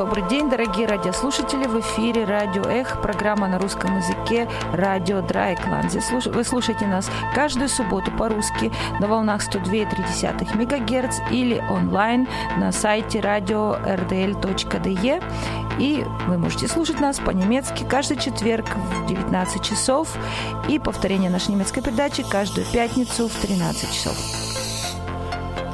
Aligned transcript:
Добрый 0.00 0.24
день, 0.30 0.48
дорогие 0.48 0.86
радиослушатели. 0.86 1.66
В 1.66 1.78
эфире 1.80 2.24
Радио 2.24 2.62
Эх, 2.62 3.02
программа 3.02 3.48
на 3.48 3.58
русском 3.58 3.98
языке 3.98 4.48
Радио 4.72 5.20
Драйкланд. 5.20 5.92
Вы 6.24 6.42
слушаете 6.42 6.86
нас 6.86 7.10
каждую 7.34 7.68
субботу 7.68 8.10
по-русски 8.10 8.72
на 8.98 9.08
волнах 9.08 9.46
102,3 9.46 10.56
МГц 10.56 11.18
или 11.30 11.62
онлайн 11.68 12.26
на 12.56 12.72
сайте 12.72 13.18
radio.rdl.de. 13.18 15.22
И 15.78 16.06
вы 16.26 16.38
можете 16.38 16.66
слушать 16.66 16.98
нас 16.98 17.18
по-немецки 17.18 17.84
каждый 17.84 18.16
четверг 18.16 18.74
в 18.74 19.06
19 19.06 19.62
часов 19.62 20.16
и 20.66 20.78
повторение 20.78 21.28
нашей 21.28 21.50
немецкой 21.50 21.82
передачи 21.82 22.26
каждую 22.26 22.66
пятницу 22.72 23.28
в 23.28 23.34
13 23.34 23.92
часов. 23.92 24.16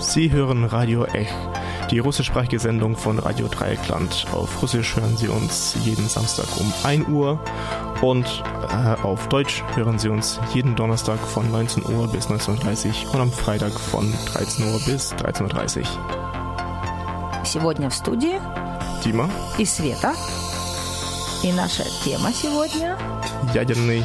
Sie 0.00 0.28
hören 0.28 0.68
Radio 0.68 1.06
Ech. 1.14 1.55
die 1.89 1.99
russischsprachige 1.99 2.59
Sendung 2.59 2.95
von 2.95 3.19
Radio 3.19 3.47
Dreieckland. 3.47 4.25
Auf 4.31 4.61
Russisch 4.61 4.95
hören 4.95 5.17
Sie 5.17 5.27
uns 5.27 5.75
jeden 5.83 6.07
Samstag 6.07 6.45
um 6.59 6.73
1 6.83 7.07
Uhr 7.07 7.39
und 8.01 8.43
äh, 8.69 9.01
auf 9.01 9.27
Deutsch 9.29 9.63
hören 9.75 9.99
Sie 9.99 10.09
uns 10.09 10.39
jeden 10.53 10.75
Donnerstag 10.75 11.19
von 11.19 11.49
19 11.51 11.85
Uhr 11.85 12.07
bis 12.07 12.27
19.30 12.27 13.07
Uhr 13.07 13.13
und 13.13 13.21
am 13.21 13.31
Freitag 13.31 13.71
von 13.71 14.13
13 14.33 14.65
Uhr 14.71 14.79
bis 14.85 15.13
13.30 15.13 15.81
Uhr. 15.81 15.85
Сегодня 17.43 17.89
в 17.89 17.93
студии 17.93 18.39
Дима 19.03 19.29
и 19.57 19.65
Света. 19.65 20.13
И 21.43 21.51
наша 21.53 21.83
тема 22.03 22.31
сегодня – 22.31 23.53
ядерный 23.53 24.03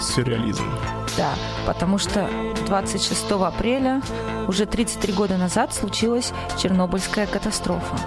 сюрреализм. 0.00 0.91
Да, 1.17 1.33
потому 1.67 1.97
что 1.97 2.27
26 2.65 3.31
апреля, 3.31 4.01
уже 4.47 4.65
33 4.65 5.13
года 5.13 5.37
назад, 5.37 5.73
случилась 5.73 6.33
Чернобыльская 6.57 7.27
катастрофа. 7.27 7.97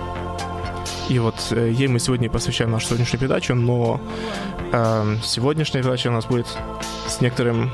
И 1.09 1.21
вот 1.21 1.35
э, 1.53 1.71
ей 1.71 1.87
мы 1.87 2.01
сегодня 2.01 2.29
посвящаем 2.29 2.73
нашу 2.73 2.89
сегодняшнюю 2.89 3.21
передачу, 3.21 3.55
но 3.55 4.01
э, 4.73 5.17
сегодняшняя 5.23 5.83
передача 5.83 6.09
у 6.09 6.13
нас 6.13 6.27
будет 6.27 6.49
с 7.07 7.21
некоторым 7.21 7.71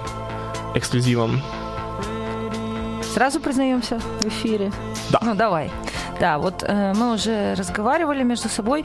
эксклюзивом. 0.74 1.41
Сразу 3.14 3.41
признаемся 3.41 3.98
в 3.98 4.27
эфире? 4.27 4.70
Да. 5.11 5.19
Ну, 5.22 5.34
давай. 5.34 5.70
Да, 6.20 6.39
вот 6.39 6.62
э, 6.62 6.92
мы 6.94 7.14
уже 7.14 7.55
разговаривали 7.55 8.22
между 8.22 8.48
собой. 8.48 8.84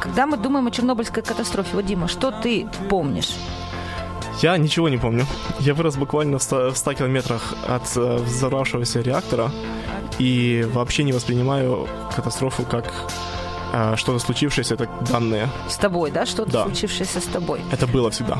Когда 0.00 0.26
мы 0.26 0.36
думаем 0.36 0.66
о 0.66 0.70
Чернобыльской 0.70 1.22
катастрофе, 1.22 1.70
вот, 1.76 1.86
Дима, 1.86 2.08
что 2.08 2.30
ты 2.30 2.68
помнишь? 2.90 3.36
Я 4.40 4.56
ничего 4.56 4.88
не 4.88 4.98
помню. 4.98 5.26
Я 5.60 5.74
вырос 5.74 5.96
буквально 5.96 6.38
в 6.38 6.42
100, 6.42 6.70
в 6.70 6.76
100 6.76 6.94
километрах 6.94 7.54
от 7.68 7.96
э, 7.96 8.16
взорвавшегося 8.16 9.00
реактора 9.00 9.50
и 10.18 10.66
вообще 10.72 11.02
не 11.02 11.12
воспринимаю 11.12 11.88
катастрофу 12.14 12.64
как 12.64 12.92
что-то 13.96 14.18
случившееся, 14.18 14.74
это 14.74 14.88
данные. 15.10 15.48
С 15.68 15.76
тобой, 15.76 16.10
да? 16.10 16.26
Что-то 16.26 16.52
да. 16.52 16.62
случившееся 16.64 17.20
с 17.20 17.24
тобой. 17.24 17.60
Это 17.72 17.86
было 17.86 18.10
всегда. 18.10 18.38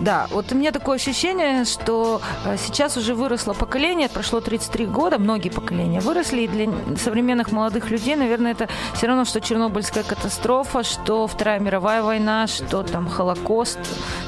Да, 0.00 0.28
вот 0.30 0.50
у 0.52 0.54
меня 0.54 0.72
такое 0.72 0.96
ощущение, 0.96 1.66
что 1.66 2.22
э, 2.46 2.56
сейчас 2.56 2.96
уже 2.96 3.14
выросло 3.14 3.52
поколение, 3.52 4.08
прошло 4.08 4.40
33 4.40 4.86
года, 4.86 5.18
многие 5.18 5.50
поколения 5.50 6.00
выросли, 6.00 6.42
и 6.42 6.48
для 6.48 6.68
современных 6.96 7.52
молодых 7.52 7.90
людей, 7.90 8.16
наверное, 8.16 8.52
это 8.52 8.68
все 8.94 9.08
равно, 9.08 9.26
что 9.26 9.42
Чернобыльская 9.42 10.02
катастрофа, 10.02 10.84
что 10.84 11.26
Вторая 11.26 11.60
мировая 11.60 12.02
война, 12.02 12.46
что 12.46 12.82
там 12.82 13.10
Холокост, 13.10 13.78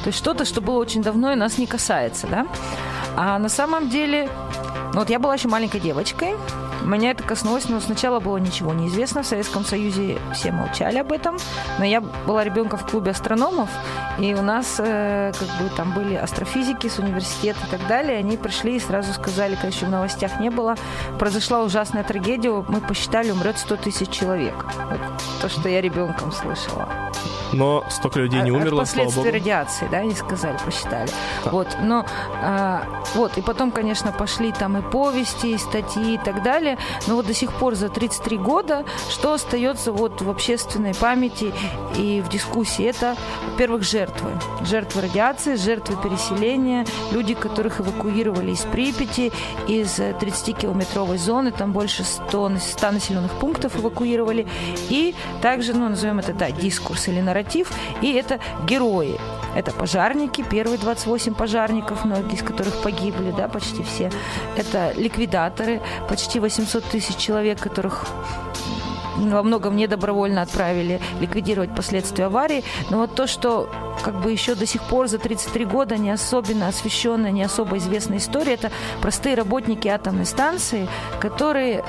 то 0.05 0.09
есть 0.09 0.19
что-то, 0.19 0.45
что 0.45 0.61
было 0.61 0.79
очень 0.79 1.03
давно 1.03 1.33
и 1.33 1.37
нас 1.37 1.57
не 1.57 1.67
касается, 1.67 2.27
да? 2.27 2.47
А 3.17 3.39
на 3.39 3.49
самом 3.49 3.89
деле, 3.89 4.29
ну 4.93 5.01
вот 5.01 5.09
я 5.09 5.19
была 5.19 5.35
еще 5.35 5.49
маленькой 5.49 5.81
девочкой, 5.81 6.35
меня 6.89 7.11
это 7.13 7.23
коснулось, 7.23 7.69
но 7.69 7.81
сначала 7.81 8.21
было 8.21 8.37
ничего 8.39 8.73
не 8.73 8.89
известно. 8.89 9.23
В 9.23 9.27
Советском 9.27 9.65
Союзе 9.65 10.19
все 10.35 10.53
молчали 10.53 10.99
об 10.99 11.13
этом. 11.13 11.37
Но 11.79 11.85
я 11.85 12.01
была 12.01 12.45
ребенком 12.45 12.79
в 12.79 12.87
клубе 12.87 13.13
астрономов, 13.13 13.71
и 14.19 14.35
у 14.35 14.43
нас 14.43 14.77
э, 14.79 15.33
как 15.39 15.49
бы 15.49 15.75
там 15.77 15.93
были 15.93 16.15
астрофизики 16.15 16.89
с 16.89 16.99
университета 16.99 17.61
и 17.67 17.71
так 17.71 17.87
далее. 17.87 18.19
Они 18.19 18.37
пришли 18.37 18.77
и 18.77 18.81
сразу 18.81 19.13
сказали, 19.13 19.55
когда 19.55 19.69
еще 19.69 19.87
в 19.87 19.91
новостях 19.91 20.41
не 20.41 20.51
было, 20.51 20.77
произошла 21.19 21.63
ужасная 21.63 22.05
трагедия, 22.05 22.65
мы 22.69 22.81
посчитали, 22.81 23.31
умрет 23.31 23.59
100 23.59 23.77
тысяч 23.77 24.09
человек. 24.11 24.55
Вот 24.91 25.01
то, 25.41 25.49
что 25.49 25.69
я 25.69 25.81
ребенком 25.81 26.33
слышала. 26.33 26.89
Но 27.53 27.85
столько 27.91 28.21
людей 28.21 28.41
не 28.43 28.51
умерло, 28.51 28.83
От 28.83 28.89
последствий 28.89 29.31
радиации, 29.31 29.89
да, 29.91 29.99
они 29.99 30.15
сказали, 30.15 30.57
посчитали. 30.65 31.11
Да. 31.45 31.51
Вот, 31.51 31.69
но 31.81 32.07
а, 32.43 32.85
вот, 33.15 33.37
и 33.37 33.43
потом, 33.43 33.71
конечно, 33.71 34.13
пошли 34.13 34.53
там 34.53 34.79
и 34.79 34.83
повести, 34.83 35.55
и 35.55 35.59
статьи 35.59 36.15
и 36.15 36.19
так 36.19 36.43
далее. 36.43 36.79
Но 37.07 37.17
вот 37.17 37.27
до 37.27 37.35
сих 37.35 37.53
пор 37.53 37.75
за 37.75 37.89
33 37.89 38.39
года, 38.39 38.85
что 39.11 39.35
остается 39.35 39.93
вот 39.93 40.23
в 40.23 40.31
общественной 40.31 40.95
памяти 40.95 41.53
и 41.97 42.23
в 42.25 42.29
дискуссии, 42.29 42.85
это, 42.85 43.17
во-первых, 43.51 43.83
жертвы. 43.83 44.31
Жертвы 44.63 45.03
радиации, 45.03 45.57
жертвы 45.57 45.97
переселения, 46.03 46.87
люди, 47.13 47.35
которых 47.35 47.81
эвакуировали 47.81 48.53
из 48.53 48.61
Припяти, 48.61 49.33
из 49.69 49.99
30-километровой 49.99 51.19
зоны, 51.19 51.53
там 51.53 51.73
больше 51.73 52.05
100, 52.05 52.53
100 52.59 52.91
населенных 52.91 53.33
пунктов 53.33 53.77
эвакуировали. 53.77 54.47
И 54.89 55.15
также, 55.43 55.75
ну, 55.75 55.89
назовем 55.89 56.19
это, 56.19 56.33
да, 56.33 56.51
дискурс 56.51 57.09
или 57.09 57.21
нарратив 57.21 57.42
нарратив, 57.43 57.71
и 58.03 58.13
это 58.13 58.39
герои. 58.67 59.19
Это 59.55 59.71
пожарники, 59.73 60.43
первые 60.43 60.79
28 60.79 61.35
пожарников, 61.35 62.05
многие 62.05 62.37
из 62.37 62.43
которых 62.43 62.75
погибли, 62.83 63.33
да, 63.37 63.49
почти 63.49 63.83
все. 63.83 64.11
Это 64.57 64.93
ликвидаторы, 64.97 65.81
почти 66.09 66.41
800 66.41 66.85
тысяч 66.85 67.17
человек, 67.17 67.61
которых 67.61 68.07
во 69.19 69.43
многом 69.43 69.77
не 69.77 69.87
добровольно 69.87 70.41
отправили 70.41 71.01
ликвидировать 71.21 71.77
последствия 71.77 72.27
аварии. 72.27 72.65
Но 72.91 72.99
вот 72.99 73.15
то, 73.15 73.27
что 73.27 73.69
как 74.03 74.15
бы 74.23 74.33
еще 74.33 74.55
до 74.55 74.67
сих 74.67 74.83
пор 74.83 75.07
за 75.07 75.19
33 75.19 75.67
года 75.67 75.99
не 75.99 76.11
особенно 76.11 76.69
освещенная, 76.69 77.31
не 77.31 77.43
особо 77.43 77.77
известная 77.77 78.19
история, 78.19 78.55
это 78.55 78.71
простые 79.03 79.35
работники 79.35 79.87
атомной 79.87 80.25
станции, 80.25 80.89
которые 81.21 81.85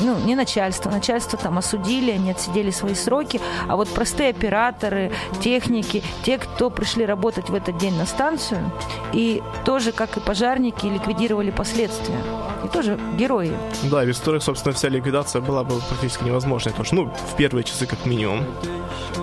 ну, 0.00 0.18
не 0.18 0.34
начальство, 0.34 0.90
начальство 0.90 1.38
там 1.38 1.58
осудили, 1.58 2.10
они 2.10 2.30
отсидели 2.30 2.70
свои 2.70 2.94
сроки, 2.94 3.40
а 3.68 3.76
вот 3.76 3.88
простые 3.88 4.30
операторы, 4.30 5.12
техники, 5.40 6.02
те, 6.24 6.38
кто 6.38 6.70
пришли 6.70 7.04
работать 7.04 7.50
в 7.50 7.54
этот 7.54 7.78
день 7.78 7.96
на 7.96 8.06
станцию, 8.06 8.70
и 9.12 9.42
тоже, 9.64 9.92
как 9.92 10.16
и 10.16 10.20
пожарники, 10.20 10.86
ликвидировали 10.86 11.50
последствия. 11.50 12.18
И 12.64 12.68
тоже 12.68 12.98
герои. 13.16 13.52
Да, 13.84 14.04
без 14.04 14.18
которых, 14.18 14.42
собственно, 14.42 14.74
вся 14.74 14.88
ликвидация 14.88 15.40
была 15.40 15.64
бы 15.64 15.80
практически 15.88 16.24
невозможной. 16.24 16.72
Потому 16.72 16.84
что, 16.84 16.94
ну, 16.96 17.04
в 17.32 17.36
первые 17.36 17.64
часы 17.64 17.86
как 17.86 18.04
минимум. 18.06 18.44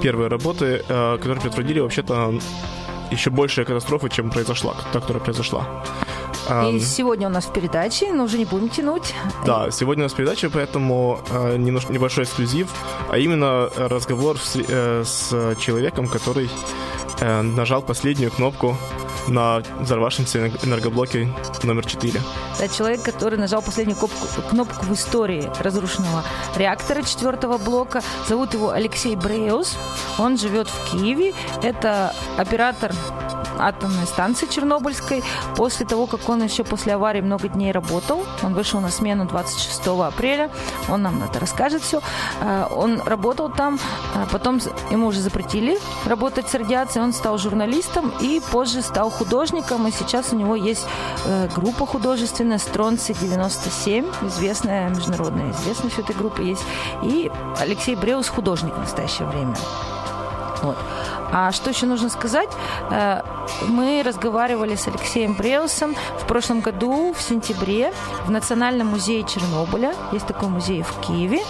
Первые 0.02 0.30
работы, 0.30 0.84
э, 0.88 1.18
которые 1.18 1.42
предотвратили 1.42 1.80
вообще-то 1.80 2.34
еще 3.12 3.30
большая 3.30 3.66
катастрофа, 3.66 4.10
чем 4.10 4.30
произошла, 4.30 4.76
та, 4.94 5.00
которая 5.00 5.24
произошла. 5.24 5.84
И 6.74 6.80
сегодня 6.80 7.28
у 7.28 7.32
нас 7.32 7.46
в 7.46 7.54
передаче, 7.54 8.12
но 8.14 8.24
уже 8.24 8.38
не 8.38 8.46
будем 8.46 8.70
тянуть. 8.70 9.14
Да, 9.46 9.72
сегодня 9.72 10.04
у 10.04 10.06
нас 10.06 10.14
передача, 10.14 10.50
поэтому 10.50 11.20
э, 11.30 11.58
небольшой 11.58 12.26
эксклюзив, 12.26 12.70
а 13.10 13.18
именно 13.18 13.70
разговор 13.76 14.38
с, 14.38 14.56
э, 14.56 15.04
с 15.04 15.56
человеком, 15.60 16.08
который 16.08 16.50
э, 17.20 17.42
нажал 17.42 17.82
последнюю 17.82 18.32
кнопку 18.32 18.78
на 19.28 19.64
взорвавшемся 19.80 20.52
энергоблоке 20.64 21.30
номер 21.64 21.86
4. 21.86 22.22
Это 22.60 22.76
человек, 22.76 23.02
который 23.02 23.38
нажал 23.38 23.62
последнюю 23.62 23.98
кнопку, 23.98 24.28
кнопку 24.50 24.86
в 24.86 24.94
истории 24.94 25.50
разрушенного 25.60 26.24
реактора 26.56 27.02
четвертого 27.02 27.58
блока. 27.58 28.02
Зовут 28.28 28.54
его 28.54 28.70
Алексей 28.70 29.16
Бреус. 29.16 29.78
Он 30.20 30.38
живет 30.38 30.68
в 30.68 30.92
Киеве. 30.92 31.34
Это 31.64 32.14
оператор 32.38 32.94
атомной 33.60 34.06
станции 34.06 34.48
Чернобыльской. 34.48 35.24
После 35.56 35.86
того, 35.86 36.08
как 36.08 36.28
он 36.30 36.44
еще 36.44 36.64
после 36.64 36.94
аварии 36.94 37.22
много 37.22 37.48
дней 37.48 37.72
работал, 37.72 38.26
он 38.44 38.54
вышел 38.54 38.80
на 38.82 38.90
смену 38.90 39.26
26 39.26 39.88
апреля, 39.88 40.50
он 40.90 41.02
нам 41.02 41.24
это 41.24 41.40
расскажет 41.40 41.82
все. 41.82 42.02
А, 42.42 42.68
он 42.76 43.02
работал 43.02 43.50
там, 43.50 43.80
а 44.16 44.28
потом 44.32 44.60
ему 44.92 45.08
уже 45.08 45.20
запретили 45.20 45.78
работать 46.06 46.50
с 46.50 46.54
радиацией, 46.54 47.04
он 47.04 47.14
стал 47.14 47.38
журналистом 47.38 48.12
и 48.22 48.42
позже 48.52 48.82
стал 48.82 49.10
художником, 49.10 49.88
и 49.88 49.92
сейчас 49.92 50.34
у 50.34 50.36
него 50.36 50.56
есть 50.56 50.86
э, 51.26 51.48
группа 51.56 51.86
художественная 51.86 52.58
Стронцы 52.58 53.14
97, 53.14 54.06
известная, 54.24 54.90
международная 54.90 55.52
известность 55.52 56.00
этой 56.00 56.16
группы 56.16 56.44
есть, 56.44 56.64
и 57.04 57.32
Алексей 57.60 57.96
Бреус 57.96 58.28
художник 58.28 58.74
в 58.74 58.80
настоящее 58.80 59.28
время. 59.28 59.56
Вот. 60.62 60.78
А 61.32 61.52
что 61.52 61.70
еще 61.70 61.86
нужно 61.86 62.10
сказать? 62.10 62.50
Э, 62.92 63.22
мы 63.68 64.04
разговаривали 64.04 64.76
с 64.76 64.88
Алексеем 64.88 65.34
Бреусом 65.34 65.96
в 66.20 66.28
прошлом 66.28 66.62
году, 66.62 67.14
в 67.14 67.22
сентябре, 67.22 67.94
в 68.26 68.32
Национальном 68.32 68.88
музее 68.88 69.24
Чернобыля. 69.24 69.94
Есть 70.12 70.28
такой 70.28 70.50
музей 70.50 70.84
в 70.84 71.02
Киеве. 71.02 71.42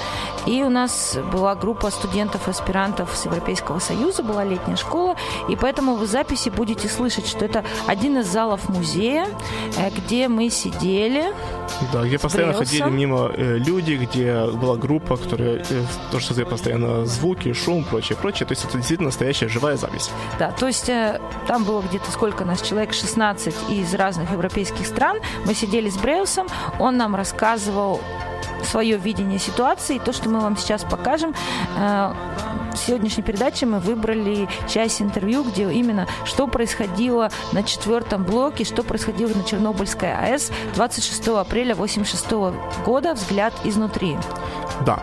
И 0.46 0.64
у 0.64 0.70
нас 0.70 1.18
была 1.32 1.56
группа 1.56 1.90
студентов-аспирантов 1.90 3.16
с 3.16 3.26
Европейского 3.26 3.80
Союза, 3.80 4.24
была 4.24 4.44
летняя 4.44 4.76
школа, 4.76 5.16
и 5.50 5.56
поэтому 5.56 5.96
вы 5.96 6.06
в 6.06 6.10
записи 6.10 6.50
будете 6.50 6.88
слышать, 6.88 7.28
что 7.28 7.46
это 7.46 7.64
один 7.88 8.20
из 8.20 8.28
залов 8.28 8.70
музея, 8.70 9.28
э, 9.78 9.90
где 9.90 10.28
мы 10.28 10.50
сидели. 10.50 11.34
Да, 11.92 12.04
где 12.04 12.20
постоянно 12.20 12.54
Брелсом. 12.54 12.68
ходили 12.68 12.98
мимо 12.98 13.32
э, 13.36 13.58
люди, 13.58 13.94
где 13.94 14.46
была 14.46 14.76
группа, 14.78 15.18
которая 15.18 15.66
э, 15.70 15.84
тоже 16.12 16.28
создает 16.28 16.50
постоянно 16.50 17.06
звуки, 17.06 17.54
шум, 17.54 17.84
прочее, 17.84 18.18
прочее. 18.18 18.46
То 18.46 18.54
есть 18.54 18.66
это 18.66 18.78
действительно 18.78 19.08
настоящая 19.08 19.48
живая 19.48 19.78
запись. 19.78 20.12
Да, 20.40 20.52
то 20.52 20.68
есть 20.68 20.90
э, 20.90 21.20
там 21.48 21.64
было 21.64 21.82
где-то 21.82 22.12
сколько 22.12 22.46
нас, 22.46 22.62
человек 22.62 22.94
16 22.94 23.56
из 23.70 23.94
разных 23.94 24.32
европейских 24.32 24.86
стран. 24.86 25.18
Мы 25.46 25.54
сидели 25.54 25.90
с 25.90 25.98
Бреусом, 25.98 26.48
он 26.80 26.98
нам 26.98 27.16
рассказывал 27.16 28.02
свое 28.66 28.98
видение 28.98 29.40
ситуации. 29.40 30.00
То, 30.00 30.14
что 30.14 30.30
мы 30.30 30.40
вам 30.40 30.58
сейчас 30.58 30.84
покажем, 30.84 31.34
э, 31.78 32.14
в 32.74 32.78
сегодняшней 32.78 33.24
передаче 33.24 33.66
мы 33.66 33.80
выбрали 33.80 34.48
часть 34.68 35.02
интервью, 35.02 35.44
где 35.44 35.72
именно 35.72 36.08
что 36.26 36.48
происходило 36.48 37.30
на 37.54 37.64
четвертом 37.64 38.24
блоке, 38.24 38.66
что 38.66 38.84
происходило 38.84 39.30
на 39.30 39.44
Чернобыльской 39.44 40.14
АЭС 40.14 40.52
26 40.76 41.28
апреля 41.40 41.74
1986 41.74 42.84
года 42.86 43.14
«Взгляд 43.14 43.54
изнутри». 43.64 44.18
Да. 44.86 45.00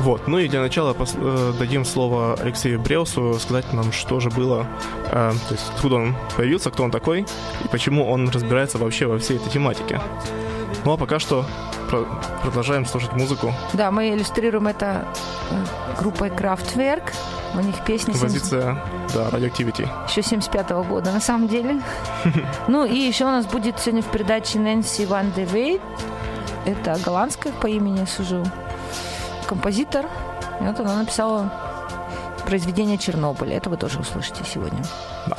Вот. 0.00 0.28
Ну 0.28 0.38
и 0.38 0.48
для 0.48 0.60
начала 0.60 0.96
э, 0.98 1.52
дадим 1.58 1.84
слово 1.84 2.34
Алексею 2.34 2.80
Бреусу 2.80 3.34
сказать 3.40 3.72
нам, 3.72 3.92
что 3.92 4.20
же 4.20 4.30
было, 4.30 4.66
э, 5.10 5.32
то 5.48 5.54
есть 5.54 5.64
откуда 5.74 5.96
он 5.96 6.16
появился, 6.36 6.70
кто 6.70 6.84
он 6.84 6.90
такой 6.90 7.22
и 7.64 7.68
почему 7.68 8.08
он 8.08 8.28
разбирается 8.28 8.78
вообще 8.78 9.06
во 9.06 9.18
всей 9.18 9.38
этой 9.38 9.50
тематике. 9.50 10.00
Ну 10.84 10.92
а 10.92 10.96
пока 10.96 11.18
что 11.18 11.44
про- 11.88 12.06
продолжаем 12.42 12.86
слушать 12.86 13.12
музыку. 13.12 13.52
Да, 13.72 13.90
мы 13.90 14.10
иллюстрируем 14.10 14.66
это 14.68 15.06
э, 15.50 15.64
группой 15.98 16.28
Kraftwerk. 16.28 17.12
У 17.54 17.60
них 17.60 17.76
песни... 17.84 18.12
Композиция, 18.12 18.76
70... 19.08 19.14
да, 19.14 19.28
Radioactivity. 19.38 19.88
Еще 20.08 20.22
75 20.22 20.70
-го 20.70 20.84
года, 20.86 21.12
на 21.12 21.20
самом 21.20 21.48
деле. 21.48 21.80
Ну 22.68 22.84
и 22.84 22.96
еще 22.96 23.24
у 23.24 23.28
нас 23.30 23.46
будет 23.46 23.78
сегодня 23.80 24.02
в 24.02 24.06
передаче 24.10 24.58
Нэнси 24.58 25.06
Ван 25.06 25.32
де 25.32 25.44
Вейт. 25.44 25.80
Это 26.66 26.98
голландская 27.04 27.52
по 27.52 27.66
имени 27.66 28.04
Сужу. 28.04 28.44
Композитор. 29.46 30.04
И 30.60 30.64
вот 30.64 30.80
она 30.80 30.96
написала 30.96 31.50
произведение 32.46 32.98
Чернобыля. 32.98 33.56
Это 33.56 33.70
вы 33.70 33.76
тоже 33.76 33.98
услышите 34.00 34.44
сегодня. 34.44 34.82
Да. 35.26 35.36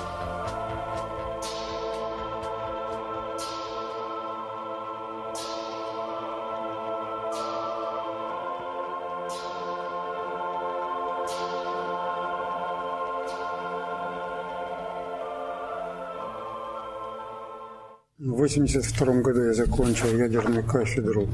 1982 18.39 19.21
году 19.21 19.43
я 19.43 19.53
закончил 19.53 20.17
ядерную 20.17 20.63
кафедру 20.63 21.27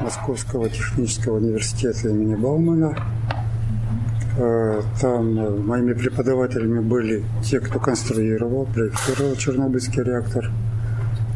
Московского 0.00 0.70
технического 0.70 1.38
университета 1.38 2.08
имени 2.08 2.36
Баумана. 2.36 2.96
Э, 4.38 4.80
там 5.00 5.38
э, 5.38 5.50
моими 5.50 5.92
преподавателями 5.92 6.78
были 6.78 7.24
те, 7.42 7.58
кто 7.58 7.80
конструировал, 7.80 8.66
проектировал 8.66 9.34
Чернобыльский 9.34 10.04
реактор. 10.04 10.52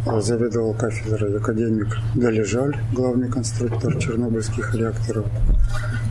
Э, 0.06 0.20
заведовал 0.20 0.75
кафедрой 0.75 1.38
академик 1.38 1.98
Долежаль, 2.14 2.76
главный 2.92 3.28
конструктор 3.28 3.98
чернобыльских 3.98 4.76
реакторов. 4.76 5.26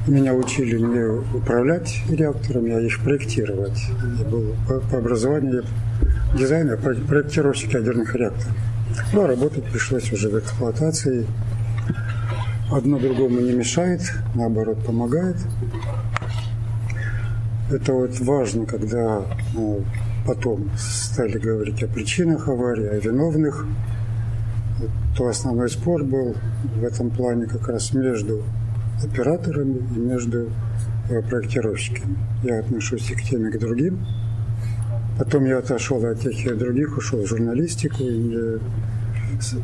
Меня 0.08 0.34
учили 0.34 0.78
не 0.78 1.38
управлять 1.38 2.02
реакторами, 2.10 2.74
а 2.74 2.82
их 2.82 3.02
проектировать. 3.02 3.80
Я 4.20 4.26
был 4.26 4.56
по, 4.68 4.80
по 4.80 4.98
образованию 4.98 5.64
дизайнер, 6.38 6.78
проектировщик 6.78 7.74
ядерных 7.74 8.16
реакторов. 8.16 8.56
Но 9.14 9.22
ну, 9.22 9.26
а 9.26 9.28
работать 9.28 9.64
пришлось 9.66 10.12
уже 10.14 10.30
в 10.30 10.40
эксплуатации. 10.40 11.26
Одно 12.72 13.00
другому 13.00 13.40
не 13.40 13.54
мешает, 13.54 14.02
наоборот, 14.36 14.84
помогает. 14.86 15.38
Это 17.72 17.94
вот 17.94 18.20
важно, 18.20 18.66
когда 18.66 19.22
ну, 19.54 19.84
потом 20.26 20.70
стали 20.78 21.38
говорить 21.38 21.82
о 21.84 21.88
причинах 21.88 22.48
аварии, 22.48 22.88
о 22.88 23.00
виновных. 23.00 23.66
То 25.18 25.28
основной 25.28 25.70
спор 25.70 26.04
был 26.04 26.36
в 26.76 26.84
этом 26.84 27.10
плане 27.10 27.46
как 27.46 27.68
раз 27.68 27.94
между 27.94 28.44
операторами 29.04 29.80
и 29.96 30.00
между 30.00 30.50
э, 31.10 31.22
проектировщиками. 31.22 32.18
Я 32.44 32.60
отношусь 32.60 33.10
и 33.10 33.16
к 33.16 33.24
тем, 33.24 33.48
и 33.48 33.52
к 33.52 33.60
другим. 33.60 34.06
Потом 35.18 35.46
я 35.46 35.58
отошел 35.58 36.06
от 36.06 36.22
тех 36.22 36.46
и 36.46 36.54
других, 36.54 36.98
ушел 36.98 37.24
в 37.24 37.28
журналистику, 37.28 38.04
и 38.04 38.60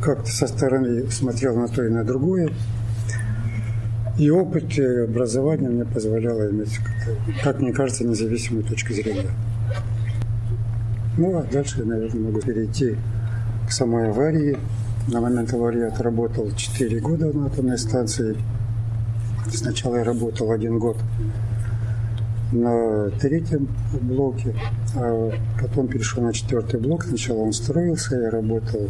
как-то 0.02 0.26
со 0.30 0.46
стороны 0.46 1.10
смотрел 1.10 1.56
на 1.56 1.68
то 1.68 1.84
и 1.84 1.88
на 1.88 2.04
другое. 2.04 2.50
И 4.18 4.30
опыт 4.30 4.78
и 4.78 4.84
образование 4.84 5.70
мне 5.70 5.84
позволяло 5.84 6.50
иметь, 6.50 6.78
как 7.42 7.60
мне 7.60 7.72
кажется, 7.72 8.04
независимую 8.04 8.64
точку 8.64 8.92
зрения. 8.92 9.30
Ну, 11.16 11.38
а 11.38 11.42
дальше 11.44 11.80
я, 11.80 11.84
наверное, 11.84 12.20
могу 12.20 12.40
перейти 12.40 12.96
к 13.68 13.72
самой 13.72 14.10
аварии. 14.10 14.58
На 15.08 15.20
момент 15.20 15.52
аварии 15.52 15.80
я 15.80 15.88
отработал 15.88 16.50
4 16.54 17.00
года 17.00 17.32
на 17.32 17.46
атомной 17.46 17.78
станции. 17.78 18.36
Сначала 19.52 19.96
я 19.96 20.04
работал 20.04 20.50
один 20.50 20.78
год 20.78 20.96
на 22.54 23.10
третьем 23.20 23.68
блоке, 24.00 24.54
а 24.96 25.32
потом 25.60 25.88
перешел 25.88 26.22
на 26.22 26.32
четвертый 26.32 26.80
блок. 26.80 27.04
Сначала 27.04 27.38
он 27.38 27.52
строился, 27.52 28.16
я 28.16 28.30
работал 28.30 28.88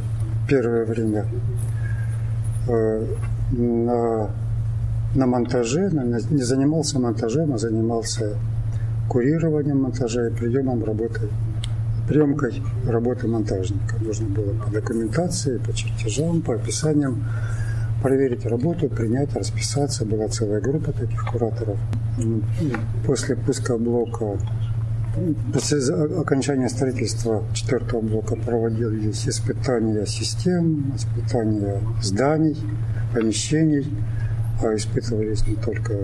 первое 0.49 0.85
время 0.85 1.27
э, 2.69 3.07
на, 3.53 4.31
на 5.15 5.27
монтаже, 5.27 5.91
не 5.91 6.43
занимался 6.43 6.99
монтажем, 6.99 7.55
а 7.55 7.59
занимался 7.59 8.37
курированием 9.09 9.83
монтажа 9.83 10.29
и 10.29 10.31
приемом 10.31 10.85
работы, 10.85 11.29
приемкой 12.09 12.63
работы 12.87 13.27
монтажника. 13.29 13.97
Нужно 14.01 14.29
было 14.29 14.53
по 14.55 14.71
документации, 14.71 15.59
по 15.59 15.73
чертежам, 15.73 16.43
по 16.43 16.55
описаниям 16.55 17.25
проверить 18.05 18.45
работу, 18.45 18.91
принять, 18.91 19.35
расписаться. 19.35 20.05
Была 20.05 20.29
целая 20.29 20.61
группа 20.61 20.93
таких 20.93 21.25
кураторов. 21.25 21.79
После 23.07 23.35
пуска 23.35 23.79
блока 23.79 24.39
После 25.53 25.79
окончания 26.21 26.69
строительства 26.69 27.45
четвертого 27.55 28.01
блока 28.01 28.35
проводились 28.35 29.29
испытания 29.29 30.05
систем, 30.07 30.93
испытания 30.97 31.81
зданий, 32.03 32.59
помещений. 33.15 33.87
А 34.63 34.75
испытывались 34.75 35.47
не 35.47 35.57
только 35.57 35.95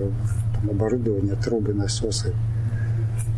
там, 0.54 0.70
оборудование, 0.70 1.34
трубы, 1.36 1.74
насосы, 1.74 2.32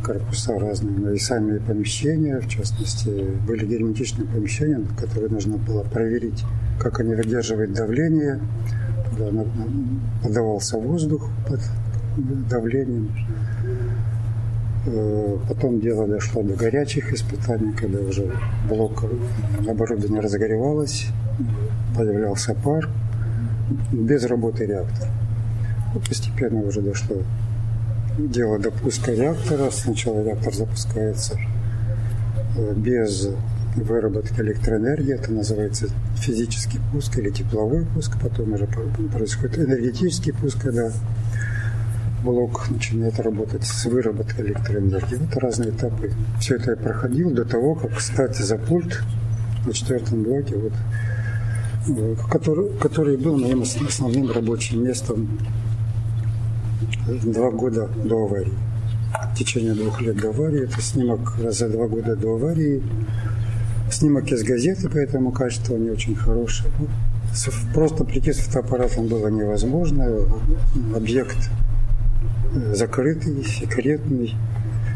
корпуса 0.02 0.58
разные, 0.58 0.96
но 0.96 1.12
и 1.12 1.18
сами 1.18 1.58
помещения, 1.58 2.40
в 2.40 2.48
частности, 2.48 3.08
были 3.46 3.66
герметичные 3.66 4.26
помещения, 4.26 4.84
которые 4.98 5.30
нужно 5.30 5.56
было 5.56 5.82
проверить, 5.82 6.44
как 6.78 7.00
они 7.00 7.14
выдерживают 7.14 7.72
давление. 7.72 8.40
Туда 9.10 9.44
подавался 10.22 10.78
воздух 10.78 11.28
под 11.48 11.60
давлением. 12.48 13.10
Э, 14.84 15.38
потом 15.48 15.80
дело 15.80 16.08
дошло 16.08 16.42
до 16.42 16.54
горячих 16.54 17.12
испытаний, 17.12 17.72
когда 17.72 18.00
уже 18.00 18.32
блок 18.68 19.04
оборудования 19.68 20.20
разогревалось, 20.20 21.06
появлялся 21.96 22.54
пар, 22.54 22.88
без 23.92 24.24
работы 24.24 24.66
реактора. 24.66 25.10
Постепенно 26.08 26.62
уже 26.62 26.80
дошло 26.80 27.18
дело 28.18 28.58
до 28.58 28.70
пуска 28.70 29.12
реактора. 29.12 29.70
Сначала 29.70 30.22
реактор 30.22 30.54
запускается 30.54 31.38
э, 32.56 32.74
без 32.74 33.28
выработки 33.76 34.38
электроэнергии, 34.40 35.14
это 35.14 35.32
называется 35.32 35.86
физический 36.16 36.78
пуск 36.92 37.16
или 37.18 37.30
тепловой 37.30 37.86
пуск, 37.86 38.20
потом 38.20 38.52
уже 38.52 38.66
происходит 38.66 39.58
энергетический 39.60 40.34
пуск, 40.34 40.60
когда 40.60 40.92
блок 42.22 42.68
начинает 42.70 43.18
работать 43.18 43.64
с 43.64 43.86
выработкой 43.86 44.46
электроэнергии. 44.46 45.16
Вот 45.16 45.36
разные 45.38 45.70
этапы. 45.70 46.12
Все 46.38 46.56
это 46.56 46.72
я 46.72 46.76
проходил 46.76 47.30
до 47.30 47.44
того, 47.44 47.74
как 47.74 47.96
кстати, 47.96 48.42
за 48.42 48.58
пульт 48.58 49.02
на 49.66 49.72
четвертом 49.72 50.22
блоке, 50.22 50.56
вот, 50.56 50.72
э, 51.88 52.16
который, 52.30 52.70
который 52.78 53.16
был 53.16 53.38
моим 53.38 53.62
основным 53.62 54.30
рабочим 54.30 54.84
местом 54.84 55.38
два 57.24 57.50
года 57.50 57.88
до 58.04 58.24
аварии. 58.24 58.52
В 59.32 59.36
течение 59.36 59.74
двух 59.74 60.00
лет 60.00 60.16
до 60.16 60.30
аварии. 60.30 60.64
Это 60.64 60.80
снимок 60.80 61.36
за 61.50 61.68
два 61.68 61.86
года 61.86 62.16
до 62.16 62.34
аварии. 62.34 62.82
Снимок 63.90 64.30
из 64.32 64.42
газеты, 64.42 64.88
поэтому 64.88 65.32
качество 65.32 65.76
не 65.76 65.90
очень 65.90 66.14
хорошее. 66.14 66.70
Ну, 66.78 66.86
Просто 67.74 68.04
прийти 68.04 68.32
с 68.32 68.38
фотоаппаратом 68.38 69.06
было 69.06 69.28
невозможно. 69.28 70.06
Объект 70.94 71.36
э, 72.54 72.74
закрытый, 72.74 73.42
секретный. 73.44 74.34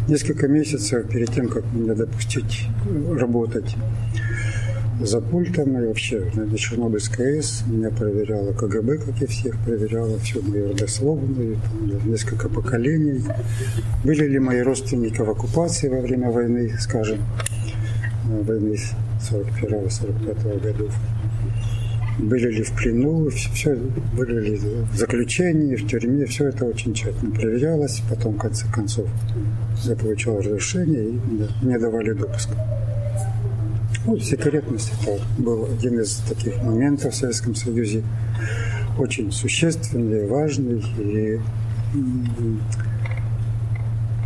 Несколько 0.08 0.46
месяцев 0.46 1.08
перед 1.08 1.32
тем, 1.32 1.48
как 1.48 1.64
меня 1.72 1.94
допустить 1.94 2.68
работать 3.18 3.74
за 5.00 5.20
пультом 5.20 5.78
и 5.78 5.86
вообще 5.86 6.30
на 6.34 6.56
Чернобыльской 6.56 7.38
АЭС 7.38 7.64
меня 7.66 7.90
проверяла 7.90 8.52
КГБ, 8.52 8.98
как 8.98 9.22
и 9.22 9.26
всех, 9.26 9.58
проверяла 9.64 10.18
всю 10.18 10.42
мою 10.42 10.70
родословную, 10.70 11.56
там, 11.56 12.10
несколько 12.10 12.48
поколений. 12.48 13.22
Были 14.04 14.26
ли 14.26 14.38
мои 14.38 14.60
родственники 14.60 15.20
в 15.20 15.30
оккупации 15.30 15.88
во 15.88 16.00
время 16.00 16.30
войны, 16.30 16.74
скажем, 16.78 17.18
э, 18.30 18.42
войны 18.42 18.76
41-45 19.20 20.62
годов 20.62 20.92
были 22.18 22.50
ли 22.50 22.62
в 22.62 22.72
плену, 22.72 23.28
все, 23.28 23.76
были 24.16 24.40
ли 24.40 24.56
в 24.56 24.96
заключении, 24.96 25.76
в 25.76 25.86
тюрьме, 25.86 26.24
все 26.26 26.48
это 26.48 26.64
очень 26.64 26.94
тщательно 26.94 27.34
проверялось. 27.34 28.02
Потом, 28.08 28.34
в 28.34 28.38
конце 28.38 28.66
концов, 28.72 29.06
я 29.84 29.94
получил 29.96 30.38
разрешение 30.38 31.10
и 31.10 31.20
мне 31.62 31.78
давали 31.78 32.12
допуск. 32.12 32.50
Ну, 34.06 34.16
секретность 34.20 34.92
это 35.02 35.20
был 35.36 35.64
один 35.64 35.98
из 35.98 36.18
таких 36.28 36.62
моментов 36.62 37.12
в 37.12 37.16
Советском 37.16 37.56
Союзе, 37.56 38.04
очень 38.98 39.32
существенный, 39.32 40.28
важный 40.28 40.80
и 40.98 41.40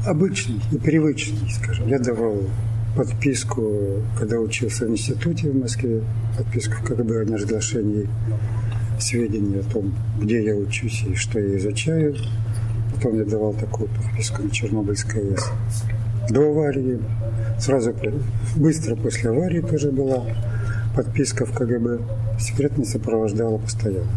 обычный 0.07 0.61
и 0.71 0.77
привычный, 0.77 1.51
скажем. 1.51 1.89
Я 1.89 1.99
давал 1.99 2.43
подписку, 2.95 4.03
когда 4.19 4.39
учился 4.39 4.85
в 4.85 4.91
институте 4.91 5.51
в 5.51 5.57
Москве, 5.57 6.03
подписку 6.37 6.75
в 6.75 6.83
КГБ 6.85 7.23
о 7.23 7.25
неразглашении 7.25 8.07
сведений 8.99 9.61
о 9.61 9.73
том, 9.73 9.95
где 10.21 10.45
я 10.45 10.57
учусь 10.57 11.05
и 11.09 11.15
что 11.15 11.41
я 11.41 11.57
изучаю. 11.57 12.17
Потом 12.95 13.17
я 13.17 13.25
давал 13.25 13.55
такую 13.55 13.89
подписку 13.89 14.43
на 14.43 14.51
Чернобыльской 14.51 15.23
АЭС. 15.23 15.51
До 16.29 16.43
аварии, 16.43 17.00
сразу 17.59 17.95
быстро 18.57 18.95
после 18.97 19.31
аварии 19.31 19.61
тоже 19.61 19.91
была 19.91 20.25
подписка 20.95 21.47
в 21.47 21.53
КГБ. 21.53 22.00
Секретность 22.39 22.93
сопровождала 22.93 23.59
постоянно 23.59 24.11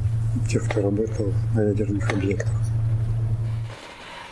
тех, 0.49 0.63
кто 0.69 0.81
работал 0.81 1.33
на 1.55 1.61
ядерных 1.61 2.11
объектах. 2.11 2.53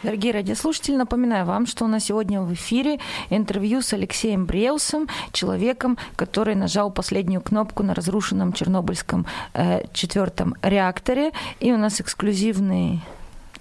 Дорогие 0.04 0.34
радиослушатели, 0.34 0.96
напоминаю 0.96 1.46
вам, 1.46 1.68
что 1.68 1.86
у 1.86 1.88
нас 1.88 2.06
сегодня 2.06 2.42
в 2.42 2.52
эфире 2.54 2.98
интервью 3.30 3.82
с 3.82 3.94
Алексеем 3.94 4.46
Бреусом, 4.46 5.08
человеком, 5.32 5.96
который 6.16 6.56
нажал 6.56 6.90
последнюю 6.90 7.40
кнопку 7.40 7.84
на 7.84 7.94
разрушенном 7.94 8.52
Чернобыльском 8.52 9.28
э, 9.54 9.84
четвертом 9.94 10.56
реакторе. 10.64 11.32
И 11.60 11.72
у 11.72 11.78
нас 11.78 12.02
эксклюзивный 12.02 13.02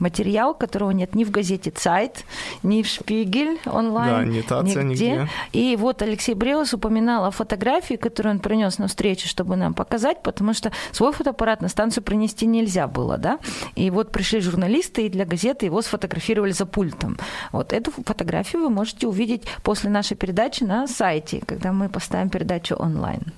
материал, 0.00 0.54
которого 0.54 0.90
нет 0.90 1.14
ни 1.14 1.24
в 1.24 1.30
газете 1.30 1.70
«Цайт», 1.70 2.24
ни 2.62 2.82
в 2.82 2.86
«Шпигель» 2.86 3.58
онлайн, 3.66 4.44
да, 4.48 4.62
нигде. 4.62 4.82
нигде. 4.82 5.28
И 5.52 5.76
вот 5.76 6.02
Алексей 6.02 6.34
Бреус 6.34 6.74
упоминал 6.74 7.24
о 7.24 7.30
фотографии, 7.30 7.94
которую 7.94 8.34
он 8.34 8.40
принес 8.40 8.78
на 8.78 8.88
встречу, 8.88 9.28
чтобы 9.28 9.56
нам 9.56 9.74
показать, 9.74 10.22
потому 10.22 10.54
что 10.54 10.72
свой 10.92 11.12
фотоаппарат 11.12 11.60
на 11.60 11.68
станцию 11.68 12.04
принести 12.04 12.46
нельзя 12.46 12.86
было, 12.86 13.18
да? 13.18 13.38
И 13.76 13.90
вот 13.90 14.12
пришли 14.12 14.40
журналисты, 14.40 15.06
и 15.06 15.08
для 15.08 15.24
газеты 15.24 15.66
его 15.66 15.82
сфотографировали 15.82 16.52
за 16.52 16.66
пультом. 16.66 17.18
Вот 17.52 17.72
эту 17.72 17.90
фотографию 17.90 18.62
вы 18.62 18.70
можете 18.70 19.06
увидеть 19.06 19.42
после 19.62 19.90
нашей 19.90 20.16
передачи 20.16 20.64
на 20.64 20.86
сайте, 20.86 21.42
когда 21.46 21.72
мы 21.72 21.88
поставим 21.88 22.30
передачу 22.30 22.74
онлайн. 22.76 23.32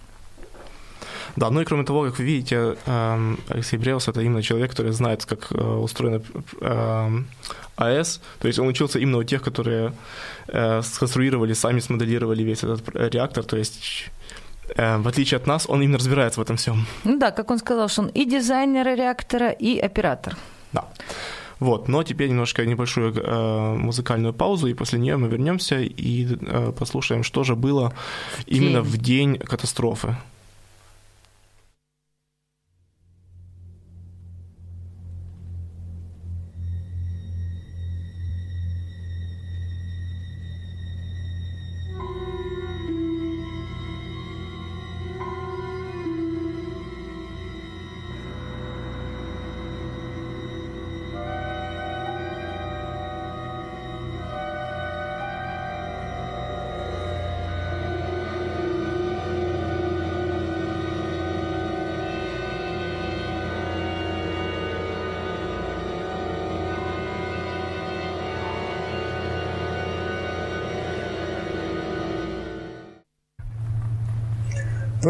Да, 1.36 1.50
ну 1.50 1.60
и 1.60 1.64
кроме 1.64 1.84
того, 1.84 2.04
как 2.04 2.18
вы 2.18 2.24
видите, 2.24 2.76
эм, 2.86 3.38
Алексей 3.48 3.78
Бреус 3.78 4.08
это 4.08 4.20
именно 4.20 4.42
человек, 4.42 4.70
который 4.70 4.92
знает, 4.92 5.24
как 5.24 5.52
э, 5.52 5.56
устроена 5.56 6.22
эм, 6.60 7.26
АЭС. 7.76 8.20
То 8.38 8.48
есть 8.48 8.58
он 8.58 8.68
учился 8.68 8.98
именно 8.98 9.18
у 9.18 9.24
тех, 9.24 9.42
которые 9.42 9.92
э, 10.48 10.82
сконструировали, 10.82 11.54
сами 11.54 11.80
смоделировали 11.80 12.42
весь 12.42 12.64
этот 12.64 12.88
реактор. 13.14 13.44
То 13.44 13.56
есть 13.56 14.10
э, 14.76 14.98
в 14.98 15.08
отличие 15.08 15.36
от 15.36 15.46
нас, 15.46 15.66
он 15.68 15.82
именно 15.82 15.98
разбирается 15.98 16.40
в 16.40 16.42
этом 16.42 16.56
всем. 16.56 16.86
Ну 17.04 17.18
да, 17.18 17.30
как 17.30 17.50
он 17.50 17.58
сказал, 17.58 17.88
что 17.88 18.02
он 18.02 18.08
и 18.08 18.24
дизайнер 18.24 18.86
реактора, 18.96 19.50
и 19.50 19.78
оператор. 19.78 20.36
Да. 20.72 20.84
Вот, 21.62 21.88
но 21.88 22.02
теперь 22.02 22.28
немножко 22.28 22.66
небольшую 22.66 23.14
э, 23.14 23.76
музыкальную 23.76 24.34
паузу, 24.34 24.66
и 24.66 24.74
после 24.74 24.98
нее 24.98 25.16
мы 25.16 25.28
вернемся 25.28 25.78
и 25.78 26.26
э, 26.26 26.72
послушаем, 26.76 27.22
что 27.22 27.44
же 27.44 27.54
было 27.54 27.92
именно 28.46 28.82
в 28.82 28.96
день 28.96 29.38
катастрофы. 29.38 30.16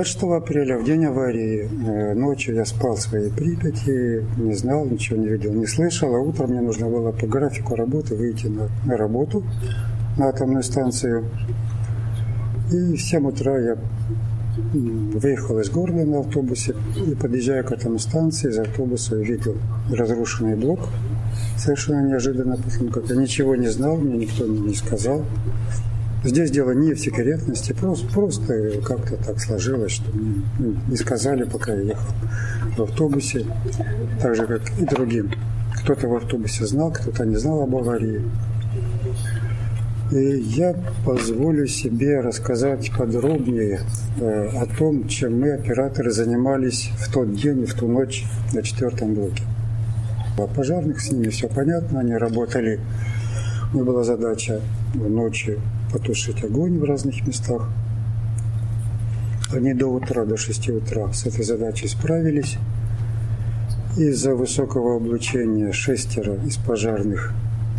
26 0.02 0.24
апреля, 0.32 0.78
в 0.78 0.84
день 0.84 1.04
аварии, 1.04 1.68
э, 1.70 2.14
ночью 2.14 2.56
я 2.56 2.64
спал 2.64 2.96
в 2.96 3.00
своей 3.00 3.30
Припяти, 3.30 4.26
не 4.36 4.52
знал, 4.54 4.84
ничего 4.84 5.16
не 5.16 5.28
видел, 5.28 5.52
не 5.52 5.66
слышал, 5.66 6.12
а 6.12 6.18
утром 6.18 6.50
мне 6.50 6.60
нужно 6.60 6.88
было 6.88 7.12
по 7.12 7.28
графику 7.28 7.76
работы 7.76 8.16
выйти 8.16 8.48
на, 8.48 8.96
работу 8.96 9.44
на 10.18 10.30
атомную 10.30 10.64
станцию. 10.64 11.26
И 12.72 12.96
в 12.96 13.00
7 13.00 13.28
утра 13.28 13.56
я 13.60 13.76
выехал 14.74 15.60
из 15.60 15.70
города 15.70 16.04
на 16.04 16.18
автобусе 16.18 16.74
и, 17.06 17.14
подъезжая 17.14 17.62
к 17.62 17.70
атомной 17.70 18.00
станции, 18.00 18.50
из 18.50 18.58
автобуса 18.58 19.14
увидел 19.14 19.56
разрушенный 19.88 20.56
блок. 20.56 20.80
Совершенно 21.56 22.04
неожиданно, 22.08 22.56
потому 22.56 22.90
как 22.90 23.08
я 23.08 23.14
ничего 23.14 23.54
не 23.54 23.68
знал, 23.68 23.98
мне 23.98 24.26
никто 24.26 24.48
не 24.48 24.74
сказал. 24.74 25.24
Здесь 26.24 26.52
дело 26.52 26.70
не 26.70 26.94
в 26.94 27.00
секретности, 27.00 27.72
просто, 27.72 28.06
просто 28.12 28.80
как-то 28.84 29.16
так 29.16 29.40
сложилось, 29.40 29.92
что 29.92 30.10
мне 30.12 30.42
ну, 30.60 30.76
не 30.88 30.96
сказали, 30.96 31.42
пока 31.42 31.74
я 31.74 31.80
ехал 31.80 32.14
в 32.76 32.82
автобусе, 32.82 33.44
так 34.20 34.36
же, 34.36 34.46
как 34.46 34.62
и 34.78 34.84
другим. 34.84 35.32
Кто-то 35.82 36.06
в 36.06 36.14
автобусе 36.14 36.64
знал, 36.64 36.92
кто-то 36.92 37.24
не 37.24 37.36
знал 37.36 37.62
об 37.62 37.74
аварии. 37.74 38.22
И 40.12 40.40
я 40.54 40.76
позволю 41.04 41.66
себе 41.66 42.20
рассказать 42.20 42.92
подробнее 42.96 43.80
э, 44.20 44.48
о 44.58 44.66
том, 44.66 45.08
чем 45.08 45.40
мы, 45.40 45.54
операторы, 45.54 46.12
занимались 46.12 46.90
в 46.98 47.12
тот 47.12 47.34
день 47.34 47.62
и 47.62 47.66
в 47.66 47.74
ту 47.74 47.88
ночь 47.88 48.26
на 48.52 48.62
четвертом 48.62 49.14
блоке. 49.14 49.42
О 50.38 50.46
пожарных 50.46 51.00
с 51.00 51.10
ними 51.10 51.30
все 51.30 51.48
понятно, 51.48 52.00
они 52.00 52.14
работали. 52.14 52.78
У 53.72 53.76
меня 53.76 53.84
была 53.84 54.04
задача 54.04 54.60
ночью 54.94 55.58
потушить 55.92 56.42
огонь 56.44 56.78
в 56.78 56.84
разных 56.84 57.26
местах. 57.26 57.68
Они 59.52 59.74
до 59.74 59.86
утра, 59.86 60.24
до 60.24 60.36
6 60.36 60.70
утра 60.70 61.12
с 61.12 61.26
этой 61.26 61.44
задачей 61.44 61.88
справились. 61.88 62.56
Из-за 63.96 64.34
высокого 64.34 64.96
облучения 64.96 65.72
шестеро 65.72 66.36
из 66.46 66.56
пожарных 66.56 67.32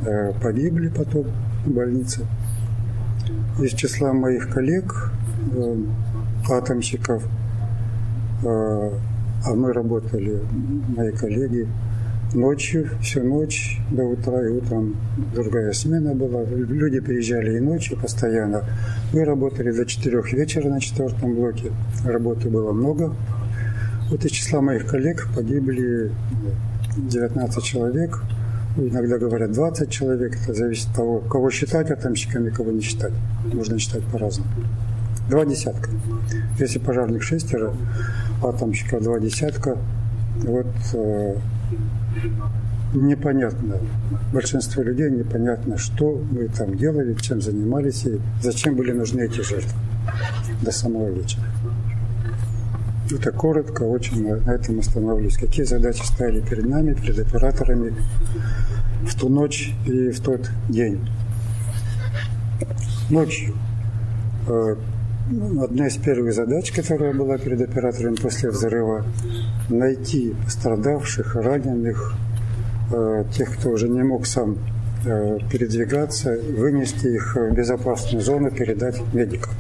э, 0.06 0.34
погибли 0.42 0.90
потом 0.90 1.26
в 1.66 1.72
больнице. 1.72 2.28
Из 3.60 3.72
числа 3.72 4.14
моих 4.14 4.50
коллег, 4.50 5.12
э, 5.56 5.76
атомщиков, 6.52 7.24
э, 8.44 8.92
а 9.46 9.56
мы 9.56 9.74
работали, 9.74 10.40
мои 10.96 11.12
коллеги, 11.12 11.68
ночью, 12.36 12.90
всю 13.02 13.24
ночь 13.24 13.80
до 13.92 14.04
утра, 14.04 14.44
и 14.46 14.50
утром 14.50 14.96
другая 15.34 15.72
смена 15.74 16.14
была. 16.14 16.44
Люди 16.44 17.00
приезжали 17.00 17.58
и 17.58 17.60
ночью 17.60 17.98
постоянно. 18.00 18.64
Мы 19.14 19.24
работали 19.26 19.72
до 19.72 19.86
4 19.86 20.22
вечера 20.32 20.70
на 20.70 20.80
четвертом 20.80 21.36
блоке. 21.36 21.72
Работы 22.06 22.50
было 22.50 22.72
много. 22.72 23.16
Вот 24.10 24.26
из 24.26 24.32
числа 24.32 24.62
моих 24.62 24.86
коллег 24.86 25.28
погибли 25.36 26.12
19 26.98 27.64
человек. 27.64 28.22
Иногда 28.78 29.18
говорят 29.18 29.52
20 29.52 29.90
человек. 29.90 30.38
Это 30.44 30.54
зависит 30.54 30.90
от 30.90 30.96
того, 30.96 31.20
кого 31.20 31.52
считать 31.52 31.92
атомщиками, 31.92 32.50
кого 32.50 32.72
не 32.72 32.82
считать. 32.82 33.14
Можно 33.54 33.80
считать 33.80 34.04
по-разному. 34.06 34.50
Два 35.30 35.46
десятка. 35.46 35.90
Если 36.60 36.80
пожарных 36.80 37.24
шестеро, 37.24 37.74
атомщика 38.44 39.00
два 39.00 39.20
десятка, 39.20 39.78
вот 40.44 40.68
э, 40.94 41.36
непонятно. 42.94 43.78
Большинство 44.32 44.84
людей 44.84 45.10
непонятно, 45.10 45.78
что 45.78 46.22
мы 46.32 46.48
там 46.48 46.78
делали, 46.78 47.14
чем 47.16 47.42
занимались 47.42 48.06
и 48.06 48.20
зачем 48.42 48.76
были 48.76 48.92
нужны 48.92 49.22
эти 49.22 49.42
жертвы 49.42 49.78
до 50.62 50.72
самого 50.72 51.10
вечера. 51.10 51.44
Это 53.12 53.32
коротко, 53.32 53.84
очень 53.84 54.24
на 54.24 54.52
этом 54.52 54.80
остановлюсь. 54.80 55.38
Какие 55.38 55.66
задачи 55.66 56.04
ставили 56.04 56.42
перед 56.42 56.66
нами, 56.66 56.94
перед 56.94 57.20
операторами 57.20 57.94
в 59.06 59.20
ту 59.20 59.30
ночь 59.30 59.74
и 59.86 60.10
в 60.10 60.20
тот 60.22 60.50
день? 60.70 61.00
Ночью. 63.10 63.54
Э, 65.32 65.64
одна 65.64 65.88
из 65.88 65.98
первых 65.98 66.34
задач, 66.34 66.72
которая 66.72 67.14
была 67.14 67.38
перед 67.38 67.62
оператором 67.62 68.16
после 68.16 68.50
взрыва, 68.50 69.06
найти 69.70 70.36
пострадавших, 70.44 71.36
раненых, 71.36 72.14
э, 72.92 73.24
тех, 73.36 73.58
кто 73.58 73.70
уже 73.70 73.88
не 73.88 74.04
мог 74.04 74.26
сам 74.28 74.58
э, 75.06 75.38
передвигаться, 75.50 76.38
вынести 76.58 77.08
их 77.08 77.36
в 77.36 77.54
безопасную 77.54 78.22
зону, 78.22 78.52
передать 78.52 79.02
медикам. 79.14 79.54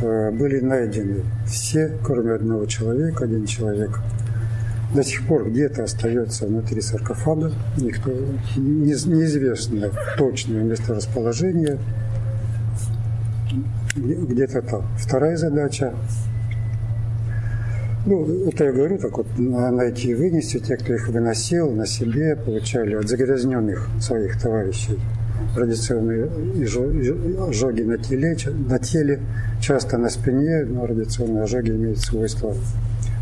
Э, 0.00 0.30
были 0.30 0.60
найдены 0.60 1.22
все, 1.46 1.98
кроме 2.04 2.32
одного 2.32 2.66
человека, 2.66 3.24
один 3.24 3.46
человек 3.46 4.00
до 4.94 5.02
сих 5.02 5.26
пор 5.26 5.50
где-то 5.50 5.84
остается 5.84 6.46
внутри 6.46 6.80
саркофага, 6.80 7.50
никто 7.76 8.12
не, 8.56 8.92
неизвестно 8.92 9.90
точное 10.16 10.62
месторасположение, 10.62 11.78
где-то 13.96 14.62
там. 14.62 14.82
Вторая 14.98 15.36
задача 15.36 15.92
ну, 18.06 18.48
это 18.48 18.64
я 18.64 18.72
говорю, 18.72 18.98
так 18.98 19.16
вот, 19.16 19.26
найти 19.38 20.10
и 20.10 20.14
вынести 20.14 20.58
те, 20.58 20.76
кто 20.76 20.92
их 20.92 21.08
выносил 21.08 21.70
на 21.70 21.86
себе, 21.86 22.36
получали 22.36 22.96
от 22.96 23.08
загрязненных 23.08 23.88
своих 23.98 24.38
товарищей 24.38 24.98
радиационные 25.56 26.28
ожоги 27.48 27.82
на 27.82 27.96
теле, 27.96 28.36
на 28.68 28.78
теле, 28.78 29.20
часто 29.60 29.96
на 29.98 30.10
спине, 30.10 30.64
но 30.66 30.86
радиационные 30.86 31.44
ожоги 31.44 31.70
имеют 31.70 31.98
свойство 31.98 32.54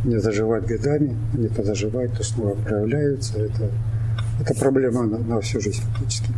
не 0.05 0.19
заживать 0.19 0.67
годами, 0.67 1.17
они 1.35 1.49
то 1.49 1.62
то 1.62 2.25
снова 2.25 2.55
проявляются. 2.55 3.38
Это, 3.38 3.71
это 4.41 4.55
проблема 4.59 5.05
на, 5.05 5.19
на 5.19 5.41
всю 5.41 5.61
жизнь 5.61 5.83
фактически. 5.83 6.33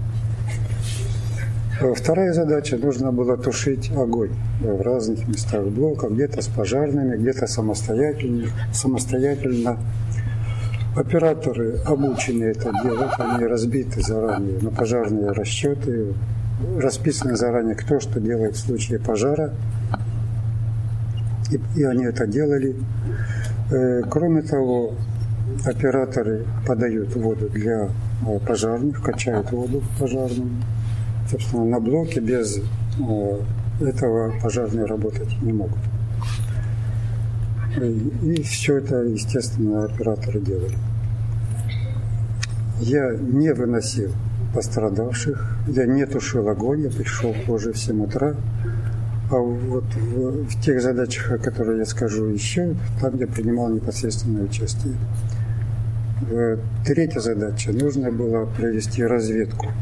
Э, 1.81 1.93
вторая 1.93 2.33
задача– 2.33 2.77
нужно 2.83 3.11
было 3.11 3.37
тушить 3.37 3.91
огонь 3.91 4.31
в 4.61 4.81
разных 4.81 5.27
местах 5.27 5.65
блока, 5.65 6.09
где-то 6.09 6.41
с 6.41 6.47
пожарными, 6.47 7.17
где-то 7.17 7.47
самостоятельно, 7.47 8.49
самостоятельно. 8.73 9.79
Операторы 10.97 11.81
обучены 11.85 12.45
это 12.45 12.73
делать, 12.85 13.11
они 13.19 13.47
разбиты 13.47 14.01
заранее 14.01 14.61
на 14.61 14.71
пожарные 14.71 15.33
расчеты, 15.33 16.15
расписано 16.79 17.35
заранее, 17.35 17.75
кто 17.75 17.99
что 17.99 18.21
делает 18.21 18.55
в 18.55 18.61
случае 18.61 19.01
пожара. 19.01 19.53
И, 21.51 21.61
и 21.77 21.83
они 21.83 22.05
это 22.05 22.29
делали. 22.29 22.77
Э, 23.73 24.03
кроме 24.09 24.43
того, 24.43 24.95
операторы 25.65 26.47
подают 26.67 27.17
воду 27.17 27.49
для 27.49 27.89
э, 27.89 28.39
пожарных, 28.47 29.03
качают 29.03 29.51
воду 29.51 29.83
пожарным 29.99 30.63
собственно, 31.31 31.65
на 31.65 31.81
блоке 31.81 32.21
без 32.21 32.59
э, 32.59 33.41
этого 33.81 34.35
пожарные 34.41 34.87
работать 34.87 35.41
не 35.43 35.53
могут. 35.53 35.79
И, 38.23 38.43
все 38.43 38.77
это, 38.77 39.03
естественно, 39.03 39.85
операторы 39.85 40.41
делали. 40.41 40.77
Я 42.81 43.15
не 43.15 43.53
выносил 43.53 44.13
пострадавших, 44.55 45.59
я 45.69 45.87
не 45.87 46.07
тушил 46.07 46.49
огонь, 46.49 46.83
я 46.83 46.91
пришел 46.91 47.35
позже 47.47 47.73
в 47.73 47.79
7 47.79 48.05
утра. 48.05 48.37
А 49.31 49.37
вот 49.37 49.85
в, 49.95 50.45
в 50.45 50.61
тех 50.63 50.81
задачах, 50.81 51.33
о 51.33 51.39
которых 51.39 51.79
я 51.79 51.87
скажу 51.87 52.27
еще, 52.27 52.77
там 53.01 53.17
я 53.17 53.27
принимал 53.27 53.71
непосредственное 53.71 54.45
участие. 54.45 54.95
Э, 56.31 56.59
третья 56.85 57.21
задача. 57.21 57.73
Нужно 57.73 58.13
было 58.13 58.45
провести 58.45 59.03
разведку 59.03 59.73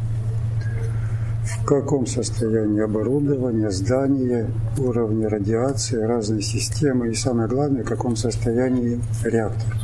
в 1.42 1.64
каком 1.64 2.06
состоянии 2.06 2.80
оборудование, 2.80 3.70
здание, 3.70 4.46
уровни 4.78 5.24
радиации, 5.24 5.96
разные 5.96 6.42
системы 6.42 7.10
и 7.10 7.14
самое 7.14 7.48
главное, 7.48 7.82
в 7.82 7.88
каком 7.88 8.16
состоянии 8.16 9.00
реактор. 9.24 9.76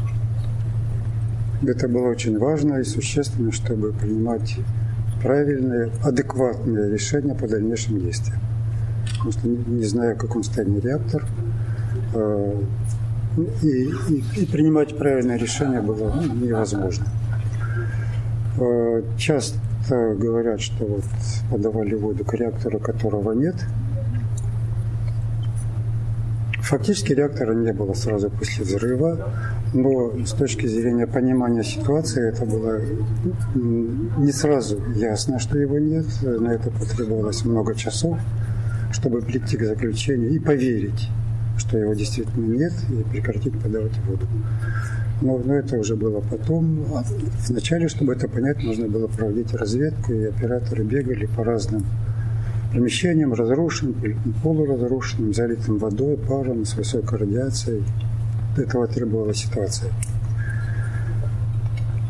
Это 1.62 1.88
было 1.88 2.08
очень 2.08 2.38
важно 2.38 2.74
и 2.74 2.84
существенно, 2.84 3.50
чтобы 3.50 3.92
принимать 3.92 4.56
правильные, 5.20 5.90
адекватные 6.04 6.92
решения 6.92 7.34
по 7.34 7.48
дальнейшим 7.48 8.00
действиям. 8.00 8.40
Потому 9.10 9.32
что 9.32 9.48
не 9.48 9.84
зная, 9.84 10.14
в 10.14 10.18
каком 10.18 10.44
состоянии 10.44 10.78
реактор, 10.78 11.24
э, 12.14 12.62
и, 13.62 13.66
и, 13.66 14.24
и 14.36 14.46
принимать 14.46 14.96
правильное 14.96 15.36
решение 15.36 15.80
было 15.80 16.22
невозможно. 16.22 17.06
Э, 18.60 19.02
часто 19.16 19.58
говорят, 19.88 20.61
что 20.61 20.85
вот 20.85 21.05
подавали 21.51 21.94
воду 21.94 22.24
к 22.24 22.35
реактору, 22.35 22.79
которого 22.79 23.33
нет. 23.33 23.57
Фактически 26.61 27.14
реактора 27.14 27.55
не 27.55 27.72
было 27.72 27.94
сразу 27.94 28.29
после 28.29 28.62
взрыва, 28.62 29.31
но 29.72 30.12
с 30.27 30.33
точки 30.33 30.66
зрения 30.66 31.07
понимания 31.07 31.64
ситуации 31.64 32.29
это 32.29 32.44
было 32.44 32.81
не 33.55 34.33
сразу 34.33 34.79
ясно, 34.94 35.38
что 35.38 35.59
его 35.59 35.79
нет. 35.79 36.05
На 36.22 36.48
это 36.48 36.70
потребовалось 36.70 37.44
много 37.46 37.74
часов, 37.74 38.18
чтобы 38.92 39.22
прийти 39.22 39.57
к 39.57 39.64
заключению 39.64 40.31
и 40.31 40.38
поверить, 40.38 41.09
что 41.57 41.79
его 41.79 41.94
действительно 41.94 42.55
нет, 42.55 42.72
и 42.90 43.03
прекратить 43.03 43.59
подавать 43.62 43.96
воду. 44.07 44.27
Но, 45.20 45.38
но 45.38 45.54
это 45.54 45.76
уже 45.76 45.96
было 45.96 46.20
потом. 46.20 46.85
А 46.94 47.02
вначале, 47.48 47.88
чтобы 47.88 48.12
это 48.12 48.28
понять, 48.28 48.62
нужно 48.62 48.87
было 48.88 49.09
проводить 49.09 49.52
разведку, 49.54 50.12
и 50.12 50.26
операторы 50.26 50.85
бегали 50.85 51.26
по 51.26 51.44
разным 51.44 51.85
помещениям, 52.72 53.33
разрушенным, 53.33 53.96
полуразрушенным, 54.42 55.35
залитым 55.35 55.78
водой, 55.78 56.16
паром, 56.16 56.64
с 56.64 56.74
высокой 56.74 57.18
радиацией. 57.18 57.83
Этого 58.57 58.87
требовала 58.87 59.35
ситуация. 59.35 59.90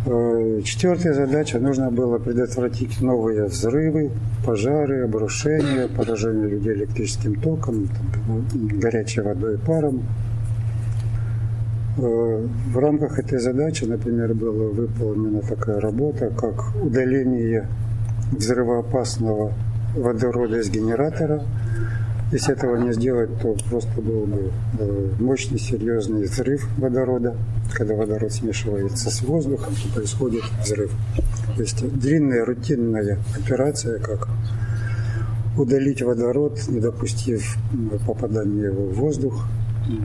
Э, 0.06 0.60
четвертая 0.64 1.12
задача. 1.12 1.58
Нужно 1.58 1.90
было 1.90 2.18
предотвратить 2.18 3.00
новые 3.00 3.44
взрывы, 3.44 4.10
пожары, 4.44 5.04
обрушения, 5.04 5.88
поражение 5.88 6.48
людей 6.48 6.74
электрическим 6.74 7.34
током, 7.40 7.88
горячей 8.52 9.20
водой 9.20 9.56
и 9.56 9.58
паром. 9.58 10.02
Э, 12.00 12.46
в 12.72 12.78
рамках 12.78 13.18
этой 13.18 13.40
задачи, 13.40 13.84
например, 13.84 14.32
была 14.32 14.68
выполнена 14.68 15.40
такая 15.40 15.80
работа, 15.80 16.30
как 16.30 16.76
удаление 16.80 17.66
взрывоопасного 18.30 19.52
водорода 19.96 20.60
из 20.60 20.70
генератора. 20.70 21.42
Если 22.30 22.52
этого 22.52 22.76
не 22.76 22.92
сделать, 22.92 23.30
то 23.40 23.56
просто 23.68 24.00
был 24.00 24.26
бы 24.26 24.52
э, 24.78 25.08
мощный, 25.18 25.58
серьезный 25.58 26.24
взрыв 26.24 26.68
водорода. 26.78 27.34
Когда 27.72 27.94
водород 27.96 28.32
смешивается 28.32 29.10
с 29.10 29.22
воздухом, 29.22 29.74
то 29.74 29.94
происходит 29.94 30.44
взрыв. 30.62 30.92
То 31.56 31.62
есть 31.62 31.84
длинная 31.98 32.44
рутинная 32.44 33.18
операция, 33.36 33.98
как 33.98 34.28
удалить 35.56 36.02
водород, 36.02 36.60
не 36.68 36.78
допустив 36.78 37.56
попадания 38.06 38.66
его 38.66 38.86
в 38.86 38.94
воздух, 38.94 39.46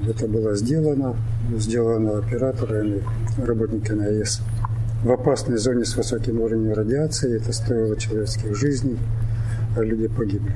это 0.08 0.28
было 0.28 0.56
сделано, 0.56 1.16
сделано 1.58 2.20
операторами, 2.20 3.04
работниками 3.38 4.06
АЭС 4.06 4.42
в 5.04 5.12
опасной 5.12 5.58
зоне 5.58 5.84
с 5.84 5.96
высоким 5.96 6.40
уровнем 6.42 6.74
радиации. 6.74 7.36
Это 7.36 7.52
стоило 7.52 7.98
человеческих 7.98 8.56
жизней, 8.56 8.98
а 9.76 9.82
люди 9.82 10.08
погибли. 10.08 10.54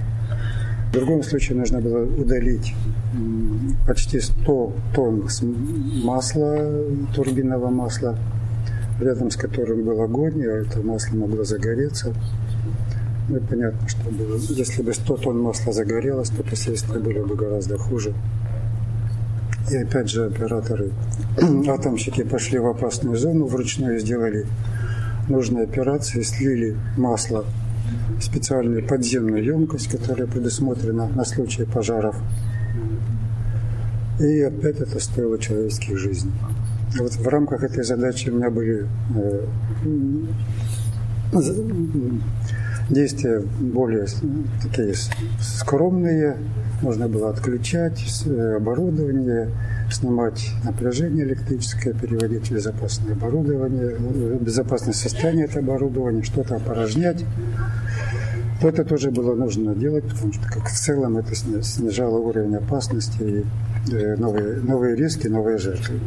В 0.89 0.93
другом 0.93 1.21
случае 1.21 1.57
нужно 1.57 1.81
было 1.81 2.05
удалить 2.05 2.73
почти 3.85 4.21
100 4.21 4.73
тонн 4.95 5.27
масла, 6.03 6.85
турбинного 7.13 7.69
масла, 7.69 8.17
рядом 9.01 9.29
с 9.29 9.35
которым 9.35 9.83
был 9.83 10.01
огонь, 10.01 10.41
а 10.45 10.61
это 10.61 10.79
масло 10.81 11.17
могло 11.17 11.43
загореться. 11.43 12.13
Ну, 13.29 13.41
понятно, 13.41 13.85
что 13.89 14.09
было. 14.09 14.37
если 14.37 14.81
бы 14.81 14.93
100 14.93 15.17
тонн 15.17 15.41
масла 15.41 15.73
загорелось, 15.73 16.29
то 16.29 16.43
последствия 16.43 16.99
были 16.99 17.19
бы 17.19 17.35
гораздо 17.35 17.77
хуже. 17.77 18.13
И 19.69 19.75
опять 19.75 20.09
же 20.09 20.25
операторы, 20.25 20.91
атомщики 21.67 22.23
пошли 22.23 22.57
в 22.57 22.67
опасную 22.67 23.17
зону, 23.17 23.47
вручную 23.47 23.99
сделали 23.99 24.45
нужные 25.27 25.65
операции, 25.65 26.21
слили 26.21 26.77
масло 26.95 27.45
специальную 28.21 28.85
подземную 28.85 29.43
емкость, 29.43 29.89
которая 29.89 30.27
предусмотрена 30.27 31.07
на 31.07 31.25
случай 31.25 31.65
пожаров. 31.65 32.15
И 34.19 34.41
опять 34.41 34.79
это 34.79 34.99
стоило 34.99 35.37
человеческих 35.37 35.97
жизней. 35.97 36.31
Вот 36.97 37.13
в 37.15 37.27
рамках 37.27 37.63
этой 37.63 37.83
задачи 37.83 38.29
у 38.29 38.35
меня 38.35 38.49
были 38.49 38.87
э, 39.15 39.45
действия 42.89 43.41
более 43.59 44.07
такие 44.63 44.95
скромные. 45.39 46.37
Можно 46.81 47.07
было 47.07 47.29
отключать 47.29 48.23
э, 48.25 48.55
оборудование, 48.57 49.49
снимать 49.91 50.51
напряжение 50.63 51.25
электрическое, 51.25 51.93
переводить 51.93 52.49
в 52.49 52.53
безопасное 52.53 53.13
оборудование, 53.13 53.95
в 53.95 54.43
безопасное 54.43 54.93
состояние 54.93 55.45
это 55.45 55.59
оборудование, 55.59 56.23
что-то 56.23 56.55
опорожнять. 56.57 57.25
То 58.61 58.69
это 58.69 58.83
тоже 58.83 59.11
было 59.11 59.35
нужно 59.35 59.75
делать, 59.75 60.03
потому 60.07 60.33
что 60.33 60.47
как 60.47 60.67
в 60.67 60.77
целом 60.77 61.17
это 61.17 61.35
снижало 61.35 62.17
уровень 62.17 62.55
опасности 62.55 63.21
и 63.21 63.45
э, 63.91 64.15
новые, 64.15 64.57
новые 64.57 64.95
риски, 64.95 65.27
новые 65.27 65.57
жертвы. 65.57 65.99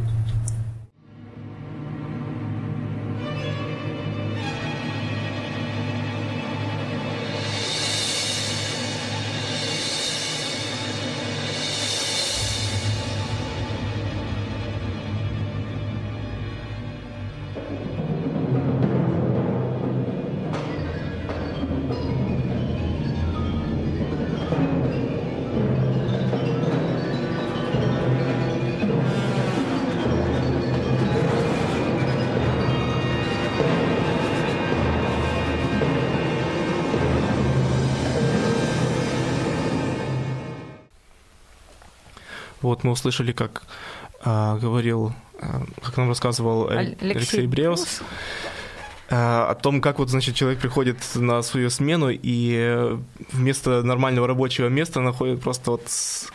Вот 42.71 42.85
мы 42.85 42.93
услышали, 42.93 43.33
как 43.33 43.65
а, 44.23 44.57
говорил, 44.57 45.13
а, 45.41 45.65
как 45.83 45.97
нам 45.97 46.09
рассказывал 46.09 46.69
Алексей, 46.69 47.11
Алексей 47.11 47.47
Бреус. 47.49 48.01
Э, 49.11 49.51
о 49.51 49.55
том, 49.57 49.81
как 49.81 49.99
вот, 49.99 50.09
значит, 50.09 50.37
человек 50.37 50.61
приходит 50.61 50.97
на 51.17 51.43
свою 51.43 51.69
смену 51.69 52.11
и 52.11 52.97
вместо 53.33 53.83
нормального 53.83 54.29
рабочего 54.29 54.69
места 54.69 55.01
находит 55.01 55.41
просто 55.41 55.73
вот 55.73 55.83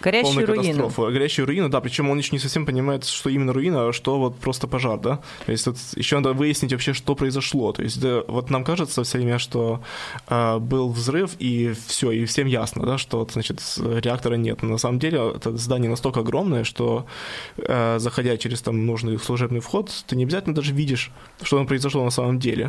Горящую 0.02 0.26
полную 0.26 0.48
руину. 0.48 0.64
катастрофу. 0.64 1.14
Горящую 1.14 1.46
руину, 1.46 1.70
да, 1.70 1.80
причем 1.80 2.10
он 2.10 2.18
еще 2.18 2.32
не 2.34 2.40
совсем 2.40 2.66
понимает, 2.66 3.06
что 3.06 3.30
именно 3.30 3.54
руина, 3.54 3.88
а 3.88 3.94
что 3.94 4.20
вот 4.20 4.38
просто 4.40 4.68
пожар, 4.68 5.00
да. 5.00 5.22
То 5.46 5.54
есть 5.54 5.66
вот 5.68 5.78
еще 5.96 6.18
надо 6.18 6.34
выяснить 6.34 6.74
вообще, 6.74 6.92
что 6.94 7.16
произошло. 7.16 7.72
То 7.72 7.82
есть 7.82 8.02
да, 8.02 8.24
вот 8.28 8.50
нам 8.50 8.66
кажется 8.66 9.04
все 9.04 9.20
время, 9.20 9.40
что 9.40 9.82
э, 10.28 10.58
был 10.58 10.90
взрыв 10.90 11.32
и 11.40 11.74
все, 11.88 12.12
и 12.12 12.26
всем 12.26 12.48
ясно, 12.48 12.86
да, 12.86 12.98
что 12.98 13.20
вот, 13.20 13.32
значит, 13.32 13.62
реактора 13.78 14.36
нет. 14.36 14.64
Но 14.64 14.72
на 14.72 14.78
самом 14.78 15.00
деле 15.00 15.32
это 15.34 15.56
здание 15.56 15.90
настолько 15.90 16.20
огромное, 16.20 16.66
что 16.66 17.06
э, 17.58 18.00
заходя 18.00 18.36
через 18.36 18.62
там 18.62 18.86
нужный 18.86 19.18
служебный 19.18 19.62
вход, 19.62 19.92
ты 20.08 20.18
не 20.18 20.26
обязательно 20.26 20.54
даже 20.54 20.74
видишь, 20.74 21.12
что 21.42 21.56
там 21.56 21.68
произошло 21.68 22.04
на 22.04 22.12
самом 22.12 22.38
деле 22.38 22.64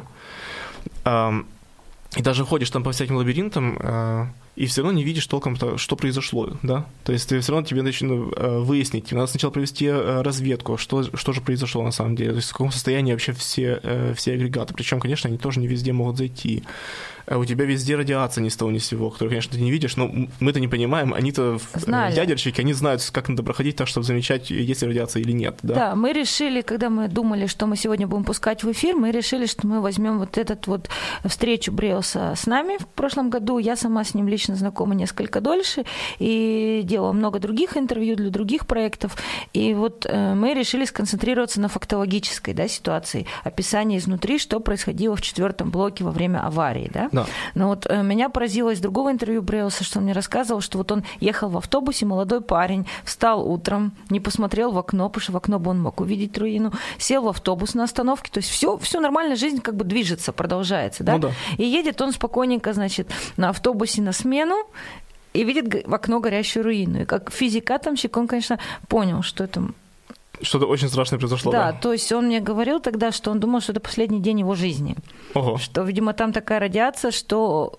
И 2.16 2.22
даже 2.22 2.44
ходишь 2.44 2.70
там 2.70 2.82
по 2.82 2.92
всяким 2.92 3.16
лабиринтам, 3.16 3.78
а, 3.82 4.28
и 4.56 4.64
все 4.66 4.82
равно 4.82 4.96
не 4.96 5.04
видишь 5.04 5.26
толком, 5.26 5.56
что 5.76 5.96
произошло, 5.96 6.56
да? 6.62 6.87
То 7.04 7.12
есть 7.12 7.26
все 7.26 7.52
равно 7.52 7.66
тебе 7.66 7.82
начнут 7.82 8.32
э, 8.37 8.59
выяснить, 8.59 9.12
надо 9.12 9.26
сначала 9.26 9.50
провести 9.50 9.85
э, 9.85 10.22
разведку, 10.22 10.78
что, 10.78 11.04
что 11.14 11.32
же 11.35 11.42
произошло 11.42 11.82
на 11.82 11.90
самом 11.90 12.16
деле, 12.16 12.30
то 12.30 12.37
есть 12.37 12.48
в 12.48 12.52
каком 12.52 12.72
состоянии 12.72 13.12
вообще 13.12 13.32
все, 13.32 13.80
э, 13.82 14.14
все 14.16 14.32
агрегаты. 14.32 14.72
Причем, 14.72 14.98
конечно, 14.98 15.28
они 15.28 15.37
тоже 15.37 15.61
не 15.61 15.66
везде 15.66 15.92
могут 15.92 16.16
зайти. 16.16 16.64
А 17.26 17.38
у 17.38 17.44
тебя 17.44 17.64
везде 17.64 17.96
радиация 17.96 18.42
ни 18.42 18.48
с 18.48 18.56
того 18.56 18.70
ни 18.70 18.78
с 18.78 18.86
сего, 18.86 19.10
которую, 19.10 19.30
конечно, 19.30 19.52
ты 19.52 19.60
не 19.60 19.70
видишь, 19.70 19.96
но 19.96 20.10
мы-то 20.40 20.60
не 20.60 20.68
понимаем, 20.68 21.12
они-то 21.12 21.58
Знали. 21.74 22.14
ядерщики, 22.14 22.60
они 22.60 22.72
знают, 22.72 23.08
как 23.12 23.28
надо 23.28 23.42
проходить 23.42 23.76
так, 23.76 23.88
чтобы 23.88 24.06
замечать, 24.06 24.50
есть 24.50 24.82
ли 24.82 24.88
радиация 24.88 25.22
или 25.22 25.32
нет. 25.32 25.58
Да? 25.62 25.74
да, 25.74 25.94
мы 25.96 26.12
решили, 26.12 26.60
когда 26.60 26.88
мы 26.88 27.08
думали, 27.08 27.46
что 27.46 27.66
мы 27.66 27.76
сегодня 27.76 28.06
будем 28.06 28.24
пускать 28.24 28.62
в 28.62 28.70
эфир, 28.70 28.94
мы 28.94 29.10
решили, 29.10 29.46
что 29.46 29.66
мы 29.66 29.80
возьмем 29.80 30.18
вот 30.18 30.38
этот 30.38 30.66
вот 30.66 30.88
встречу 31.24 31.72
Бреуса 31.72 32.34
с 32.36 32.46
нами 32.46 32.78
в 32.78 32.86
прошлом 32.86 33.30
году. 33.30 33.58
Я 33.58 33.76
сама 33.76 34.04
с 34.04 34.14
ним 34.14 34.28
лично 34.28 34.54
знакома 34.54 34.94
несколько 34.94 35.40
дольше 35.40 35.84
и 36.18 36.82
делала 36.84 37.12
много 37.12 37.38
других 37.40 37.76
интервью 37.76 38.16
для 38.16 38.30
других 38.30 38.66
проектов. 38.66 39.16
И 39.52 39.74
вот 39.74 40.06
э, 40.06 40.34
мы 40.34 40.54
решили 40.54 40.84
сконцентрироваться 40.84 41.60
на 41.60 41.68
фактологической 41.68 42.54
да, 42.54 42.68
ситуации, 42.68 43.26
описании 43.42 43.98
изнутри, 43.98 44.38
что 44.38 44.60
происходило 44.60 45.16
в 45.16 45.22
четвертом 45.22 45.70
блоке 45.70 46.04
во 46.04 46.10
время 46.10 46.46
аварии. 46.46 46.90
Да? 46.92 47.08
Да. 47.16 47.26
Но 47.55 47.68
вот 47.68 47.87
э, 47.87 48.02
меня 48.02 48.29
поразило 48.29 48.70
из 48.70 48.81
другого 48.81 49.11
интервью 49.11 49.42
Бреуса, 49.42 49.85
что 49.85 49.98
он 49.98 50.05
мне 50.05 50.12
рассказывал, 50.12 50.61
что 50.61 50.79
вот 50.79 50.92
он 50.92 51.05
ехал 51.20 51.48
в 51.48 51.57
автобусе, 51.57 52.07
молодой 52.07 52.40
парень, 52.40 52.87
встал 53.05 53.48
утром, 53.48 53.92
не 54.11 54.20
посмотрел 54.20 54.72
в 54.72 54.79
окно, 54.79 55.09
потому 55.09 55.22
что 55.22 55.33
в 55.33 55.37
окно 55.37 55.59
бы 55.59 55.70
он 55.70 55.81
мог 55.81 56.00
увидеть 56.00 56.37
руину, 56.38 56.72
сел 56.98 57.22
в 57.22 57.29
автобус 57.29 57.74
на 57.74 57.85
остановке, 57.85 58.31
то 58.31 58.38
есть 58.38 58.50
все, 58.50 58.76
все 58.79 59.00
нормально, 59.00 59.37
жизнь 59.37 59.61
как 59.61 59.76
бы 59.76 59.85
движется, 59.85 60.33
продолжается, 60.33 61.05
да? 61.05 61.14
Ну, 61.14 61.18
да. 61.18 61.31
И 61.57 61.64
едет 61.64 62.00
он 62.02 62.12
спокойненько, 62.12 62.72
значит, 62.72 63.11
на 63.37 63.50
автобусе 63.50 64.02
на 64.02 64.12
смену, 64.12 64.57
и 65.33 65.44
видит 65.44 65.87
в 65.87 65.94
окно 65.94 66.20
горящую 66.20 66.64
руину. 66.64 67.02
И 67.02 67.05
как 67.05 67.31
физикатомщик 67.31 68.16
он, 68.16 68.26
конечно, 68.26 68.59
понял, 68.88 69.22
что 69.22 69.44
это 69.44 69.68
что-то 70.42 70.66
очень 70.66 70.88
страшное 70.88 71.18
произошло, 71.18 71.53
да? 71.53 71.72
Да, 71.72 71.79
то 71.79 71.92
есть 71.92 72.11
он 72.12 72.27
мне 72.27 72.40
говорил 72.40 72.81
тогда, 72.81 73.12
что 73.12 73.31
он 73.31 73.40
думал, 73.40 73.61
что 73.61 73.72
это 73.72 73.81
последний 73.81 74.20
день 74.20 74.40
его 74.40 74.55
жизни. 74.55 74.96
Ого. 75.35 75.59
Что, 75.59 75.83
видимо, 75.83 76.12
там 76.12 76.33
такая 76.33 76.61
радиация, 76.61 77.11
что 77.11 77.79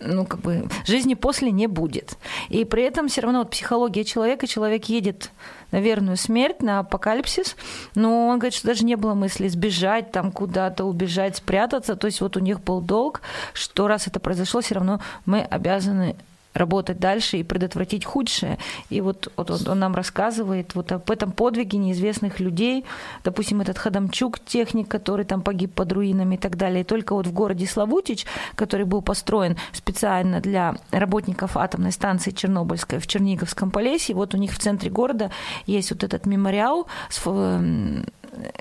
ну, 0.00 0.26
как 0.26 0.40
бы, 0.40 0.68
жизни 0.86 1.14
после 1.14 1.50
не 1.50 1.66
будет. 1.66 2.16
И 2.48 2.64
при 2.64 2.82
этом 2.82 3.08
все 3.08 3.22
равно 3.22 3.40
вот, 3.40 3.50
психология 3.50 4.04
человека, 4.04 4.46
человек 4.46 4.86
едет 4.86 5.30
на 5.70 5.80
верную 5.80 6.16
смерть, 6.16 6.62
на 6.62 6.80
апокалипсис, 6.80 7.56
но 7.94 8.28
он 8.28 8.38
говорит, 8.38 8.54
что 8.54 8.66
даже 8.68 8.84
не 8.84 8.96
было 8.96 9.14
мысли 9.14 9.48
сбежать 9.48 10.12
там 10.12 10.30
куда-то, 10.32 10.84
убежать, 10.84 11.36
спрятаться. 11.36 11.96
То 11.96 12.06
есть 12.06 12.20
вот 12.20 12.36
у 12.36 12.40
них 12.40 12.60
был 12.60 12.80
долг, 12.80 13.22
что 13.52 13.88
раз 13.88 14.06
это 14.06 14.20
произошло, 14.20 14.60
все 14.60 14.76
равно 14.76 15.00
мы 15.26 15.40
обязаны 15.40 16.16
работать 16.54 16.98
дальше 16.98 17.38
и 17.38 17.42
предотвратить 17.42 18.04
худшее. 18.04 18.58
И 18.88 19.00
вот, 19.00 19.30
вот 19.36 19.50
он, 19.50 19.58
он 19.68 19.78
нам 19.78 19.94
рассказывает 19.94 20.74
вот 20.74 20.92
об 20.92 21.10
этом 21.10 21.32
подвиге 21.32 21.78
неизвестных 21.78 22.40
людей. 22.40 22.84
Допустим, 23.24 23.60
этот 23.60 23.78
Хадамчук, 23.78 24.40
техник, 24.40 24.88
который 24.88 25.24
там 25.24 25.42
погиб 25.42 25.74
под 25.74 25.92
руинами 25.92 26.36
и 26.36 26.38
так 26.38 26.56
далее. 26.56 26.82
И 26.82 26.84
только 26.84 27.14
вот 27.14 27.26
в 27.26 27.32
городе 27.32 27.66
Славутич, 27.66 28.24
который 28.54 28.86
был 28.86 29.02
построен 29.02 29.56
специально 29.72 30.40
для 30.40 30.76
работников 30.90 31.56
атомной 31.56 31.92
станции 31.92 32.30
Чернобыльской 32.30 33.00
в 33.00 33.06
Черниговском 33.06 33.70
Полесье, 33.70 34.14
вот 34.14 34.34
у 34.34 34.38
них 34.38 34.52
в 34.52 34.58
центре 34.58 34.90
города 34.90 35.30
есть 35.66 35.90
вот 35.90 36.04
этот 36.04 36.26
мемориал 36.26 36.86
с 37.08 37.18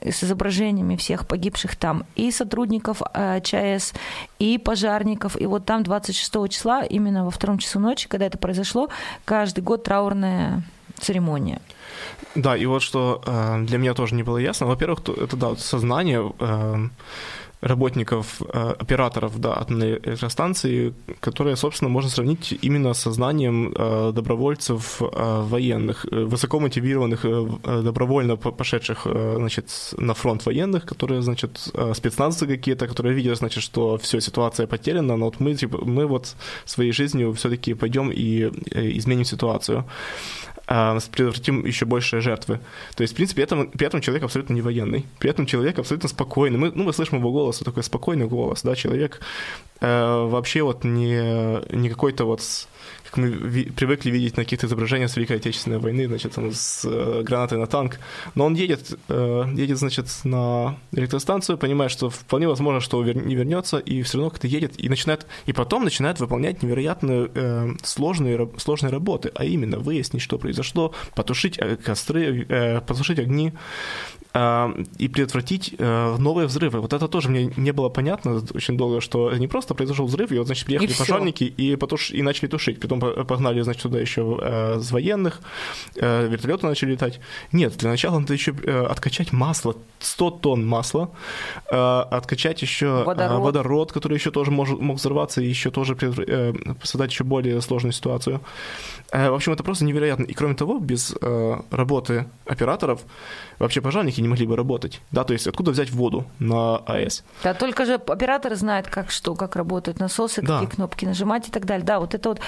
с 0.02 0.24
изображениями 0.24 0.96
всех 0.96 1.28
погибших 1.28 1.76
там 1.76 2.06
и 2.16 2.32
сотрудников 2.32 3.02
э, 3.14 3.42
ЧАЭС, 3.42 3.94
и 4.40 4.58
пожарников. 4.58 5.40
И 5.40 5.46
вот 5.46 5.66
там 5.66 5.84
26 5.84 6.50
числа, 6.50 6.84
именно 6.84 7.26
во 7.26 7.32
втором 7.32 7.58
часу 7.58 7.80
ночи, 7.80 8.08
когда 8.08 8.26
это 8.26 8.38
произошло, 8.38 8.90
каждый 9.26 9.64
год 9.64 9.84
траурная 9.84 10.64
церемония. 11.00 11.62
Да, 12.36 12.58
и 12.58 12.66
вот 12.66 12.82
что 12.82 13.22
э, 13.26 13.64
для 13.66 13.78
меня 13.78 13.94
тоже 13.94 14.16
не 14.16 14.24
было 14.24 14.38
ясно. 14.38 14.68
Во-первых, 14.68 15.02
это 15.08 15.38
да, 15.38 15.56
сознание 15.56 16.34
э, 16.40 16.88
работников, 17.64 18.42
э, 18.42 18.74
операторов 18.80 19.40
да, 19.40 19.58
атомной 19.58 20.00
электростанции, 20.04 20.94
которые, 21.22 21.56
собственно, 21.56 21.90
можно 21.90 22.10
сравнить 22.10 22.54
именно 22.62 22.94
со 22.94 23.12
знанием 23.12 23.74
э, 23.76 24.12
добровольцев 24.14 25.02
э, 25.02 25.42
военных, 25.42 26.06
высоко 26.12 26.60
мотивированных, 26.60 27.26
добровольно 27.84 28.36
пошедших 28.36 29.08
значит, 29.36 29.94
на 29.98 30.14
фронт 30.14 30.46
военных, 30.46 30.86
которые, 30.86 31.22
значит, 31.22 31.72
спецназы 31.94 32.48
какие-то, 32.48 32.88
которые 32.88 33.16
видят, 33.16 33.38
значит, 33.38 33.64
что 33.64 33.98
все, 33.98 34.22
ситуация 34.22 34.68
потеряна, 34.68 35.16
но 35.18 35.26
вот 35.26 35.40
мы, 35.40 35.56
типа, 35.56 35.86
мы 35.86 36.06
вот 36.06 36.36
своей 36.66 36.92
жизнью 36.92 37.32
все-таки 37.34 37.74
пойдем 37.74 38.12
и 38.12 38.50
изменим 38.98 39.26
ситуацию. 39.26 39.86
А, 40.66 40.98
предотвратим 41.12 41.66
еще 41.66 41.86
больше 41.86 42.22
жертвы. 42.22 42.60
То 42.96 43.02
есть, 43.02 43.14
в 43.14 43.16
принципе, 43.16 43.44
этом, 43.44 43.70
при 43.70 43.86
этом 43.86 44.00
человек 44.02 44.24
абсолютно 44.24 44.54
не 44.54 44.62
военный. 44.62 45.06
При 45.20 45.30
этом 45.30 45.46
человек 45.46 45.78
абсолютно 45.78 46.08
спокойный. 46.08 46.58
Мы, 46.58 46.72
ну, 46.74 46.84
мы 46.84 46.94
слышим 46.94 47.18
его 47.18 47.32
голос, 47.32 47.60
такой 47.60 47.84
спокойный 47.84 48.28
голос, 48.28 48.62
да, 48.62 48.76
человек 48.76 49.20
э, 49.82 50.26
вообще 50.26 50.62
вот 50.64 50.86
не, 50.86 51.76
не 51.76 51.90
какой-то 51.90 52.24
вот 52.26 52.42
как 53.14 53.18
мы 53.18 53.30
ви- 53.30 53.72
привыкли 53.72 54.10
видеть 54.12 54.38
на 54.38 54.44
каких-то 54.44 54.66
изображениях 54.66 55.10
с 55.12 55.16
Великой 55.16 55.38
Отечественной 55.38 55.78
войны, 55.78 56.08
значит, 56.08 56.32
там, 56.32 56.52
с 56.52 56.84
э, 56.84 57.22
гранатой 57.24 57.60
на 57.60 57.68
танк. 57.68 58.00
Но 58.36 58.46
он 58.46 58.56
едет, 58.56 58.98
э, 59.10 59.44
едет, 59.56 59.78
значит, 59.78 60.08
на 60.24 60.76
электростанцию, 60.92 61.58
понимает, 61.58 61.92
что 61.92 62.10
вполне 62.10 62.48
возможно, 62.48 62.80
что 62.80 63.04
вер- 63.04 63.24
не 63.26 63.36
вернется, 63.36 63.78
и 63.78 64.02
все 64.02 64.18
равно 64.18 64.32
как-то 64.32 64.48
едет, 64.48 64.74
и 64.84 64.90
начинает, 64.90 65.28
и 65.46 65.54
потом 65.54 65.84
начинает 65.84 66.20
выполнять 66.20 66.64
невероятно 66.64 67.30
э, 67.36 67.70
сложные, 67.84 68.50
сложные 68.58 68.92
работы, 68.92 69.32
а 69.36 69.46
именно 69.46 69.78
выяснить, 69.78 70.24
что 70.24 70.38
произошло, 70.40 70.94
потушить 71.16 71.60
э, 71.60 71.76
костры, 71.76 72.46
э, 72.50 72.82
потушить 72.82 73.20
огни, 73.20 73.54
и 74.36 75.08
предотвратить 75.08 75.76
э, 75.78 76.16
новые 76.18 76.48
взрывы. 76.48 76.80
Вот 76.80 76.92
это 76.92 77.08
тоже 77.08 77.30
мне 77.30 77.54
не 77.56 77.72
было 77.72 77.90
понятно 77.90 78.42
очень 78.56 78.78
долго, 78.78 79.00
что 79.00 79.32
не 79.34 79.48
просто 79.48 79.76
произошел 79.76 80.08
взрыв, 80.08 80.32
и 80.32 80.38
вот, 80.40 80.48
значит, 80.48 80.66
приехали 80.66 80.90
И 80.90 80.98
пожарники 80.98 81.44
и, 81.44 81.76
потуш... 81.76 82.10
и 82.12 82.24
начали 82.24 82.48
тушить. 82.48 82.80
Потом 82.80 83.00
по- 83.00 83.24
погнали, 83.26 83.62
значит, 83.62 83.84
туда 83.84 84.00
еще 84.00 84.40
э, 84.42 84.80
с 84.80 84.92
военных, 84.92 85.40
э, 85.96 86.28
вертолеты 86.28 86.66
начали 86.66 86.92
летать. 86.92 87.20
Нет, 87.52 87.78
для 87.78 87.90
начала 87.92 88.18
надо 88.18 88.34
еще 88.34 88.56
э, 88.64 88.86
откачать 88.86 89.34
масло, 89.34 89.76
100 90.00 90.32
тонн 90.32 90.66
масла, 90.66 91.12
э, 91.72 91.76
откачать 91.76 92.62
еще 92.64 92.86
э, 92.86 93.04
Водород. 93.04 93.42
водород, 93.44 93.92
который 93.92 94.16
еще 94.18 94.32
тоже 94.32 94.50
может, 94.50 94.80
мог 94.80 94.98
взорваться 94.98 95.42
и 95.42 95.48
еще 95.48 95.70
тоже 95.70 95.96
э, 96.02 96.54
создать 96.82 97.12
еще 97.12 97.24
более 97.24 97.62
сложную 97.62 97.94
ситуацию. 97.94 98.42
Э, 99.12 99.30
в 99.30 99.36
общем, 99.36 99.54
это 99.54 99.64
просто 99.64 99.86
невероятно. 99.86 100.24
И 100.24 100.34
кроме 100.34 100.56
того, 100.56 100.80
без 100.80 101.16
э, 101.22 101.56
работы 101.70 102.26
операторов 102.46 103.02
вообще 103.60 103.82
пожарники 103.82 104.22
не 104.22 104.28
могли 104.28 104.46
бы 104.46 104.56
работать. 104.56 105.02
Да, 105.12 105.24
то 105.24 105.34
есть 105.34 105.48
откуда 105.48 105.72
взять 105.72 105.92
воду 105.92 106.26
на 106.40 106.78
АЭС? 106.78 107.24
Да, 107.44 107.54
только 107.54 107.86
же 107.86 107.96
операторы 107.96 108.56
знают, 108.56 108.88
как 108.88 109.12
что, 109.12 109.36
как 109.36 109.56
работают 109.56 110.00
насосы, 110.00 110.42
Да. 110.42 110.60
какие 110.60 110.76
кнопки 110.76 111.06
нажимать 111.06 111.48
и 111.48 111.52
так 111.52 111.66
далее. 111.66 111.86
Да, 111.86 112.00
вот 112.00 112.14
это 112.16 112.30
вот, 112.30 112.40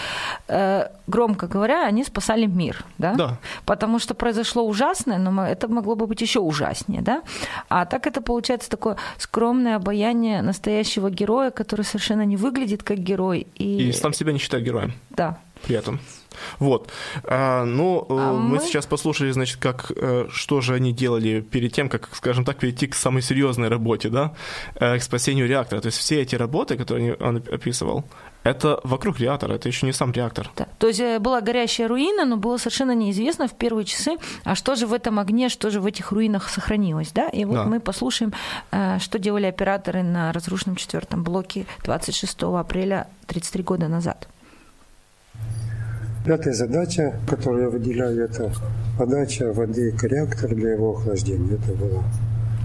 э, 0.47 0.87
громко 1.07 1.47
говоря, 1.47 1.85
они 1.85 2.03
спасали 2.03 2.45
мир, 2.45 2.83
да? 2.97 3.13
Да. 3.15 3.37
Потому 3.65 3.99
что 3.99 4.13
произошло 4.13 4.63
ужасное, 4.65 5.17
но 5.17 5.45
это 5.45 5.67
могло 5.67 5.95
бы 5.95 6.07
быть 6.07 6.21
еще 6.21 6.39
ужаснее, 6.39 7.01
да? 7.01 7.21
А 7.69 7.85
так 7.85 8.07
это 8.07 8.21
получается 8.21 8.69
такое 8.69 8.97
скромное 9.17 9.75
обаяние 9.75 10.41
настоящего 10.41 11.09
героя, 11.09 11.51
который 11.51 11.83
совершенно 11.85 12.23
не 12.25 12.37
выглядит 12.37 12.83
как 12.83 12.97
герой. 12.99 13.47
И, 13.55 13.89
И 13.89 13.91
сам 13.91 14.13
себя 14.13 14.31
не 14.33 14.39
считает 14.39 14.63
героем. 14.63 14.93
да. 15.09 15.37
При 15.63 15.75
этом. 15.75 15.99
Вот. 16.59 16.89
А, 17.23 17.63
ну, 17.63 18.05
э, 18.09 18.13
А 18.19 18.33
мы... 18.33 18.55
мы- 18.55 18.59
сейчас 18.59 18.85
послушали, 18.85 19.31
значит, 19.31 19.57
как, 19.57 19.91
э, 19.95 20.27
что 20.29 20.59
же 20.61 20.73
они 20.73 20.91
делали 20.91 21.39
перед 21.41 21.71
тем, 21.73 21.87
как, 21.89 22.09
скажем 22.13 22.43
так, 22.43 22.57
перейти 22.57 22.87
к 22.87 22.95
самой 22.95 23.21
серьезной 23.21 23.69
работе, 23.69 24.09
да, 24.09 24.33
э, 24.75 24.97
к 24.97 25.03
спасению 25.03 25.47
реактора. 25.47 25.79
То 25.81 25.87
есть 25.87 25.97
все 25.97 26.21
эти 26.21 26.35
работы, 26.35 26.75
которые 26.77 27.15
он 27.15 27.37
описывал, 27.37 28.03
это 28.43 28.79
вокруг 28.83 29.19
реактора, 29.19 29.53
это 29.53 29.69
еще 29.69 29.85
не 29.87 29.93
сам 29.93 30.11
реактор. 30.11 30.51
Да. 30.55 30.67
То 30.77 30.87
есть 30.87 30.99
э, 30.99 31.19
была 31.19 31.41
горящая 31.41 31.87
руина, 31.87 32.25
но 32.25 32.37
было 32.37 32.57
совершенно 32.57 32.93
неизвестно 32.93 33.47
в 33.47 33.53
первые 33.53 33.85
часы, 33.85 34.17
а 34.43 34.55
что 34.55 34.75
же 34.75 34.85
в 34.87 34.93
этом 34.93 35.19
огне, 35.19 35.49
что 35.49 35.69
же 35.71 35.79
в 35.79 35.85
этих 35.85 36.11
руинах 36.11 36.49
сохранилось. 36.49 37.11
Да? 37.11 37.29
И 37.29 37.45
вот 37.45 37.55
Да. 37.55 37.63
мы 37.63 37.79
послушаем, 37.79 38.33
э, 38.71 38.99
что 38.99 39.19
делали 39.19 39.45
операторы 39.45 40.03
на 40.03 40.31
разрушенном 40.33 40.75
четвертом 40.75 41.23
блоке 41.23 41.65
26 41.85 42.59
апреля 42.59 43.07
33 43.27 43.63
года 43.63 43.87
назад. 43.87 44.27
Пятая 46.25 46.55
задача, 46.55 47.13
которую 47.27 47.65
я 47.65 47.69
выделяю, 47.69 48.23
это 48.23 48.51
подача 48.97 49.53
воды 49.53 49.91
к 49.91 50.03
реактору 50.05 50.55
для 50.55 50.71
его 50.71 50.93
охлаждения. 50.93 51.53
Это 51.53 51.73
была 51.73 52.03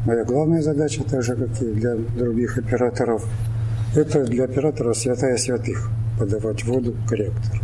моя 0.07 0.25
главная 0.25 0.63
задача, 0.63 1.05
так 1.05 1.23
же, 1.23 1.37
как 1.37 1.61
и 1.61 1.67
для 1.67 1.95
других 1.95 2.57
операторов. 2.57 3.27
Это 3.95 4.25
для 4.25 4.45
оператора 4.45 4.95
святая 4.95 5.37
святых– 5.37 5.91
подавать 6.19 6.65
воду 6.65 6.97
к 7.07 7.13
реактору. 7.13 7.63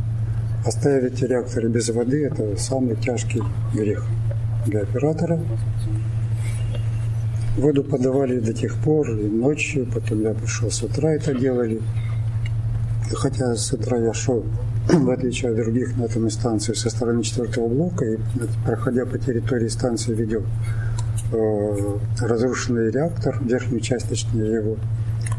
Оставить 0.67 1.23
реакторы 1.23 1.71
без 1.71 1.89
воды– 1.89 2.27
это 2.31 2.59
самый 2.59 2.97
тяжкий 2.97 3.43
грех 3.73 4.05
для 4.67 4.81
оператора. 4.81 5.41
Воду 7.57 7.83
подавали 7.83 8.39
до 8.39 8.53
тех 8.53 8.75
пор, 8.83 9.09
и 9.13 9.29
ночью, 9.29 9.87
потом 9.87 10.21
я 10.21 10.35
пришел 10.35 10.71
с 10.71 10.83
утра, 10.83 11.13
это 11.13 11.35
делали. 11.35 11.81
Хотя 13.15 13.55
с 13.55 13.73
утра 13.73 13.97
я 13.99 14.13
шел, 14.13 14.45
в 14.89 15.11
отличие 15.11 15.51
от 15.51 15.57
других, 15.57 15.97
на 15.97 16.05
эту 16.05 16.29
станцию 16.31 16.77
со 16.77 16.91
стороны 16.91 17.23
четвертого 17.23 17.69
блока, 17.69 18.05
и 18.05 18.19
проходя 18.65 19.05
по 19.05 19.19
территории 19.19 19.69
станции, 19.69 20.15
видел 20.15 20.45
э, 21.33 21.99
разрушенный 22.21 22.91
реактор, 22.91 23.39
верхнюю 23.43 23.81
часть, 23.81 24.09
точнее, 24.09 24.55
его. 24.55 24.77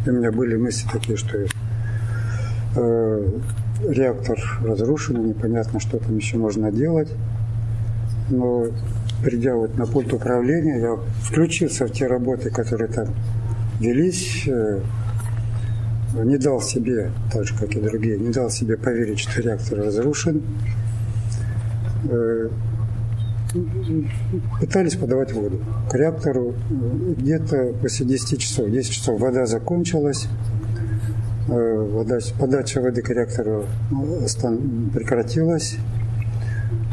И 0.05 0.10
у 0.10 0.13
меня 0.13 0.31
были 0.31 0.57
мысли 0.57 0.88
такие, 0.91 1.17
что 1.17 1.38
э, 2.75 3.29
реактор 3.88 4.38
разрушен, 4.63 5.25
непонятно, 5.25 5.79
что 5.79 5.97
там 5.97 6.17
еще 6.17 6.38
можно 6.38 6.71
делать. 6.71 7.10
Но 8.29 8.65
придя 9.23 9.55
вот 9.55 9.77
на 9.77 9.86
пульт 9.86 10.12
управления, 10.12 10.79
я 10.79 10.97
включился 11.23 11.88
в 11.88 11.91
те 11.91 12.07
работы, 12.07 12.49
которые 12.49 12.91
там 12.91 13.07
велись, 13.79 14.43
э, 14.47 14.81
не 16.13 16.38
дал 16.38 16.62
себе, 16.62 17.12
так 17.32 17.46
же 17.46 17.56
как 17.58 17.76
и 17.76 17.80
другие, 17.82 18.17
не 18.17 18.30
дал 18.32 18.50
себе 18.50 18.78
поверить, 18.78 19.20
что 19.20 19.41
реактор 19.41 19.80
разрушен. 19.80 20.41
Э, 22.10 22.50
Пытались 24.60 24.96
подавать 24.96 25.32
воду 25.34 25.60
к 25.89 25.96
реактору 25.96 26.54
э, 26.70 27.13
где-то 27.17 27.74
после 27.82 28.06
10 28.06 28.39
часов. 28.39 28.70
10 28.70 28.91
часов 28.91 29.20
вода 29.20 29.46
закончилась, 29.46 30.28
э, 31.48 32.04
подача 32.39 32.82
воды 32.82 33.02
к 33.02 33.10
реактору 33.10 33.65
остан- 34.24 34.89
прекратилась. 34.91 35.78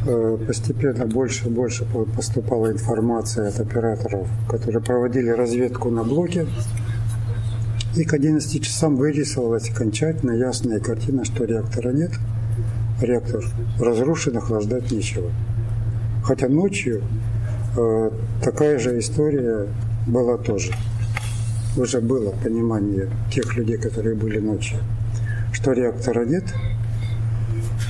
Э, 0.07 0.39
Постепенно 0.47 1.07
больше 1.07 1.49
и 1.49 1.51
больше 1.51 1.85
по- 1.87 2.05
поступала 2.05 2.71
информация 2.71 3.49
от 3.49 3.59
операторов, 3.59 4.29
которые 4.49 4.81
проводили 4.83 5.31
разведку 5.31 5.91
на 5.91 6.05
блоке. 6.05 6.47
И 7.97 8.03
к 8.03 8.13
11 8.13 8.61
часам 8.61 8.97
вырисовалась 8.97 9.71
окончательно 9.71 10.33
ясная 10.33 10.81
картина, 10.81 11.25
что 11.25 11.45
реактора 11.45 11.93
нет. 11.93 12.11
Реактор 13.01 13.45
разрушен, 13.79 14.37
охлаждать 14.37 14.91
нечего. 14.91 15.31
Хотя 16.25 16.49
ночью 16.49 17.03
э, 17.77 18.11
такая 18.43 18.81
же 18.81 18.99
история 18.99 19.69
была 20.09 20.39
тоже. 20.39 20.73
Уже 21.77 22.01
было 22.01 22.31
понимание 22.31 23.11
тех 23.33 23.57
людей, 23.57 23.77
которые 23.77 24.17
были 24.17 24.41
ночью, 24.41 24.79
что 25.53 25.71
реактора 25.73 26.25
нет. 26.25 26.45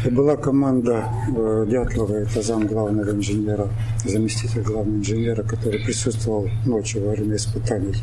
И 0.05 0.11
была 0.11 0.37
команда 0.37 1.09
э, 1.35 1.67
Дятлова, 1.71 2.17
это 2.17 2.43
зам 2.43 2.67
главного 2.67 3.11
инженера, 3.11 3.69
заместитель 4.05 4.61
главного 4.61 4.99
инженера, 4.99 5.43
который 5.43 5.81
присутствовал 5.81 6.51
ночью 6.67 7.07
во 7.07 7.12
время 7.12 7.37
испытаний 7.37 8.03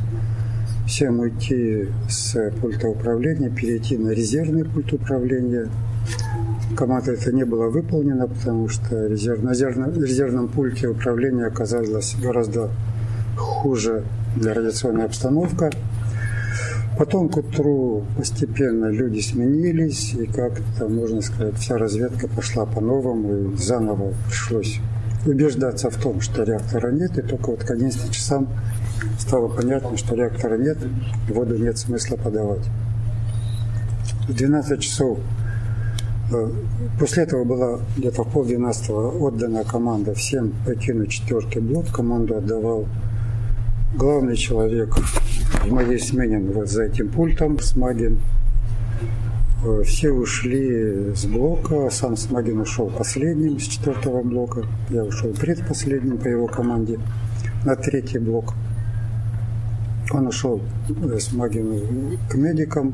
всем 0.91 1.21
уйти 1.21 1.87
с 2.09 2.51
пульта 2.59 2.89
управления, 2.89 3.49
перейти 3.49 3.97
на 3.97 4.09
резервный 4.09 4.65
пульт 4.65 4.91
управления. 4.91 5.69
Команда 6.75 7.13
это 7.13 7.31
не 7.31 7.45
была 7.45 7.67
выполнена, 7.69 8.27
потому 8.27 8.67
что 8.67 9.07
резерв, 9.07 9.41
на 9.41 9.51
резервном, 9.51 10.49
пульте 10.49 10.89
управления 10.89 11.45
оказалась 11.45 12.17
гораздо 12.21 12.71
хуже 13.37 14.03
для 14.35 14.53
радиационной 14.53 15.05
обстановка. 15.05 15.71
Потом 16.97 17.29
к 17.29 17.37
утру 17.37 18.03
постепенно 18.17 18.87
люди 18.87 19.21
сменились, 19.21 20.13
и 20.13 20.25
как-то, 20.25 20.89
можно 20.89 21.21
сказать, 21.21 21.55
вся 21.55 21.77
разведка 21.77 22.27
пошла 22.27 22.65
по-новому, 22.65 23.53
и 23.53 23.57
заново 23.57 24.13
пришлось 24.27 24.81
убеждаться 25.25 25.89
в 25.89 25.95
том, 25.95 26.19
что 26.19 26.43
реактора 26.43 26.91
нет, 26.91 27.17
и 27.17 27.21
только 27.21 27.51
вот 27.51 27.63
к 27.63 27.71
11 27.71 28.11
часам 28.11 28.49
стало 29.21 29.47
понятно, 29.47 29.95
что 29.97 30.15
реактора 30.15 30.57
нет, 30.57 30.77
воду 31.29 31.57
нет 31.57 31.77
смысла 31.77 32.17
подавать. 32.17 32.67
В 34.27 34.33
12 34.33 34.79
часов 34.81 35.19
э, 36.31 36.49
после 36.99 37.23
этого 37.23 37.43
была 37.43 37.79
где-то 37.97 38.23
в 38.23 38.31
полдвенадцатого 38.31 39.11
отдана 39.11 39.63
команда 39.63 40.13
всем 40.13 40.53
покинуть 40.65 41.11
четвертый 41.11 41.61
блок. 41.61 41.87
Команду 41.91 42.37
отдавал 42.37 42.87
главный 43.95 44.35
человек 44.35 44.95
в 45.63 45.71
моей 45.71 45.99
смене 45.99 46.39
вот 46.39 46.69
за 46.69 46.83
этим 46.83 47.09
пультом, 47.09 47.59
Смагин. 47.59 48.19
Э, 49.63 49.83
Все 49.85 50.11
ушли 50.11 51.13
с 51.13 51.25
блока, 51.25 51.89
сам 51.91 52.17
Смагин 52.17 52.59
ушел 52.59 52.89
последним 52.89 53.59
с 53.59 53.63
четвертого 53.63 54.23
блока. 54.23 54.65
Я 54.89 55.03
ушел 55.03 55.31
предпоследним 55.31 56.17
по 56.17 56.27
его 56.27 56.47
команде 56.47 56.99
на 57.65 57.75
третий 57.75 58.17
блок. 58.17 58.55
Он 60.13 60.27
ушел 60.27 60.61
э, 60.89 61.19
с 61.19 61.31
Магиной 61.31 62.17
к 62.29 62.35
медикам. 62.35 62.93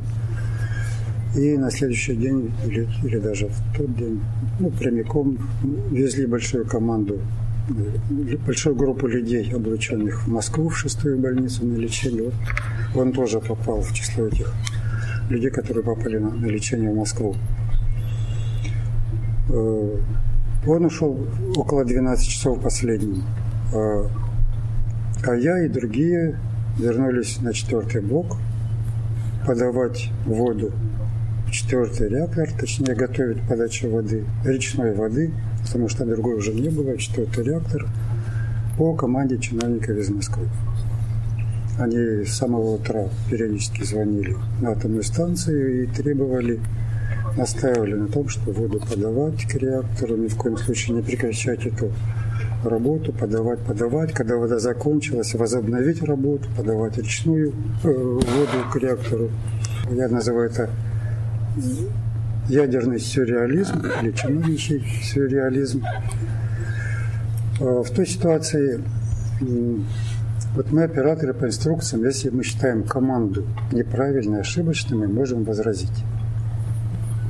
И 1.36 1.58
на 1.58 1.70
следующий 1.70 2.16
день, 2.16 2.52
или, 2.66 2.88
или 3.04 3.20
даже 3.20 3.48
в 3.48 3.78
тот 3.78 3.96
день, 3.96 4.22
ну, 4.60 4.72
прямиком 4.72 5.38
везли 5.92 6.26
большую 6.26 6.66
команду, 6.66 7.20
э, 7.70 8.38
большую 8.46 8.76
группу 8.76 9.08
людей, 9.08 9.52
облученных 9.54 10.26
в 10.26 10.32
Москву, 10.32 10.70
в 10.70 10.78
шестую 10.78 11.20
больницу 11.20 11.66
на 11.66 11.76
лечение. 11.76 12.32
Вот 12.94 13.02
он 13.02 13.14
тоже 13.14 13.40
попал 13.40 13.82
в 13.82 13.94
число 13.94 14.28
этих 14.28 14.54
людей, 15.30 15.50
которые 15.50 15.84
попали 15.84 16.18
на, 16.18 16.30
на 16.30 16.46
лечение 16.46 16.92
в 16.92 16.96
Москву. 16.96 17.36
Он 19.50 20.86
ушел 20.86 21.18
около 21.56 21.86
12 21.86 22.28
часов 22.28 22.62
последним. 22.62 23.24
А 23.74 25.34
я 25.34 25.66
и 25.66 25.70
другие 25.70 26.38
вернулись 26.78 27.40
на 27.42 27.54
четвертый 27.54 28.02
блок 28.02 28.38
подавать 29.46 30.10
воду 30.26 30.72
в 31.48 31.52
четвертый 31.52 32.10
реактор, 32.10 32.50
точнее 32.60 32.94
готовить 32.94 33.42
подачу 33.48 33.90
воды, 33.90 34.26
речной 34.44 34.94
воды, 34.94 35.32
потому 35.64 35.88
что 35.88 36.06
другой 36.06 36.36
уже 36.36 36.54
не 36.54 36.70
было, 36.70 36.98
четвертый 36.98 37.46
реактор, 37.46 37.88
по 38.78 38.94
команде 38.96 39.38
чиновников 39.38 39.98
из 39.98 40.10
Москвы. 40.10 40.48
Они 41.80 42.26
с 42.26 42.34
самого 42.34 42.76
утра 42.76 43.06
периодически 43.30 43.84
звонили 43.84 44.36
на 44.62 44.72
атомную 44.72 45.04
станцию 45.04 45.84
и 45.84 45.88
требовали, 45.88 46.60
настаивали 47.38 47.94
на 47.94 48.08
том, 48.08 48.28
что 48.28 48.52
воду 48.52 48.80
подавать 48.80 49.46
к 49.46 49.56
реактору, 49.56 50.18
ни 50.18 50.28
в 50.28 50.36
коем 50.36 50.58
случае 50.58 50.98
не 50.98 51.04
прекращать 51.04 51.66
эту 51.66 51.92
работу, 52.70 53.14
подавать, 53.14 53.60
подавать. 53.60 54.14
Когда 54.14 54.38
вода 54.38 54.60
закончилась, 54.60 55.34
возобновить 55.34 56.02
работу, 56.04 56.48
подавать 56.56 56.98
речную 56.98 57.54
э, 57.84 57.88
воду 57.88 58.72
к 58.72 58.76
реактору. 58.78 59.30
Я 59.90 60.08
называю 60.10 60.50
это 60.50 60.70
ядерный 62.50 63.00
сюрреализм 63.00 63.84
или 64.02 64.12
чиновничий 64.12 64.84
сюрреализм. 65.04 65.84
Э, 67.60 67.84
в 67.86 67.90
той 67.90 68.06
ситуации 68.06 68.82
вот 70.56 70.72
мы 70.72 70.84
операторы 70.84 71.34
по 71.34 71.46
инструкциям, 71.46 72.04
если 72.04 72.30
мы 72.30 72.44
считаем 72.44 72.84
команду 72.84 73.46
неправильной, 73.72 74.42
ошибочной, 74.42 74.98
мы 74.98 75.08
можем 75.08 75.44
возразить. 75.44 76.04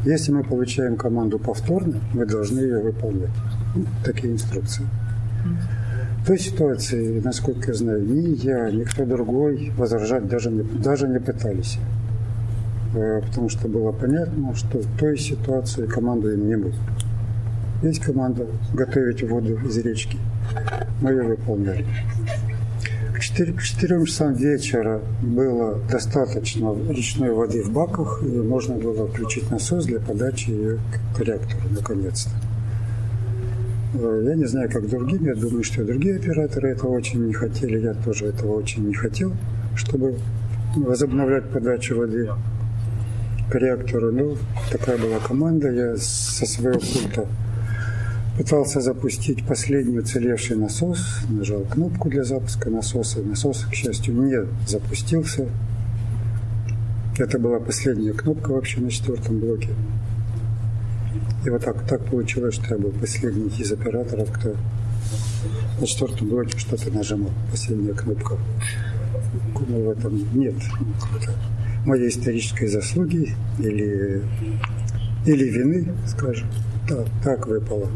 Если 0.06 0.32
мы 0.32 0.44
получаем 0.44 0.96
команду 0.96 1.38
повторно, 1.38 2.00
мы 2.14 2.26
должны 2.26 2.60
ее 2.60 2.80
выполнять. 2.80 3.32
Такие 4.06 4.32
инструкции. 4.32 4.86
Той 6.26 6.40
ситуации, 6.40 7.22
насколько 7.22 7.72
я 7.72 7.74
знаю, 7.74 8.06
ни 8.06 8.36
я, 8.44 8.70
ни 8.70 8.84
кто 8.84 9.06
другой 9.06 9.72
возражать 9.78 10.28
даже 10.28 10.52
не, 10.52 10.64
даже 10.64 11.08
не 11.08 11.20
пытались. 11.20 11.80
Э, 12.94 13.22
потому 13.22 13.50
что 13.50 13.68
было 13.68 13.92
понятно, 13.92 14.56
что 14.56 14.80
в 14.80 14.98
той 14.98 15.18
ситуации 15.18 15.86
командуем 15.86 16.48
не 16.48 16.56
мы. 16.56 16.74
Есть 17.84 18.02
команда 18.02 18.48
готовить 18.74 19.24
воду 19.24 19.58
из 19.66 19.78
речки. 19.78 20.18
Мы 21.02 21.12
ее 21.12 21.24
выполняли. 21.24 21.86
К 23.14 23.20
4, 23.20 23.54
к 23.54 23.62
4 23.62 24.06
часам 24.06 24.34
вечера 24.34 25.02
было 25.22 25.80
достаточно 25.90 26.76
речной 26.90 27.32
воды 27.32 27.64
в 27.64 27.72
баках, 27.72 28.22
и 28.24 28.28
можно 28.28 28.76
было 28.76 29.08
включить 29.08 29.50
насос 29.50 29.86
для 29.86 30.00
подачи 30.00 30.50
ее 30.50 30.80
к 31.16 31.20
реактору, 31.22 31.62
наконец-то. 31.70 32.47
Э, 33.94 34.24
я 34.26 34.36
не 34.36 34.46
знаю, 34.46 34.70
как 34.70 34.90
другим, 34.90 35.26
я 35.26 35.36
думаю, 35.36 35.64
что 35.64 35.84
другие 35.84 36.18
операторы 36.18 36.72
этого 36.72 36.92
очень 36.92 37.26
не 37.26 37.34
хотели, 37.34 37.80
я 37.80 37.94
тоже 37.94 38.28
этого 38.28 38.54
очень 38.54 38.88
не 38.88 38.94
хотел, 38.94 39.34
чтобы 39.76 40.16
возобновлять 40.76 41.50
подачу 41.50 41.98
воды 41.98 42.30
к 43.50 43.56
реактору. 43.56 44.12
Ну, 44.12 44.38
такая 44.72 44.98
была 44.98 45.20
команда, 45.20 45.72
я 45.72 45.96
со 45.98 46.46
своего 46.46 46.80
пульта 46.80 47.28
пытался 48.38 48.82
запустить 48.82 49.46
последний 49.46 49.98
уцелевший 49.98 50.58
насос, 50.58 51.22
нажал 51.30 51.62
кнопку 51.62 52.10
для 52.10 52.24
запуска 52.24 52.70
насоса. 52.70 53.22
Насос, 53.22 53.66
к 53.70 53.74
счастью, 53.74 54.14
не 54.14 54.46
запустился. 54.68 55.48
Это 57.18 57.40
была 57.40 57.60
последняя 57.60 58.14
кнопка 58.14 58.52
вообще 58.52 58.80
на 58.80 58.92
четвертом 58.92 59.40
блоке. 59.40 59.70
И 61.46 61.50
вот 61.50 61.64
так, 61.64 61.88
так 61.88 62.06
получилось, 62.06 62.56
что 62.56 62.76
я 62.76 62.78
был 62.80 62.92
последний 62.92 63.50
из 63.58 63.72
операторов, 63.72 64.32
кто 64.32 64.56
на 65.80 65.88
четвертом 65.88 66.30
блоке 66.30 66.58
что-то 66.58 66.92
нажимал. 66.92 67.32
Последняя 67.52 67.94
кнопка. 67.94 68.38
Ну, 69.68 69.86
в 69.86 69.90
этом 69.92 70.18
нет 70.38 70.56
моей 71.88 72.10
исторической 72.10 72.68
заслуги 72.68 73.34
или, 73.60 74.22
или 75.26 75.44
вины, 75.46 75.94
скажем. 76.06 76.50
Так, 76.88 77.08
так 77.24 77.48
выпало. 77.48 77.90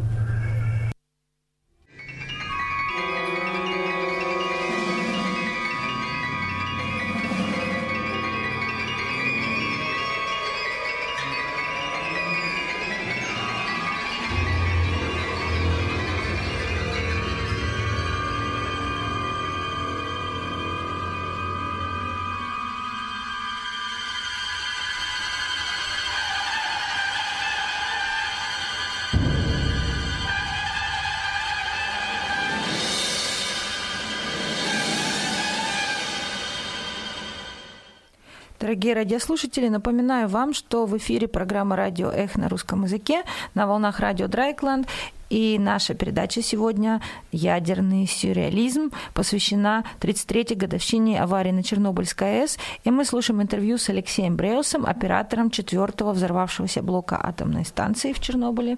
Дорогие 38.82 39.04
радиослушатели, 39.04 39.68
напоминаю 39.68 40.28
вам, 40.28 40.56
что 40.56 40.88
в 40.88 40.98
эфире 40.98 41.28
программа 41.28 41.76
«Радио 41.76 42.10
Эх» 42.10 42.36
на 42.36 42.50
русском 42.50 42.86
языке 42.86 43.22
на 43.54 43.68
волнах 43.68 44.00
радио 44.00 44.28
Драйкланд. 44.28 44.88
И 45.32 45.58
наша 45.58 45.94
передача 45.94 46.42
сегодня 46.42 47.00
«Ядерный 47.32 48.06
сюрреализм» 48.06 48.92
посвящена 49.14 49.86
33-й 50.02 50.56
годовщине 50.56 51.22
аварии 51.22 51.52
на 51.52 51.64
Чернобыльской 51.64 52.42
АЭС. 52.42 52.58
И 52.84 52.92
мы 52.92 53.06
слушаем 53.06 53.42
интервью 53.42 53.78
с 53.78 53.88
Алексеем 53.88 54.36
Бреусом, 54.36 54.86
оператором 54.86 55.50
четвертого 55.50 56.12
взорвавшегося 56.12 56.84
блока 56.84 57.18
атомной 57.24 57.64
станции 57.64 58.12
в 58.12 58.20
Чернобыле. 58.20 58.78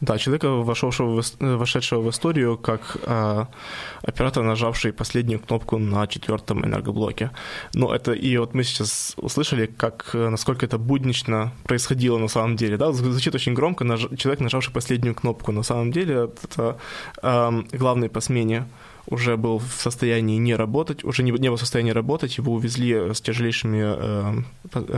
Да, 0.00 0.18
человека, 0.18 0.50
вошедшего 0.50 1.22
в, 1.22 1.56
вошедшего 1.56 2.00
в 2.00 2.10
историю 2.10 2.58
как 2.58 2.96
э, 3.06 3.44
оператор, 4.02 4.42
нажавший 4.42 4.92
последнюю 4.92 5.38
кнопку 5.38 5.78
на 5.78 6.08
четвертом 6.08 6.64
энергоблоке. 6.64 7.30
Но 7.74 7.94
это 7.94 8.10
и 8.10 8.36
вот 8.38 8.54
мы 8.54 8.64
сейчас 8.64 9.14
услышали, 9.18 9.66
как 9.66 10.10
насколько 10.14 10.66
это 10.66 10.78
буднично 10.78 11.52
происходило 11.62 12.18
на 12.18 12.28
самом 12.28 12.56
деле. 12.56 12.76
Да? 12.76 12.90
Звучит 12.90 13.36
очень 13.36 13.54
громко, 13.54 13.84
наж... 13.84 14.08
человек, 14.18 14.40
нажавший 14.40 14.72
последнюю 14.72 15.14
кнопку. 15.14 15.52
На 15.52 15.62
самом 15.62 15.75
самом 15.76 15.92
деле 15.92 16.30
это 16.42 16.78
э, 17.22 17.62
главный 17.72 18.08
по 18.08 18.20
смене 18.20 18.64
уже 19.08 19.36
был 19.36 19.58
в 19.58 19.72
состоянии 19.72 20.38
не 20.38 20.56
работать, 20.56 21.04
уже 21.04 21.22
не, 21.22 21.30
не 21.30 21.48
был 21.48 21.56
в 21.56 21.60
состоянии 21.60 21.92
работать, 21.92 22.38
его 22.38 22.52
увезли 22.52 23.14
с 23.14 23.20
тяжелейшими 23.20 23.82
э, 23.82 24.42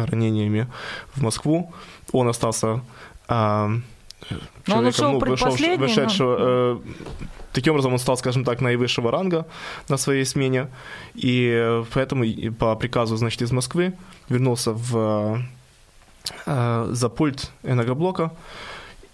ранениями 0.06 0.66
в 1.14 1.22
Москву. 1.22 1.72
Он 2.12 2.28
остался 2.28 2.80
э, 3.28 3.80
человеком, 4.66 5.06
он 5.06 5.18
ну, 5.18 5.26
вышел, 5.26 5.50
вышедшего, 5.78 6.36
э, 6.40 6.78
таким 7.52 7.72
образом 7.72 7.92
он 7.92 7.98
стал, 7.98 8.16
скажем 8.16 8.44
так, 8.44 8.60
наивысшего 8.60 9.10
ранга 9.10 9.46
на 9.88 9.96
своей 9.96 10.24
смене, 10.24 10.68
и 11.14 11.82
поэтому 11.92 12.24
по 12.58 12.76
приказу, 12.76 13.16
значит, 13.16 13.42
из 13.42 13.52
Москвы 13.52 13.92
вернулся 14.28 14.72
в, 14.72 15.42
э, 16.46 16.88
за 16.90 17.08
пульт 17.08 17.50
энергоблока, 17.62 18.32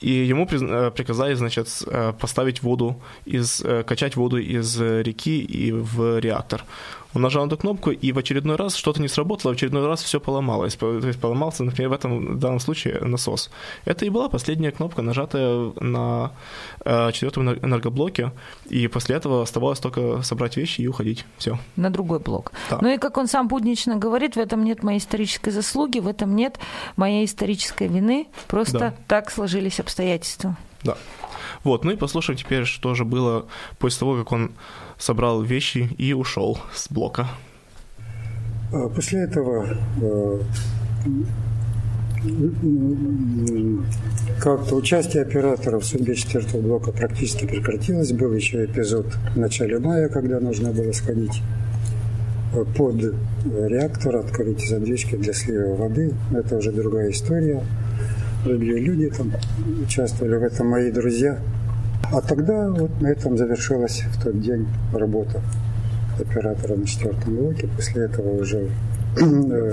и 0.05 0.27
ему 0.31 0.47
э, 0.51 0.91
приказали, 0.91 1.35
значит, 1.35 1.69
э, 1.87 2.13
поставить 2.21 2.63
воду 2.63 2.97
из, 3.25 3.63
э, 3.65 3.83
качать 3.85 4.17
воду 4.17 4.37
из 4.37 4.79
реки 4.79 5.41
и 5.41 5.73
в 5.73 6.19
реактор. 6.19 6.65
Он 7.15 7.23
нажал 7.23 7.45
на 7.45 7.49
эту 7.49 7.59
кнопку, 7.59 7.91
и 7.91 8.13
в 8.13 8.19
очередной 8.19 8.57
раз 8.57 8.75
что-то 8.75 9.01
не 9.01 9.09
сработало, 9.09 9.53
в 9.53 9.57
очередной 9.57 9.87
раз 9.87 10.03
все 10.03 10.21
поломалось. 10.21 10.75
То 10.75 10.99
есть 10.99 11.21
поломался, 11.21 11.65
например, 11.65 11.91
в 11.91 11.93
этом 11.93 12.35
в 12.35 12.39
данном 12.39 12.61
случае 12.61 13.01
насос. 13.01 13.51
Это 13.85 14.05
и 14.05 14.11
была 14.11 14.29
последняя 14.29 14.73
кнопка, 14.73 15.03
нажатая 15.03 15.73
на 15.81 16.33
э, 16.85 17.13
четвертом 17.13 17.51
энергоблоке, 17.51 18.33
и 18.69 18.89
после 18.89 19.17
этого 19.17 19.43
оставалось 19.43 19.79
только 19.79 20.23
собрать 20.23 20.57
вещи 20.57 20.81
и 20.81 20.89
уходить. 20.89 21.25
Все. 21.39 21.59
На 21.77 21.91
другой 21.91 22.19
блок. 22.19 22.53
Да. 22.71 22.79
Ну 22.81 22.89
и 22.89 22.99
как 22.99 23.17
он 23.17 23.29
сам 23.29 23.49
буднично 23.49 23.97
говорит, 23.97 24.35
в 24.37 24.39
этом 24.39 24.65
нет 24.65 24.83
моей 24.83 24.99
исторической 24.99 25.51
заслуги, 25.51 26.01
в 26.01 26.09
этом 26.09 26.35
нет 26.35 26.59
моей 26.97 27.25
исторической 27.25 27.89
вины, 27.89 28.27
просто 28.49 28.79
да. 28.79 28.95
так 29.07 29.31
сложились 29.31 29.81
обстоятельства. 29.81 30.57
Да. 30.83 30.97
Вот, 31.63 31.85
ну 31.85 31.93
и 31.93 31.97
послушаем 31.97 32.39
теперь, 32.39 32.65
что 32.65 32.95
же 32.95 33.05
было 33.05 33.47
после 33.79 34.01
того, 34.01 34.17
как 34.17 34.33
он 34.33 34.53
собрал 34.99 35.43
вещи 35.43 35.91
и 35.99 36.13
ушел 36.13 36.59
с 36.73 36.91
блока. 36.91 37.29
А 38.73 38.89
после 38.89 39.21
этого 39.21 39.67
э, 40.01 40.41
как-то 44.41 44.75
участие 44.77 45.23
оператора 45.23 45.79
в 45.79 45.85
судьбе 45.85 46.15
четвертого 46.15 46.61
блока 46.61 46.93
практически 46.93 47.47
прекратилось. 47.47 48.13
Был 48.13 48.33
еще 48.33 48.65
эпизод 48.65 49.07
в 49.35 49.39
начале 49.39 49.79
мая, 49.79 50.09
когда 50.09 50.41
нужно 50.41 50.73
было 50.73 50.93
сходить 50.93 51.43
э, 52.55 52.65
под 52.77 53.15
реактор, 53.45 54.17
открыть 54.17 54.69
задвижки 54.69 55.17
для 55.17 55.33
слива 55.35 55.77
воды. 55.77 56.13
Это 56.33 56.57
уже 56.57 56.73
другая 56.73 57.11
история. 57.11 57.63
другие 58.45 58.79
люди 58.81 59.11
там 59.11 59.33
участвовали 59.87 60.37
в 60.37 60.43
этом, 60.43 60.69
мои 60.69 60.91
друзья. 60.91 61.39
А 62.13 62.21
тогда 62.21 62.71
вот 62.71 63.01
на 63.01 63.09
этом 63.09 63.37
завершилась 63.37 64.03
в 64.13 64.23
тот 64.23 64.41
день 64.41 64.67
работа 64.93 65.41
оператора 66.21 66.77
на 66.77 66.87
четвертом 66.87 67.37
блоке. 67.37 67.69
После 67.77 68.05
этого 68.05 68.41
уже 68.41 68.71
э, 69.21 69.73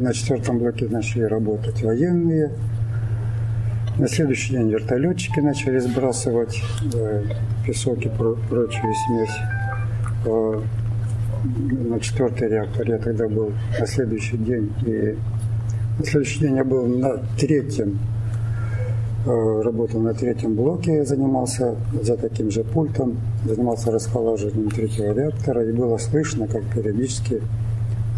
на 0.00 0.12
четвертом 0.12 0.58
блоке 0.58 0.86
начали 0.88 1.22
работать 1.24 1.82
военные. 1.82 2.52
На 3.98 4.08
следующий 4.08 4.52
день 4.52 4.70
вертолетчики 4.70 5.40
начали 5.40 5.78
сбрасывать 5.78 6.60
э, 6.94 7.24
песок 7.66 8.04
и 8.04 8.08
прочую 8.08 8.94
смесь. 9.06 9.36
Э, 10.26 10.60
на 11.88 12.00
четвертый 12.00 12.48
реактор 12.48 12.88
я 12.88 12.98
тогда 12.98 13.28
был 13.28 13.52
на 13.78 13.86
следующий 13.86 14.36
день. 14.36 14.72
И 14.86 15.16
на 15.98 16.04
следующий 16.04 16.40
день 16.40 16.56
я 16.56 16.64
был 16.64 16.86
на 16.86 17.18
третьем 17.38 17.98
работал 19.28 20.00
на 20.00 20.14
третьем 20.14 20.54
блоке, 20.54 21.04
занимался 21.04 21.76
за 22.02 22.16
таким 22.16 22.50
же 22.50 22.64
пультом, 22.64 23.18
занимался 23.44 23.90
расхолаживанием 23.90 24.70
третьего 24.70 25.12
реактора, 25.12 25.68
и 25.68 25.72
было 25.72 25.98
слышно, 25.98 26.46
как 26.46 26.62
периодически 26.74 27.42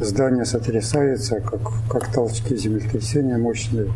здание 0.01 0.45
сотрясается, 0.45 1.41
как, 1.41 1.61
как 1.89 2.13
толчки 2.13 2.57
землетрясения 2.57 3.37
мощные. 3.39 3.89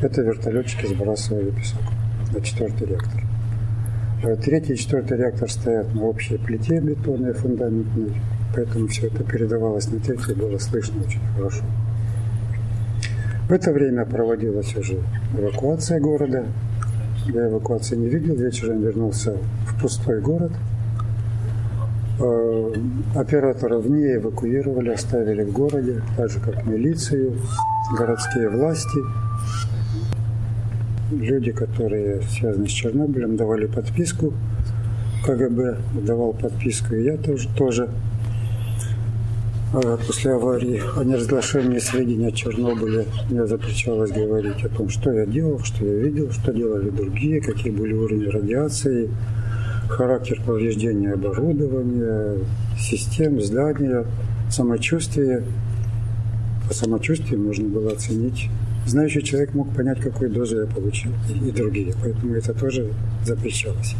Это 0.00 0.22
вертолетчики 0.22 0.86
сбрасывали 0.86 1.50
песок 1.50 1.82
на 2.32 2.40
четвертый 2.40 2.86
реактор. 2.86 3.24
Э, 4.22 4.36
третий 4.36 4.74
и 4.74 4.76
четвертый 4.76 5.16
реактор 5.18 5.50
стоят 5.50 5.94
на 5.94 6.04
общей 6.04 6.38
плите 6.38 6.80
бетонной, 6.80 7.32
фундаментной, 7.32 8.14
поэтому 8.54 8.86
все 8.88 9.08
это 9.08 9.24
передавалось 9.24 9.88
на 9.90 9.98
третий, 9.98 10.34
было 10.34 10.58
слышно 10.58 11.02
очень 11.02 11.20
хорошо. 11.36 11.64
В 13.48 13.52
это 13.52 13.72
время 13.72 14.04
проводилась 14.04 14.76
уже 14.76 15.00
эвакуация 15.34 15.98
города. 16.00 16.44
Я 17.28 17.48
эвакуации 17.48 17.96
не 17.96 18.06
видел, 18.06 18.34
вечером 18.34 18.82
вернулся 18.82 19.38
в 19.66 19.80
пустой 19.80 20.20
город. 20.20 20.52
Э, 22.20 22.72
операторов 23.14 23.86
не 23.86 24.16
эвакуировали, 24.16 24.90
оставили 24.90 25.44
в 25.44 25.52
городе, 25.52 26.02
так 26.18 26.28
же 26.28 26.40
как 26.40 26.66
милицию, 26.66 27.38
городские 27.96 28.50
власти. 28.50 28.98
Люди, 31.10 31.52
которые 31.52 32.20
связаны 32.20 32.68
с 32.68 32.72
Чернобылем, 32.72 33.36
давали 33.36 33.64
подписку. 33.64 34.34
КГБ 35.24 35.78
давал 36.02 36.34
подписку, 36.34 36.94
и 36.94 37.04
я 37.04 37.16
тоже, 37.16 37.48
тоже 37.56 37.88
после 39.72 40.32
аварии 40.32 40.80
о 40.96 41.04
неразглашении 41.04 41.78
сведений 41.78 42.28
о 42.28 42.32
Чернобыле 42.32 43.04
мне 43.28 43.46
запрещалось 43.46 44.10
говорить 44.10 44.64
о 44.64 44.68
том, 44.68 44.88
что 44.88 45.12
я 45.12 45.26
делал, 45.26 45.60
что 45.60 45.84
я 45.84 45.94
видел, 45.94 46.30
что 46.32 46.52
делали 46.52 46.88
другие, 46.88 47.40
какие 47.40 47.70
были 47.70 47.92
уровни 47.92 48.26
радиации, 48.26 49.10
характер 49.88 50.40
повреждения 50.44 51.12
оборудования, 51.12 52.38
систем, 52.78 53.40
здания, 53.42 54.06
самочувствие. 54.50 55.44
По 56.66 56.74
самочувствию 56.74 57.40
можно 57.40 57.68
было 57.68 57.92
оценить. 57.92 58.48
Знающий 58.86 59.22
человек 59.22 59.54
мог 59.54 59.74
понять, 59.74 60.00
какую 60.00 60.30
дозу 60.30 60.62
я 60.62 60.66
получил, 60.66 61.12
и, 61.28 61.48
и 61.48 61.52
другие. 61.52 61.92
Поэтому 62.02 62.34
это 62.34 62.54
тоже 62.54 62.90
запрещалось. 63.24 63.94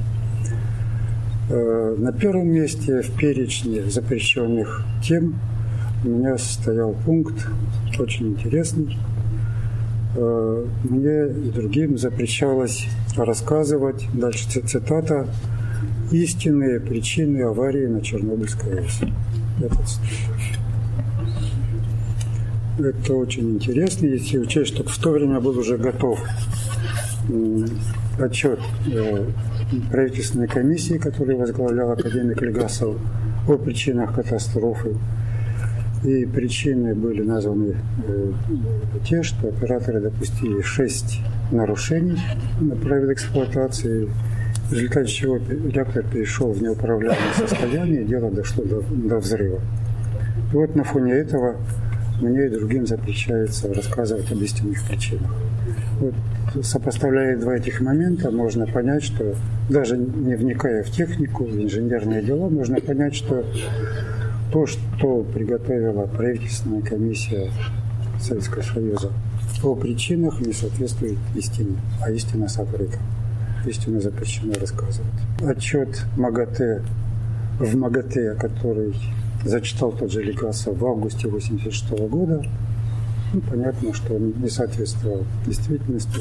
Э, 1.50 1.94
на 1.98 2.12
первом 2.12 2.48
месте 2.48 3.02
в 3.02 3.10
перечне 3.18 3.82
запрещенных 3.90 4.84
тем 5.02 5.34
у 6.05 6.09
меня 6.09 6.38
стоял 6.38 6.94
пункт 7.05 7.46
очень 7.99 8.28
интересный. 8.28 8.96
Э, 10.16 10.66
мне 10.84 11.49
и 11.49 11.51
другим 11.51 11.99
запрещалось 11.99 12.86
рассказывать, 13.16 14.07
дальше 14.12 14.49
цитата, 14.49 15.26
истинные 16.11 16.80
причины 16.80 17.42
аварии 17.42 17.86
на 17.86 18.01
Чернобыльской 18.01 18.80
АЭС. 18.80 19.01
Это 22.78 23.14
очень 23.14 23.57
интересно, 23.57 24.07
если 24.07 24.38
учесть, 24.38 24.74
что 24.74 24.84
в 24.84 24.99
то 24.99 25.11
время 25.11 25.40
был 25.40 25.59
уже 25.59 25.76
готов 25.76 26.20
отчет 28.18 28.61
э, 28.86 29.26
правительственной 29.90 30.49
комиссии, 30.49 30.94
которую 30.94 31.38
возглавлял 31.38 31.90
академик 31.90 32.40
Легасов 32.40 32.96
о 33.46 33.57
причинах 33.57 34.14
катастрофы. 34.14 34.96
И 36.05 36.24
причины 36.26 36.94
были 36.94 37.22
названы 37.22 37.76
э, 38.07 38.32
те, 39.05 39.22
что 39.22 39.49
операторы 39.49 40.01
допустили 40.01 40.61
шесть 40.62 41.20
нарушений 41.51 42.18
на 42.61 42.76
правил 42.76 43.12
эксплуатации, 43.12 44.09
в 44.68 44.72
результате 44.72 45.09
чего 45.09 45.38
реактор 45.38 46.05
перешел 46.05 46.53
в 46.53 46.62
неуправляемое 46.62 47.32
состояние, 47.36 48.03
и 48.03 48.05
дело 48.05 48.30
дошло 48.30 48.64
до, 48.64 48.82
до 48.82 49.18
взрыва. 49.18 49.61
И 50.53 50.57
вот 50.57 50.76
на 50.76 50.84
фоне 50.84 51.14
этого 51.14 51.57
мне 52.20 52.46
и 52.46 52.49
другим 52.49 52.86
запрещается 52.86 53.72
рассказывать 53.72 54.30
об 54.30 54.38
истинных 54.38 54.82
причинах. 54.86 55.30
Вот, 56.01 56.14
сопоставляя 56.64 57.36
два 57.36 57.57
этих 57.57 57.80
момента, 57.80 58.30
можно 58.30 58.66
понять, 58.66 59.03
что 59.03 59.34
даже 59.68 59.96
не 59.96 60.34
вникая 60.34 60.82
в 60.82 60.90
технику, 60.90 61.44
в 61.44 61.61
инженерные 61.61 62.22
дела, 62.22 62.49
можно 62.49 62.80
понять, 62.80 63.14
что 63.14 63.44
то, 64.53 64.66
что 64.66 65.22
приготовила 65.34 66.07
правительственная 66.07 66.82
комиссия 66.82 67.51
Советского 68.20 68.62
Союза 68.62 69.12
по 69.62 69.74
причинах 69.74 70.40
не 70.40 70.53
соответствует 70.53 71.18
истине, 71.34 71.76
а 72.03 72.11
истина 72.11 72.49
сокрыта. 72.49 72.99
Истину 73.66 74.01
запрещено 74.01 74.55
рассказывать. 74.55 75.12
Отчет 75.42 76.05
МАГАТЭ 76.16 76.82
в 77.59 77.76
МАГАТЭ, 77.76 78.36
который 78.36 78.94
зачитал 79.44 79.92
тот 79.92 80.12
же 80.12 80.22
Легасов 80.22 80.78
в 80.78 80.86
августе 80.86 81.26
1986 81.26 82.09
года, 82.09 82.44
ну, 83.32 83.40
понятно, 83.40 83.92
что 83.92 84.14
он 84.14 84.32
не 84.40 84.49
соответствовал 84.49 85.24
действительности. 85.46 86.20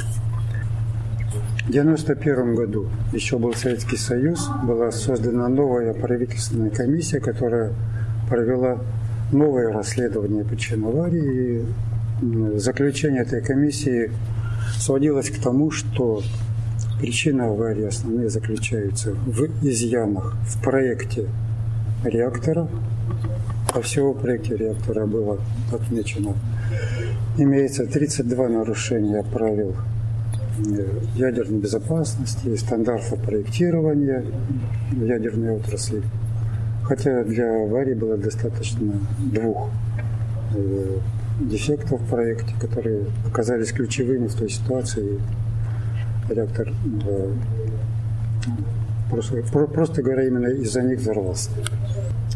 В 1.68 1.70
1991 1.70 2.56
году 2.56 2.88
еще 3.14 3.38
был 3.38 3.54
Советский 3.54 3.98
Союз, 3.98 4.50
была 4.64 4.92
создана 4.92 5.48
новая 5.48 5.94
правительственная 5.94 6.70
комиссия, 6.70 7.20
которая 7.20 7.74
провела 8.30 8.80
новое 9.32 9.72
расследование 9.72 10.44
причин 10.44 10.86
аварии. 10.86 11.66
Заключение 12.56 13.22
этой 13.22 13.42
комиссии 13.42 14.12
сводилось 14.80 15.30
к 15.30 15.40
тому, 15.40 15.72
что 15.72 16.22
причины 17.00 17.44
аварии 17.44 17.86
основные 17.86 18.30
заключаются 18.30 19.12
в 19.12 19.48
изъянах 19.62 20.36
в 20.48 20.62
проекте 20.62 21.28
реактора. 22.04 22.68
По 23.74 23.82
всего 23.82 24.14
проекте 24.14 24.56
реактора 24.56 25.06
было 25.06 25.40
отмечено 25.72 26.34
имеется 27.38 27.86
32 27.86 28.50
нарушения 28.50 29.24
правил 29.24 29.76
э, 30.60 30.88
ядерной 31.16 31.60
безопасности 31.60 32.48
и 32.48 32.58
стандартов 32.58 33.22
проектирования 33.22 34.26
ядерной 34.92 35.58
отрасли. 35.58 36.02
Хотя 36.88 37.22
для 37.26 37.64
аварии 37.64 37.94
было 37.94 38.16
достаточно 38.16 38.94
двух 39.20 39.70
э, 40.56 40.98
дефектов 41.42 42.00
в 42.00 42.10
проекте, 42.10 42.54
которые 42.62 43.08
оказались 43.28 43.74
ключевыми 43.74 44.28
в 44.28 44.36
той 44.36 44.50
ситуации. 44.50 45.20
Реактор 46.30 46.70
э, 47.06 47.34
просто, 49.10 49.44
просто 49.68 50.02
говоря, 50.02 50.28
именно 50.28 50.48
из-за 50.48 50.82
них 50.82 51.00
взорвался. 51.00 51.50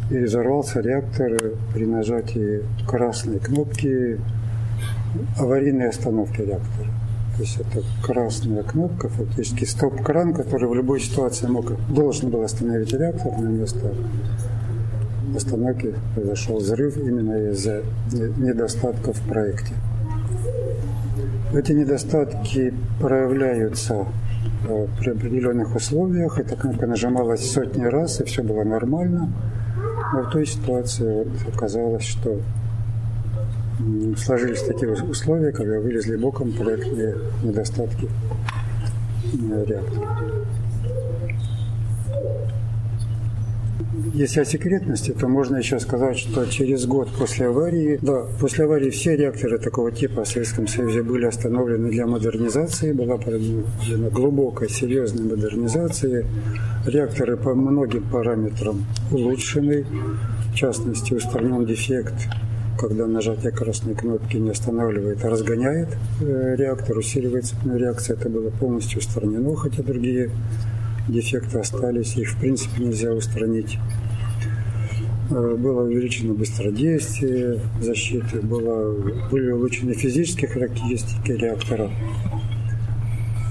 И 0.10 0.18
взорвался 0.18 0.82
реактор 0.82 1.54
при 1.74 1.86
нажатии 1.86 2.64
красной 2.86 3.40
кнопки 3.40 4.20
аварийной 5.38 5.88
остановки 5.88 6.42
реактора. 6.42 6.90
То 7.38 7.44
есть 7.44 7.60
это 7.60 7.84
красная 8.04 8.64
кнопка, 8.64 9.10
фактически 9.10 9.66
стоп-кран, 9.66 10.34
который 10.34 10.68
в 10.68 10.76
любой 10.76 11.00
ситуации 11.00 11.48
мог, 11.48 11.74
должен 11.90 12.30
был 12.30 12.42
остановить 12.44 12.94
реактор 12.94 13.32
на 13.40 13.48
место 13.48 13.94
остановки 15.36 15.96
произошел 16.14 16.58
взрыв 16.58 16.98
именно 16.98 17.52
из-за 17.52 17.84
недостатков 18.12 19.18
в 19.18 19.28
проекте. 19.28 19.74
Эти 21.54 21.74
недостатки 21.74 22.74
проявляются 23.00 24.06
э, 24.68 24.88
при 25.00 25.10
определенных 25.12 25.76
условиях. 25.76 26.40
Эта 26.40 26.56
кнопка 26.56 26.88
нажималась 26.88 27.52
сотни 27.52 27.84
раз, 27.84 28.22
и 28.22 28.24
все 28.24 28.42
было 28.42 28.64
нормально. 28.64 29.34
Но 30.14 30.22
в 30.22 30.32
той 30.32 30.46
ситуации 30.46 31.24
вот 31.24 31.54
оказалось, 31.54 32.04
что 32.04 32.40
сложились 34.18 34.62
такие 34.62 34.92
условия, 34.92 35.52
когда 35.52 35.80
вылезли 35.80 36.16
боком 36.16 36.52
проектные 36.52 37.16
недостатки 37.44 38.08
реактора. 39.34 40.42
если 44.14 44.42
о 44.42 44.46
секретности, 44.46 45.12
то 45.12 45.28
можно 45.28 45.58
еще 45.58 45.80
сказать, 45.80 46.18
что 46.18 46.46
через 46.46 46.86
год 46.86 47.10
после 47.18 47.48
аварии, 47.48 47.98
да, 48.02 48.26
после 48.40 48.66
аварии 48.66 48.90
все 48.90 49.16
реакторы 49.16 49.58
такого 49.58 49.92
типа 49.92 50.24
в 50.24 50.28
Советском 50.28 50.68
Союзе 50.68 51.02
были 51.02 51.26
остановлены 51.26 51.90
для 51.90 52.06
модернизации, 52.06 52.92
была 52.92 53.18
проведена 53.18 54.10
глубокая, 54.10 54.70
серьезная 54.70 55.24
модернизация. 55.24 56.26
Реакторы 56.86 57.38
по 57.38 57.54
многим 57.54 58.04
параметрам 58.04 58.84
улучшены, 59.12 59.86
в 60.52 60.56
частности, 60.56 61.14
устранен 61.14 61.66
дефект 61.66 62.16
когда 62.78 63.08
нажатие 63.08 63.52
красной 63.52 63.96
кнопки 63.96 64.38
не 64.38 64.50
останавливает, 64.50 65.24
а 65.24 65.30
разгоняет 65.30 65.90
э, 66.22 66.56
реактор, 66.58 66.98
усиливает 66.98 67.46
цепную 67.46 67.80
реакцию. 67.80 68.18
Это 68.18 68.30
было 68.30 68.50
полностью 68.50 69.00
устранено, 69.00 69.56
хотя 69.56 69.84
другие 69.84 70.32
дефекты 71.08 71.60
остались, 71.60 72.16
их 72.16 72.32
в 72.32 72.40
принципе 72.40 72.84
нельзя 72.84 73.14
устранить. 73.14 73.78
Э, 75.30 75.56
было 75.58 75.84
увеличено 75.84 76.34
быстродействие 76.34 77.60
защиты, 77.80 78.42
было, 78.42 78.94
были 79.30 79.52
улучшены 79.52 79.94
физические 79.94 80.50
характеристики 80.50 81.32
реактора. 81.32 81.90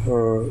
Э, 0.06 0.48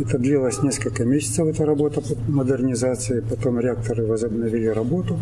это 0.00 0.18
длилось 0.18 0.62
несколько 0.62 1.04
месяцев, 1.04 1.46
эта 1.46 1.64
работа 1.64 2.00
по 2.00 2.14
модернизации. 2.30 3.20
Потом 3.20 3.58
реакторы 3.58 4.06
возобновили 4.06 4.66
работу. 4.66 5.18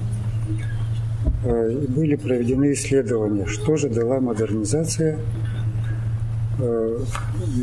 Э, 1.45 1.71
были 1.89 2.17
проведены 2.17 2.73
исследования, 2.73 3.47
что 3.47 3.77
же 3.77 3.89
дала 3.89 4.21
модернизация. 4.21 5.19
Э, 6.59 6.99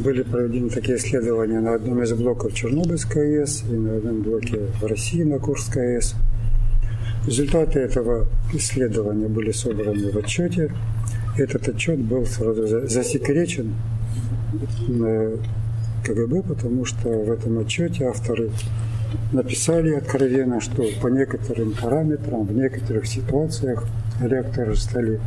были 0.03 0.23
проведены 0.23 0.69
такие 0.69 0.97
исследования 0.97 1.59
на 1.59 1.75
одном 1.75 2.01
из 2.01 2.13
блоков 2.13 2.53
Чернобыльской 2.53 3.41
АЭС 3.41 3.63
и 3.69 3.73
на 3.73 3.97
одном 3.97 4.21
блоке 4.21 4.59
в 4.79 4.85
России 4.85 5.23
на 5.23 5.39
Курской 5.39 5.97
АЭС. 5.97 6.15
Результаты 7.27 7.79
этого 7.79 8.27
исследования 8.53 9.27
были 9.27 9.51
собраны 9.51 10.11
в 10.11 10.17
отчете. 10.17 10.71
Этот 11.37 11.67
отчет 11.67 11.99
был 11.99 12.25
сразу 12.25 12.87
засекречен 12.87 13.73
КГБ, 16.05 16.43
потому 16.43 16.85
что 16.85 17.09
в 17.09 17.31
этом 17.31 17.59
отчете 17.59 18.05
авторы 18.05 18.51
написали 19.31 19.93
откровенно, 19.95 20.61
что 20.61 20.83
по 21.01 21.07
некоторым 21.07 21.73
параметрам, 21.73 22.43
в 22.43 22.53
некоторых 22.53 23.05
ситуациях 23.07 23.85
реакторы 24.19 24.75
стали 24.75 25.19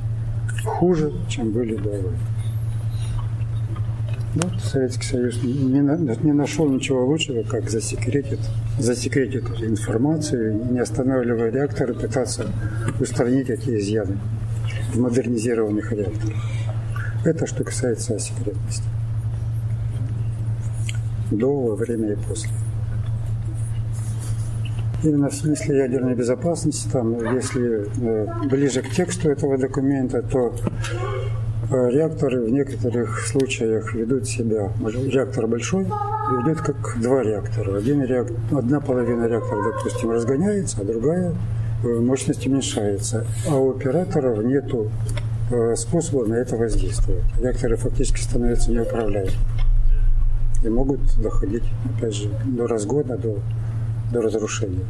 хуже, 0.64 1.12
чем 1.28 1.50
были 1.50 1.76
до 1.76 1.90
аварии. 1.90 2.18
Вот 4.34 4.60
Советский 4.62 5.06
Союз 5.06 5.42
не, 5.42 6.22
не 6.22 6.32
нашел 6.32 6.68
ничего 6.68 7.04
лучшего, 7.06 7.42
как 7.42 7.70
засекретить, 7.70 8.40
засекретить 8.78 9.42
эту 9.42 9.64
информацию 9.64 10.70
не 10.70 10.78
останавливая 10.78 11.50
реакторы, 11.50 11.94
пытаться 11.94 12.46
устранить 13.00 13.50
эти 13.50 13.78
изъяны 13.78 14.18
в 14.92 15.00
модернизированных 15.00 15.90
реакторах. 15.92 16.36
Это 17.24 17.46
что 17.46 17.64
касается 17.64 18.18
секретности. 18.18 18.84
До, 21.30 21.52
во 21.52 21.74
время 21.74 22.12
и 22.12 22.16
после 22.16 22.50
именно 25.02 25.28
в 25.28 25.34
смысле 25.34 25.78
ядерной 25.78 26.14
безопасности, 26.14 26.88
там, 26.90 27.14
если 27.34 27.86
э, 28.02 28.48
ближе 28.48 28.82
к 28.82 28.90
тексту 28.90 29.30
этого 29.30 29.56
документа, 29.58 30.22
то 30.22 30.54
э, 31.70 31.90
реакторы 31.90 32.44
в 32.44 32.50
некоторых 32.50 33.20
случаях 33.20 33.94
ведут 33.94 34.26
себя, 34.26 34.72
реактор 34.80 35.46
большой, 35.46 35.84
ведет 35.84 36.60
как 36.60 37.00
два 37.00 37.22
реактора. 37.22 37.76
Один 37.76 38.02
реактор, 38.02 38.36
одна 38.52 38.80
половина 38.80 39.26
реактора, 39.26 39.72
допустим, 39.72 40.10
разгоняется, 40.10 40.78
а 40.80 40.84
другая 40.84 41.34
э, 41.84 41.88
мощность 42.00 42.46
уменьшается. 42.46 43.26
А 43.48 43.56
у 43.56 43.70
операторов 43.70 44.44
нет 44.44 44.72
способа 45.76 46.26
на 46.26 46.34
это 46.34 46.56
воздействовать. 46.56 47.24
Реакторы 47.40 47.76
фактически 47.76 48.20
становятся 48.20 48.70
неуправляемыми 48.70 49.32
и 50.62 50.68
могут 50.68 51.00
доходить, 51.20 51.62
опять 51.84 52.14
же, 52.14 52.28
до 52.44 52.66
разгона, 52.66 53.16
до 53.16 53.38
до 54.10 54.22
разрушения. 54.22 54.86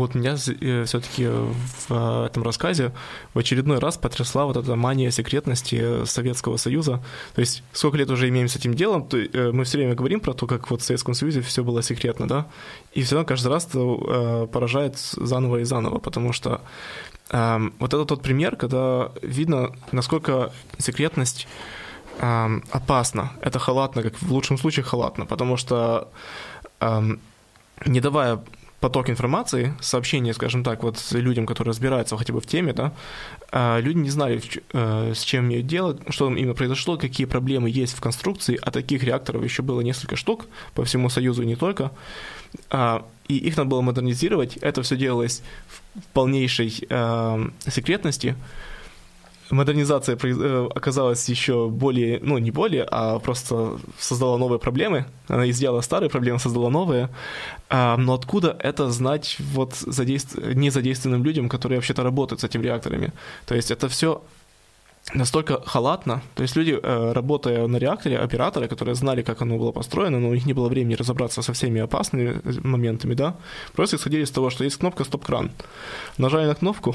Вот 0.00 0.14
меня 0.14 0.34
э, 0.34 0.84
все-таки 0.84 1.26
в 1.26 1.90
э, 1.90 2.26
этом 2.26 2.42
рассказе 2.42 2.92
в 3.34 3.38
очередной 3.38 3.78
раз 3.78 3.96
потрясла 3.96 4.46
вот 4.46 4.56
эта 4.56 4.76
мания 4.76 5.10
секретности 5.10 6.04
Советского 6.04 6.56
Союза. 6.56 7.02
То 7.34 7.40
есть 7.40 7.62
сколько 7.72 7.98
лет 7.98 8.10
уже 8.10 8.28
имеем 8.28 8.48
с 8.48 8.56
этим 8.56 8.74
делом, 8.74 9.06
то 9.06 9.18
э, 9.18 9.52
мы 9.52 9.64
все 9.64 9.78
время 9.78 9.94
говорим 9.94 10.20
про 10.20 10.32
то, 10.32 10.46
как 10.46 10.70
вот 10.70 10.82
в 10.82 10.84
Советском 10.84 11.14
Союзе 11.14 11.40
все 11.40 11.62
было 11.62 11.82
секретно, 11.82 12.26
да, 12.26 12.46
и 12.92 13.02
все 13.02 13.14
равно 13.14 13.26
каждый 13.26 13.48
раз 13.48 13.66
это 13.66 14.48
поражает 14.52 14.96
заново 14.98 15.58
и 15.58 15.64
заново, 15.64 15.98
потому 15.98 16.32
что 16.32 16.60
э, 17.30 17.58
вот 17.78 17.94
это 17.94 18.04
тот 18.04 18.22
пример, 18.22 18.56
когда 18.56 19.12
видно, 19.22 19.72
насколько 19.92 20.52
секретность 20.78 21.46
э, 22.18 22.60
опасна. 22.70 23.32
Это 23.40 23.58
халатно, 23.58 24.02
как 24.02 24.14
в 24.20 24.32
лучшем 24.32 24.58
случае 24.58 24.84
халатно, 24.84 25.26
потому 25.26 25.56
что 25.56 26.08
э, 26.80 27.02
не 27.86 28.00
давая 28.00 28.42
поток 28.80 29.10
информации, 29.10 29.74
сообщения, 29.80 30.32
скажем 30.32 30.64
так, 30.64 30.82
вот 30.82 30.98
людям, 31.12 31.46
которые 31.46 31.70
разбираются 31.70 32.16
хотя 32.16 32.32
бы 32.32 32.40
в 32.40 32.46
теме, 32.46 32.72
да, 32.72 32.92
а 33.52 33.78
люди 33.78 33.98
не 33.98 34.10
знали, 34.10 34.40
э, 34.72 35.12
с 35.14 35.22
чем 35.22 35.46
имеют 35.46 35.66
дело, 35.66 35.98
что 36.08 36.30
именно 36.32 36.54
произошло, 36.54 36.96
какие 36.96 37.26
проблемы 37.26 37.68
есть 37.68 37.96
в 37.96 38.00
конструкции, 38.00 38.58
а 38.60 38.70
таких 38.70 39.04
реакторов 39.04 39.44
еще 39.44 39.62
было 39.62 39.82
несколько 39.82 40.16
штук 40.16 40.46
по 40.74 40.84
всему 40.84 41.10
Союзу 41.10 41.42
и 41.42 41.46
не 41.46 41.56
только. 41.56 41.92
А, 42.70 43.04
и 43.28 43.36
их 43.36 43.56
надо 43.56 43.70
было 43.70 43.82
модернизировать. 43.82 44.56
Это 44.56 44.82
все 44.82 44.96
делалось 44.96 45.42
в 45.68 46.04
полнейшей 46.12 46.84
э, 46.88 47.48
секретности 47.68 48.34
модернизация 49.50 50.18
э, 50.22 50.68
оказалась 50.74 51.28
еще 51.28 51.68
более, 51.68 52.20
ну 52.22 52.38
не 52.38 52.50
более, 52.50 52.86
а 52.90 53.18
просто 53.18 53.78
создала 53.98 54.38
новые 54.38 54.58
проблемы. 54.58 55.06
Она 55.28 55.48
изъяла 55.50 55.80
старые 55.80 56.10
проблемы, 56.10 56.38
создала 56.38 56.70
новые. 56.70 57.08
А, 57.68 57.96
но 57.96 58.14
откуда 58.14 58.56
это 58.58 58.90
знать 58.90 59.36
вот 59.52 59.74
задейств... 59.74 60.36
незадействованным 60.36 61.24
людям, 61.24 61.48
которые 61.48 61.78
вообще-то 61.78 62.02
работают 62.02 62.40
с 62.40 62.44
этими 62.44 62.64
реакторами? 62.64 63.12
То 63.46 63.54
есть 63.54 63.70
это 63.70 63.88
все 63.88 64.22
настолько 65.14 65.60
халатно, 65.66 66.22
то 66.34 66.42
есть 66.42 66.56
люди, 66.56 66.78
э, 66.80 67.12
работая 67.12 67.66
на 67.66 67.78
реакторе, 67.78 68.18
операторы, 68.18 68.68
которые 68.68 68.94
знали, 68.94 69.22
как 69.22 69.42
оно 69.42 69.58
было 69.58 69.72
построено, 69.72 70.20
но 70.20 70.28
у 70.28 70.34
них 70.34 70.46
не 70.46 70.52
было 70.52 70.68
времени 70.68 70.94
разобраться 70.94 71.42
со 71.42 71.52
всеми 71.52 71.80
опасными 71.80 72.40
моментами, 72.62 73.14
да, 73.14 73.34
просто 73.72 73.96
исходили 73.96 74.22
из 74.22 74.30
того, 74.30 74.50
что 74.50 74.64
есть 74.64 74.76
кнопка 74.76 75.04
«Стоп-кран». 75.04 75.50
Нажали 76.18 76.46
на 76.46 76.54
кнопку, 76.54 76.94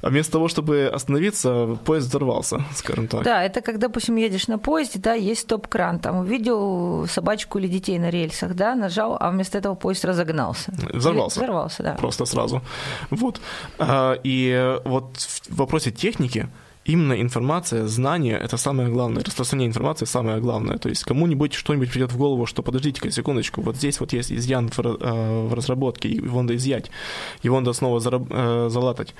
а 0.00 0.08
вместо 0.08 0.32
того, 0.32 0.48
чтобы 0.48 0.90
остановиться, 0.92 1.78
поезд 1.84 2.08
взорвался, 2.08 2.64
скажем 2.74 3.08
так. 3.08 3.22
Да, 3.22 3.42
это 3.42 3.60
когда, 3.60 3.88
допустим, 3.88 4.16
едешь 4.16 4.48
на 4.48 4.58
поезде, 4.58 4.98
да, 4.98 5.14
есть 5.14 5.42
стоп-кран, 5.42 5.98
там 5.98 6.16
увидел 6.16 7.06
собачку 7.06 7.58
или 7.58 7.68
детей 7.68 7.98
на 7.98 8.10
рельсах, 8.10 8.54
да, 8.54 8.74
нажал, 8.74 9.16
а 9.18 9.30
вместо 9.30 9.58
этого 9.58 9.74
поезд 9.74 10.04
разогнался. 10.04 10.72
Взорвался. 10.92 11.40
Или 11.40 11.46
взорвался, 11.46 11.82
да. 11.82 11.94
Просто 11.94 12.24
сразу. 12.24 12.62
Вот. 13.10 13.40
А, 13.78 14.18
и 14.22 14.78
вот 14.84 15.16
в 15.18 15.56
вопросе 15.56 15.90
техники 15.90 16.48
именно 16.84 17.20
информация, 17.20 17.86
знание– 17.86 18.38
это 18.42 18.56
самое 18.56 18.88
главное. 18.88 19.24
Распространение 19.24 19.68
информации– 19.68 20.04
самое 20.06 20.40
главное. 20.40 20.78
То 20.78 20.88
есть 20.88 21.04
кому-нибудь 21.04 21.54
что-нибудь 21.54 21.90
придет 21.90 22.12
в 22.12 22.16
голову, 22.16 22.46
что 22.46 22.62
подождите-ка 22.62 23.10
секундочку, 23.10 23.62
вот 23.62 23.76
здесь 23.76 24.00
вот 24.00 24.12
есть 24.12 24.32
изъян 24.32 24.68
в, 24.68 24.78
э, 24.78 25.46
в 25.48 25.54
разработке, 25.54 26.08
его 26.08 26.42
надо 26.42 26.56
изъять, 26.56 26.90
его 27.42 27.58
надо 27.58 27.72
снова 27.72 28.00
э, 28.00 28.68
залатать 28.70 29.14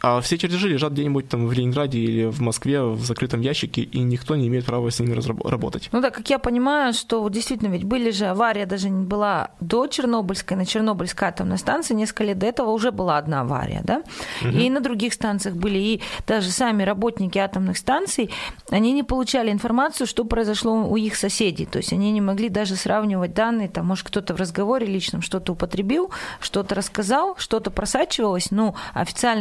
а 0.00 0.20
все 0.20 0.38
чертежи 0.38 0.68
лежат 0.68 0.92
где-нибудь 0.92 1.28
там 1.28 1.46
в 1.46 1.52
Ленинграде 1.52 1.98
или 1.98 2.24
в 2.24 2.40
Москве 2.40 2.82
в 2.82 3.00
закрытом 3.04 3.40
ящике, 3.40 3.82
и 3.82 4.00
никто 4.00 4.36
не 4.36 4.48
имеет 4.48 4.64
права 4.64 4.90
с 4.90 4.98
ними 5.00 5.14
работать. 5.48 5.88
Ну 5.92 6.00
да, 6.00 6.10
как 6.10 6.28
я 6.30 6.38
понимаю, 6.38 6.92
что 6.92 7.28
действительно 7.28 7.68
ведь 7.68 7.84
были 7.84 8.10
же 8.10 8.26
авария, 8.26 8.66
даже 8.66 8.90
не 8.90 9.04
была 9.04 9.50
до 9.60 9.86
Чернобыльской, 9.86 10.56
на 10.56 10.66
Чернобыльской 10.66 11.28
атомной 11.28 11.58
станции 11.58 11.94
несколько 11.94 12.24
лет 12.24 12.38
до 12.38 12.46
этого 12.46 12.70
уже 12.70 12.90
была 12.90 13.18
одна 13.18 13.42
авария, 13.42 13.82
да? 13.84 14.02
Угу. 14.42 14.50
И 14.50 14.70
на 14.70 14.80
других 14.80 15.12
станциях 15.12 15.56
были, 15.56 15.78
и 15.78 16.00
даже 16.26 16.50
сами 16.50 16.82
работники 16.82 17.38
атомных 17.38 17.76
станций, 17.76 18.30
они 18.70 18.92
не 18.92 19.02
получали 19.02 19.50
информацию, 19.50 20.06
что 20.06 20.24
произошло 20.24 20.72
у 20.72 20.96
их 20.96 21.16
соседей, 21.16 21.66
то 21.66 21.78
есть 21.78 21.92
они 21.92 22.10
не 22.12 22.20
могли 22.20 22.48
даже 22.48 22.76
сравнивать 22.76 23.34
данные, 23.34 23.68
там, 23.68 23.86
может, 23.86 24.06
кто-то 24.06 24.34
в 24.34 24.36
разговоре 24.38 24.86
личном 24.86 25.22
что-то 25.22 25.52
употребил, 25.52 26.10
что-то 26.40 26.74
рассказал, 26.74 27.36
что-то 27.36 27.70
просачивалось, 27.70 28.50
но 28.50 28.74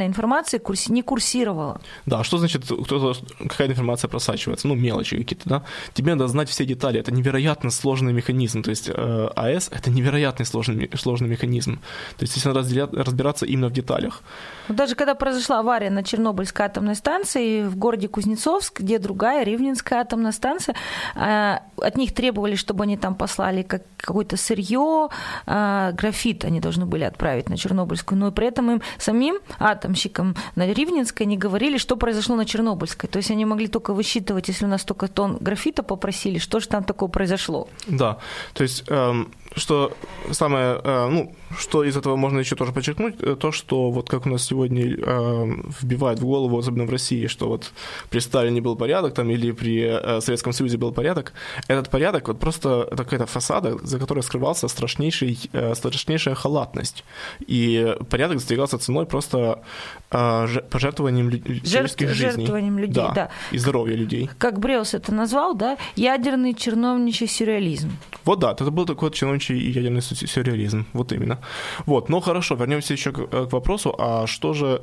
официальная 0.01 0.07
информация 0.07 0.59
курси, 0.59 0.91
не 0.91 1.01
курсировала. 1.01 1.79
Да, 2.05 2.19
а 2.19 2.23
что 2.23 2.37
значит, 2.37 2.63
кто 2.65 3.13
какая 3.49 3.67
информация 3.67 4.09
просачивается? 4.09 4.67
Ну, 4.67 4.75
мелочи 4.75 5.17
какие-то, 5.17 5.49
да? 5.49 5.63
Тебе 5.93 6.15
надо 6.15 6.27
знать 6.27 6.49
все 6.49 6.65
детали, 6.65 6.99
это 6.99 7.11
невероятно 7.11 7.71
сложный 7.71 8.13
механизм, 8.13 8.61
то 8.61 8.71
есть 8.71 8.89
э, 8.89 9.29
АЭС– 9.35 9.69
это 9.71 9.89
невероятный 9.89 10.45
сложный, 10.45 10.89
сложный 10.95 11.29
механизм, 11.29 11.79
то 12.17 12.23
есть 12.23 12.33
здесь 12.33 12.45
надо 12.45 12.59
разбираться 13.03 13.45
именно 13.45 13.67
в 13.67 13.73
деталях. 13.73 14.21
Даже 14.69 14.95
когда 14.95 15.15
произошла 15.15 15.59
авария 15.59 15.89
на 15.89 16.03
Чернобыльской 16.03 16.65
атомной 16.65 16.95
станции 16.95 17.63
в 17.63 17.75
городе 17.75 18.07
Кузнецовск, 18.07 18.81
где 18.81 18.99
другая, 18.99 19.45
Ривнинская 19.45 20.01
атомная 20.01 20.31
станция, 20.31 20.75
э, 21.15 21.57
от 21.77 21.97
них 21.97 22.13
требовали, 22.13 22.55
чтобы 22.55 22.83
они 22.83 22.97
там 22.97 23.15
послали 23.15 23.63
как, 23.63 23.81
какое-то 23.97 24.37
сырье, 24.37 25.09
э, 25.47 25.91
графит 25.93 26.45
они 26.45 26.59
должны 26.59 26.85
были 26.85 27.03
отправить 27.03 27.49
на 27.49 27.57
Чернобыльскую, 27.57 28.19
но 28.19 28.31
при 28.31 28.47
этом 28.47 28.71
им 28.71 28.81
самим 28.97 29.39
атомщикам 29.81 30.35
на 30.55 30.71
Ривнинской 30.71 31.25
не 31.25 31.37
говорили, 31.37 31.77
что 31.77 31.97
произошло 31.97 32.35
на 32.35 32.45
Чернобыльской. 32.45 33.09
То 33.09 33.17
есть 33.17 33.31
они 33.31 33.45
могли 33.45 33.67
только 33.67 33.93
высчитывать, 33.93 34.47
если 34.47 34.65
у 34.65 34.69
нас 34.69 34.83
только 34.83 35.07
тон 35.07 35.37
графита 35.41 35.83
попросили, 35.83 36.37
что 36.39 36.59
же 36.59 36.67
там 36.67 36.83
такое 36.83 37.09
произошло. 37.09 37.67
Да, 37.87 38.17
то 38.53 38.63
есть 38.63 38.83
эм, 38.87 39.31
что 39.55 39.91
самое, 40.31 40.79
э, 40.83 41.07
ну, 41.07 41.35
что 41.57 41.83
из 41.83 41.97
этого 41.97 42.15
можно 42.15 42.39
еще 42.39 42.55
тоже 42.55 42.71
подчеркнуть, 42.71 43.15
э, 43.19 43.35
то, 43.35 43.51
что 43.51 43.91
вот 43.91 44.09
как 44.09 44.25
у 44.25 44.29
нас 44.29 44.43
сегодня 44.43 44.83
э, 44.83 45.45
вбивает 45.81 46.19
в 46.19 46.25
голову, 46.25 46.57
особенно 46.57 46.85
в 46.85 46.89
России, 46.89 47.27
что 47.27 47.47
вот 47.47 47.71
при 48.09 48.19
Сталине 48.19 48.61
был 48.61 48.75
порядок 48.75 49.13
там 49.13 49.29
или 49.29 49.51
при 49.51 50.21
Советском 50.21 50.53
Союзе 50.53 50.77
был 50.77 50.93
порядок, 50.93 51.33
этот 51.67 51.89
порядок 51.89 52.27
вот 52.27 52.39
просто 52.39 52.87
это 52.91 53.03
какая-то 53.03 53.25
фасада, 53.25 53.77
за 53.83 53.99
которой 53.99 54.21
скрывался 54.23 54.67
страшнейший, 54.67 55.37
страшнейшая 55.75 56.35
халатность. 56.35 57.03
И 57.47 57.95
порядок 58.09 58.37
достигался 58.37 58.77
ценой 58.77 59.05
просто 59.05 59.63
пожертвованием 60.09 61.31
человеческих 61.31 62.07
Жертв, 62.07 62.15
жизней. 62.15 62.45
Жертвованием 62.45 62.79
людей, 62.79 62.93
да, 62.93 63.11
да. 63.11 63.29
И 63.51 63.57
здоровья 63.57 63.95
людей. 63.95 64.29
Как 64.37 64.59
Бреус 64.59 64.93
это 64.93 65.13
назвал, 65.13 65.55
да, 65.55 65.77
ядерный 65.95 66.53
черновничий 66.53 67.27
сюрреализм. 67.27 67.91
Вот 68.25 68.39
да, 68.39 68.51
это 68.51 68.69
был 68.71 68.85
такой 68.85 69.09
вот 69.09 69.15
чиновничий 69.15 69.40
и 69.49 69.71
ядерный 69.71 70.01
сюрреализм, 70.01 70.85
вот 70.93 71.11
именно. 71.11 71.39
Вот, 71.85 72.09
ну 72.09 72.19
хорошо, 72.21 72.55
вернемся 72.55 72.93
еще 72.93 73.11
к, 73.11 73.19
э, 73.19 73.45
к 73.45 73.53
вопросу, 73.53 73.95
а 73.97 74.27
что 74.27 74.53
же, 74.53 74.81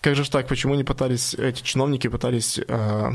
как 0.00 0.16
же 0.16 0.30
так, 0.30 0.46
почему 0.48 0.74
не 0.74 0.84
пытались, 0.84 1.34
эти 1.34 1.62
чиновники 1.62 2.08
пытались 2.08 2.60
э, 2.66 3.12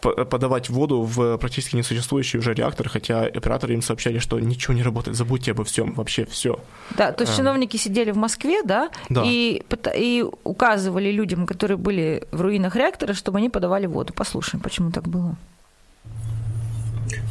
подавать 0.00 0.70
воду 0.70 1.02
в 1.02 1.38
практически 1.38 1.76
несуществующий 1.76 2.38
уже 2.38 2.54
реактор, 2.54 2.88
хотя 2.88 3.22
операторы 3.22 3.74
им 3.74 3.82
сообщали, 3.82 4.18
что 4.18 4.38
ничего 4.38 4.74
не 4.74 4.82
работает, 4.82 5.16
забудьте 5.16 5.52
обо 5.52 5.64
всем, 5.64 5.94
вообще 5.94 6.24
все. 6.24 6.60
Да, 6.96 7.12
то 7.12 7.22
есть 7.24 7.34
а. 7.34 7.36
чиновники 7.36 7.76
сидели 7.76 8.12
в 8.12 8.16
Москве, 8.16 8.62
да, 8.62 8.90
да. 9.08 9.22
И, 9.24 9.62
и 9.96 10.24
указывали 10.44 11.10
людям, 11.10 11.46
которые 11.46 11.76
были 11.76 12.22
в 12.30 12.40
руинах 12.40 12.76
реактора, 12.76 13.14
чтобы 13.14 13.38
они 13.38 13.50
подавали 13.50 13.86
воду. 13.86 14.12
Послушаем, 14.12 14.62
почему 14.62 14.90
так 14.92 15.08
было. 15.08 15.36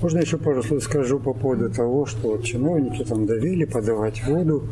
Можно 0.01 0.19
еще 0.19 0.37
пару 0.37 0.61
слов 0.61 0.83
скажу 0.83 1.19
по 1.19 1.33
поводу 1.33 1.71
того, 1.71 2.05
что 2.05 2.37
чиновники 2.37 3.03
там 3.03 3.25
давили 3.25 3.65
подавать 3.65 4.23
воду. 4.27 4.63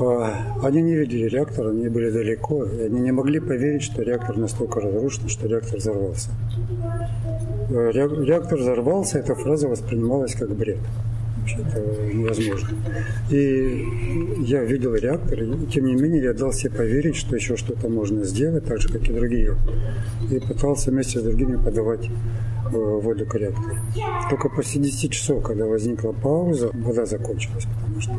А, 0.00 0.58
они 0.64 0.82
не 0.82 0.96
видели 0.96 1.28
реактор, 1.28 1.68
они 1.68 1.88
были 1.88 2.10
далеко, 2.10 2.64
и 2.64 2.82
они 2.82 3.00
не 3.00 3.12
могли 3.12 3.38
поверить, 3.38 3.82
что 3.82 4.02
реактор 4.02 4.36
настолько 4.36 4.80
разрушен, 4.80 5.28
что 5.28 5.46
реактор 5.46 5.78
взорвался. 5.78 6.30
А, 7.70 7.90
реактор 7.90 8.58
взорвался, 8.58 9.20
эта 9.20 9.36
фраза 9.36 9.68
воспринималась 9.68 10.34
как 10.34 10.50
бред. 10.50 10.80
Это 11.44 11.80
невозможно. 12.12 12.68
И 13.30 13.86
я 14.40 14.64
видел 14.64 14.94
реактор, 14.94 15.42
и 15.42 15.66
тем 15.66 15.86
не 15.86 15.94
менее 15.94 16.22
я 16.22 16.34
дал 16.34 16.52
себе 16.52 16.70
поверить, 16.70 17.16
что 17.16 17.36
еще 17.36 17.56
что-то 17.56 17.88
можно 17.88 18.24
сделать, 18.24 18.64
так 18.64 18.80
же, 18.80 18.88
как 18.88 19.08
и 19.08 19.12
другие. 19.12 19.56
И 20.30 20.38
пытался 20.38 20.90
вместе 20.90 21.20
с 21.20 21.22
другими 21.22 21.56
подавать 21.56 22.08
воду 22.72 23.26
к 23.26 23.34
реактору. 23.34 23.76
Только 24.30 24.48
после 24.48 24.80
10 24.80 25.12
часов, 25.12 25.42
когда 25.42 25.66
возникла 25.66 26.12
пауза, 26.12 26.70
вода 26.72 27.04
закончилась, 27.04 27.66
потому 27.74 28.00
что 28.00 28.12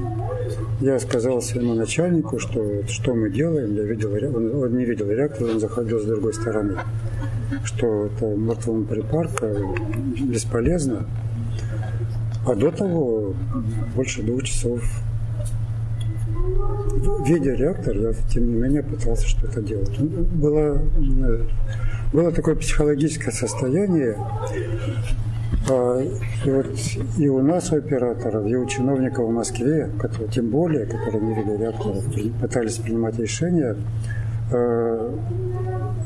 я 0.82 1.00
сказал 1.00 1.42
своему 1.42 1.74
начальнику, 1.74 2.40
что 2.40 2.86
что 2.88 3.16
мы 3.16 3.30
делаем, 3.30 3.76
я 3.76 3.84
видел, 3.84 4.12
он, 4.14 4.64
он 4.64 4.78
не 4.78 4.86
видел 4.86 5.10
реактор, 5.10 5.50
он 5.50 5.60
заходил 5.60 6.00
с 6.00 6.06
другой 6.06 6.34
стороны, 6.34 6.78
что 7.64 8.06
это 8.06 8.26
мертвому 8.26 8.86
припарка 8.86 9.56
бесполезно, 10.22 11.08
а 12.46 12.56
до 12.56 12.72
того 12.72 13.34
больше 13.96 14.24
двух 14.24 14.44
часов 14.44 14.82
видя 17.26 17.54
реактор, 17.54 17.98
я 17.98 18.14
тем 18.30 18.48
не 18.48 18.62
менее 18.62 18.84
пытался 18.84 19.28
что-то 19.28 19.62
делать. 19.62 19.98
Была 20.00 20.78
было 22.14 22.32
такое 22.32 22.56
психологическое 22.56 23.32
состояние, 23.32 24.16
а, 25.68 26.00
и, 26.46 26.52
вот 26.52 26.68
и 27.18 27.28
у 27.28 27.42
нас, 27.42 27.72
у 27.72 27.78
операторов, 27.78 28.46
и 28.46 28.56
у 28.56 28.66
чиновников 28.68 29.28
в 29.28 29.32
Москве, 29.32 29.90
которые, 30.00 30.30
тем 30.30 30.50
более, 30.50 30.86
которые 30.86 31.22
не 31.24 31.34
видели 31.34 31.58
реакторов, 31.58 32.06
пытались 32.40 32.76
принимать 32.76 33.18
решения, 33.18 33.76
а, 34.52 35.20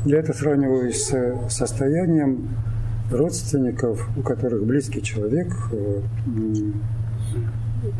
я 0.06 0.18
это 0.18 0.32
сравниваю 0.32 0.90
с 0.92 1.12
состоянием 1.50 2.48
родственников, 3.10 4.08
у 4.16 4.22
которых 4.22 4.64
близкий 4.64 5.02
человек 5.02 5.48
э, 5.72 6.00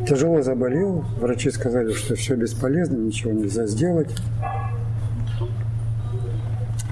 тяжело 0.07 0.41
заболел, 0.41 1.05
врачи 1.19 1.49
сказали, 1.51 1.93
что 1.93 2.15
все 2.15 2.35
бесполезно, 2.35 2.97
ничего 2.97 3.31
нельзя 3.31 3.65
сделать. 3.67 4.15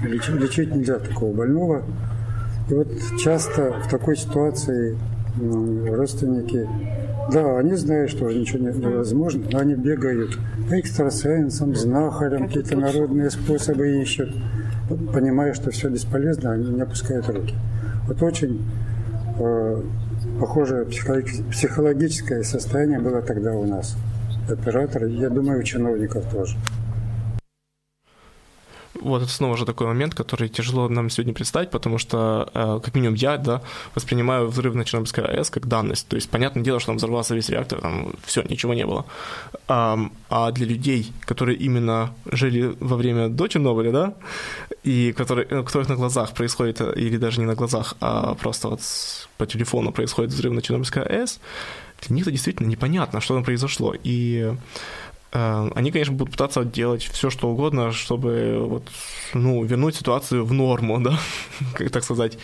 Лечить, 0.02 0.34
лечить 0.34 0.74
нельзя 0.74 0.98
такого 0.98 1.34
больного. 1.34 1.82
И 2.70 2.74
вот 2.74 2.88
часто 3.18 3.72
в 3.84 3.88
такой 3.88 4.16
ситуации 4.16 4.96
родственники, 5.88 6.68
да, 7.32 7.58
они 7.58 7.74
знают, 7.74 8.10
что 8.10 8.26
уже 8.26 8.38
ничего 8.38 8.58
невозможно, 8.58 9.44
но 9.50 9.58
они 9.58 9.74
бегают 9.74 10.38
к 10.68 10.72
экстрасенсам, 10.72 11.74
знахарям, 11.74 12.46
какие-то 12.46 12.76
народные 12.76 13.30
способы 13.30 14.00
ищут, 14.00 14.34
понимая, 15.12 15.54
что 15.54 15.70
все 15.70 15.88
бесполезно, 15.88 16.52
они 16.52 16.70
не 16.70 16.82
опускают 16.82 17.28
руки. 17.28 17.54
Вот 18.08 18.22
очень 18.22 18.64
э, 19.38 19.82
похожее 20.40 20.86
психологическое 20.86 22.42
состояние 22.42 23.00
было 23.00 23.20
тогда 23.20 23.52
у 23.52 23.66
нас. 23.66 23.96
Операторы, 24.48 25.10
я 25.10 25.28
думаю, 25.28 25.60
у 25.60 25.62
чиновников 25.62 26.24
тоже. 26.32 26.56
Вот 29.08 29.22
это 29.22 29.30
снова 29.30 29.56
же 29.56 29.64
такой 29.64 29.86
момент, 29.86 30.14
который 30.14 30.48
тяжело 30.48 30.88
нам 30.88 31.10
сегодня 31.10 31.34
представить, 31.34 31.70
потому 31.70 31.98
что, 31.98 32.50
э, 32.54 32.80
как 32.84 32.94
минимум, 32.94 33.14
я 33.14 33.36
да, 33.36 33.62
воспринимаю 33.94 34.48
взрыв 34.48 34.74
на 34.74 34.84
Чернобыльской 34.84 35.24
АЭС 35.24 35.50
как 35.50 35.66
данность. 35.66 36.08
То 36.08 36.16
есть, 36.16 36.30
понятное 36.30 36.62
дело, 36.62 36.78
что 36.80 36.88
там 36.88 36.96
взорвался 36.96 37.34
весь 37.34 37.48
реактор, 37.48 37.80
там 37.80 38.12
все, 38.24 38.42
ничего 38.42 38.74
не 38.74 38.86
было. 38.86 39.04
А 39.68 40.52
для 40.52 40.66
людей, 40.66 41.12
которые 41.24 41.56
именно 41.56 42.14
жили 42.30 42.74
во 42.80 42.96
время 42.96 43.28
до 43.28 43.48
Чернобыля, 43.48 43.92
да, 43.92 44.14
и 44.84 45.12
которые, 45.12 45.60
у 45.60 45.64
которых 45.64 45.88
на 45.88 45.96
глазах 45.96 46.32
происходит, 46.34 46.80
или 46.80 47.16
даже 47.16 47.40
не 47.40 47.46
на 47.46 47.54
глазах, 47.54 47.94
а 48.00 48.34
просто 48.34 48.68
вот 48.68 48.80
по 49.36 49.46
телефону 49.46 49.92
происходит 49.92 50.32
взрыв 50.32 50.52
на 50.52 50.62
Чернобыльской 50.62 51.02
АЭС, 51.02 51.40
для 52.00 52.14
них 52.14 52.24
это 52.24 52.30
действительно 52.30 52.68
непонятно, 52.68 53.20
что 53.20 53.34
там 53.34 53.44
произошло. 53.44 53.94
И 54.04 54.18
Э, 54.38 54.54
они, 55.30 55.90
конечно, 55.90 56.14
будут 56.14 56.32
пытаться 56.32 56.64
делать 56.64 57.02
все, 57.02 57.30
что 57.30 57.48
угодно, 57.48 57.92
чтобы 57.92 58.58
вот, 58.60 58.84
ну, 59.34 59.62
вернуть 59.62 59.96
ситуацию 59.96 60.44
в 60.44 60.52
норму, 60.52 61.00
да, 61.02 61.18
как 61.74 61.90
так 61.90 62.04
сказать. 62.04 62.38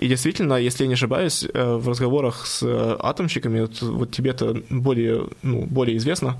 И 0.00 0.08
действительно, 0.08 0.54
если 0.54 0.84
я 0.84 0.88
не 0.88 0.94
ошибаюсь, 0.94 1.44
э, 1.44 1.74
в 1.76 1.86
разговорах 1.86 2.46
с 2.46 2.62
э, 2.62 2.96
атомщиками, 2.98 3.60
вот, 3.60 3.82
вот 3.82 4.10
тебе 4.10 4.30
это 4.30 4.62
более, 4.70 5.28
ну, 5.42 5.66
более 5.66 5.98
известно, 5.98 6.36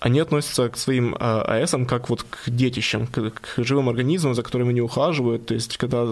они 0.00 0.18
относятся 0.18 0.68
к 0.68 0.76
своим 0.76 1.14
АЭСам 1.20 1.86
как 1.86 2.10
вот 2.10 2.24
к 2.24 2.50
детищам, 2.50 3.06
к, 3.06 3.30
к 3.30 3.64
живым 3.64 3.88
организмам, 3.88 4.34
за 4.34 4.42
которыми 4.42 4.70
они 4.70 4.80
ухаживают. 4.80 5.46
То 5.46 5.54
есть, 5.54 5.76
когда 5.76 6.06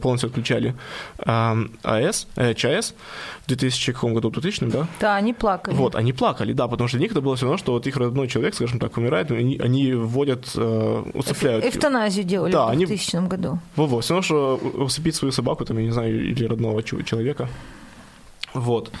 полностью 0.00 0.28
отключали 0.28 0.74
АЭС, 1.18 2.26
ЧАЭС 2.34 2.94
в 3.44 3.48
2000 3.48 3.92
каком 3.92 4.14
году, 4.14 4.30
2000, 4.30 4.64
да? 4.70 4.88
Да, 4.98 5.16
они 5.16 5.34
плакали. 5.34 5.74
Вот, 5.74 5.94
они 5.94 6.12
плакали, 6.12 6.54
да, 6.54 6.68
потому 6.68 6.88
что 6.88 6.96
для 6.96 7.04
них 7.04 7.12
это 7.12 7.20
было 7.20 7.36
все 7.36 7.44
равно, 7.44 7.58
что 7.58 7.72
вот 7.72 7.86
их 7.86 7.96
родной 7.96 8.28
человек, 8.28 8.54
скажем 8.54 8.78
так, 8.78 8.96
умирает, 8.96 9.30
они, 9.30 9.58
они 9.58 9.92
вводят, 9.92 10.46
э, 10.56 11.02
усыпляют. 11.12 11.64
Эвтаназию 11.66 12.24
делали 12.24 12.52
да, 12.52 12.66
в 12.66 12.76
2000 12.76 13.16
они... 13.16 13.28
году. 13.28 13.58
Во-во, 13.76 14.00
все 14.00 14.14
равно, 14.14 14.22
что 14.22 14.56
усыпить 14.56 15.14
свою 15.14 15.32
собаку, 15.32 15.64
там, 15.64 15.78
я 15.78 15.84
не 15.84 15.92
знаю, 15.92 16.30
или 16.30 16.45
родного 16.46 16.82
человека. 16.82 17.48
Вот. 18.54 18.92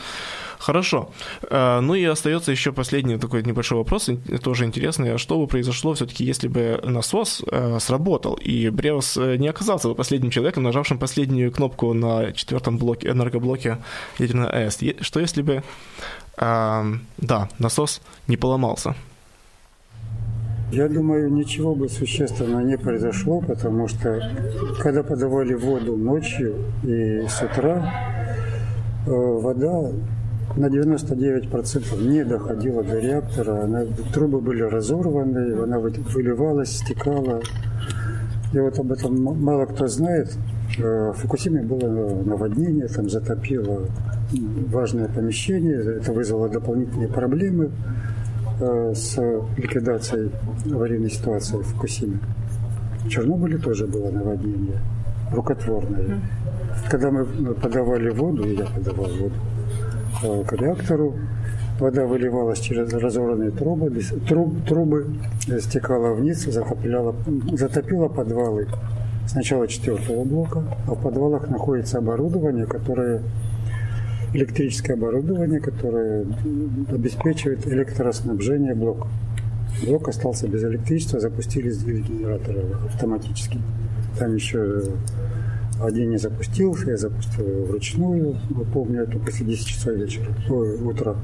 Хорошо. 0.58 1.10
Э, 1.50 1.80
ну 1.80 1.94
и 1.94 2.04
остается 2.04 2.50
еще 2.50 2.72
последний 2.72 3.18
такой 3.18 3.42
небольшой 3.42 3.78
вопрос, 3.78 4.10
тоже 4.42 4.64
интересный. 4.64 5.14
А 5.14 5.18
что 5.18 5.38
бы 5.38 5.46
произошло 5.46 5.94
все-таки, 5.94 6.24
если 6.24 6.48
бы 6.48 6.80
насос 6.82 7.42
э, 7.50 7.78
сработал, 7.80 8.34
и 8.34 8.70
Бреус 8.70 9.16
э, 9.16 9.36
не 9.36 9.48
оказался 9.48 9.88
бы 9.88 9.94
последним 9.94 10.30
человеком, 10.30 10.62
нажавшим 10.62 10.98
последнюю 10.98 11.52
кнопку 11.52 11.92
на 11.92 12.32
четвертом 12.32 12.78
блоке, 12.78 13.08
энергоблоке 13.08 13.78
ядерной 14.18 14.48
АЭС? 14.48 14.78
Что 15.00 15.20
если 15.20 15.42
бы, 15.42 15.62
да, 16.36 17.48
насос 17.58 18.00
не 18.26 18.36
поломался? 18.36 18.94
Я 20.72 20.88
думаю, 20.88 21.32
ничего 21.32 21.74
бы 21.74 21.88
существенного 21.88 22.60
не 22.60 22.76
произошло, 22.76 23.40
потому 23.40 23.86
что 23.86 24.20
когда 24.80 25.02
подавали 25.02 25.54
воду 25.54 25.96
ночью 25.96 26.56
и 26.82 27.26
с 27.28 27.40
утра, 27.40 27.88
вода 29.06 29.92
на 30.56 30.66
99% 30.66 32.08
не 32.08 32.24
доходила 32.24 32.82
до 32.82 32.98
реактора. 32.98 33.64
Она, 33.64 33.84
трубы 34.12 34.40
были 34.40 34.62
разорваны, 34.62 35.62
она 35.62 35.78
выливалась, 35.78 36.78
стекала. 36.78 37.40
И 38.52 38.58
вот 38.58 38.78
об 38.78 38.92
этом 38.92 39.22
мало 39.22 39.66
кто 39.66 39.86
знает. 39.86 40.36
Э, 40.78 41.12
в 41.12 41.14
Фукусиме 41.14 41.62
было 41.62 42.22
наводнение, 42.24 42.88
там 42.88 43.10
затопило 43.10 43.86
важное 44.68 45.08
помещение. 45.08 45.98
Это 45.98 46.12
вызвало 46.12 46.48
дополнительные 46.48 47.08
проблемы 47.08 47.66
э, 47.66 47.70
с 48.58 49.18
ликвидацией 49.56 50.30
аварийной 50.72 51.10
ситуации 51.10 51.56
в 51.56 51.62
Фукусиме. 51.62 52.18
В 53.04 53.08
Чернобыле 53.08 53.58
тоже 53.58 53.86
было 53.86 54.10
наводнение, 54.10 54.80
рукотворное. 55.32 56.20
Когда 56.90 57.10
мы 57.10 57.24
подавали 57.54 58.10
воду, 58.10 58.44
я 58.44 58.66
подавал 58.66 59.08
воду, 59.08 60.44
к 60.44 60.52
реактору. 60.52 61.14
Вода 61.78 62.06
выливалась 62.06 62.60
через 62.60 62.90
разорванные 62.92 63.50
трубы, 63.50 63.90
труб, 64.26 64.64
трубы 64.66 65.08
стекала 65.60 66.14
вниз, 66.14 66.46
затопляла, 66.46 67.14
затопила 67.52 68.08
подвалы 68.08 68.66
сначала 69.26 69.68
четвертого 69.68 70.24
блока, 70.24 70.62
а 70.86 70.94
в 70.94 71.02
подвалах 71.02 71.48
находится 71.48 71.98
оборудование, 71.98 72.64
которое 72.64 73.22
электрическое 74.32 74.96
оборудование, 74.96 75.60
которое 75.60 76.26
обеспечивает 76.88 77.66
электроснабжение 77.66 78.74
блока. 78.74 79.08
Блок 79.84 80.08
остался 80.08 80.48
без 80.48 80.64
электричества, 80.64 81.20
запустились 81.20 81.82
генераторы 81.82 82.62
автоматически. 82.86 83.60
Там 84.18 84.34
еще 84.34 84.82
один 85.80 86.10
не 86.10 86.16
запустился, 86.16 86.90
я 86.90 86.96
запустил 86.96 87.46
его 87.46 87.66
вручную. 87.66 88.36
Помню 88.72 89.02
это 89.02 89.18
после 89.18 89.46
10 89.46 89.66
часов 89.66 89.94
вечера, 89.94 90.26
ой, 90.48 90.76
утра. 90.82 91.16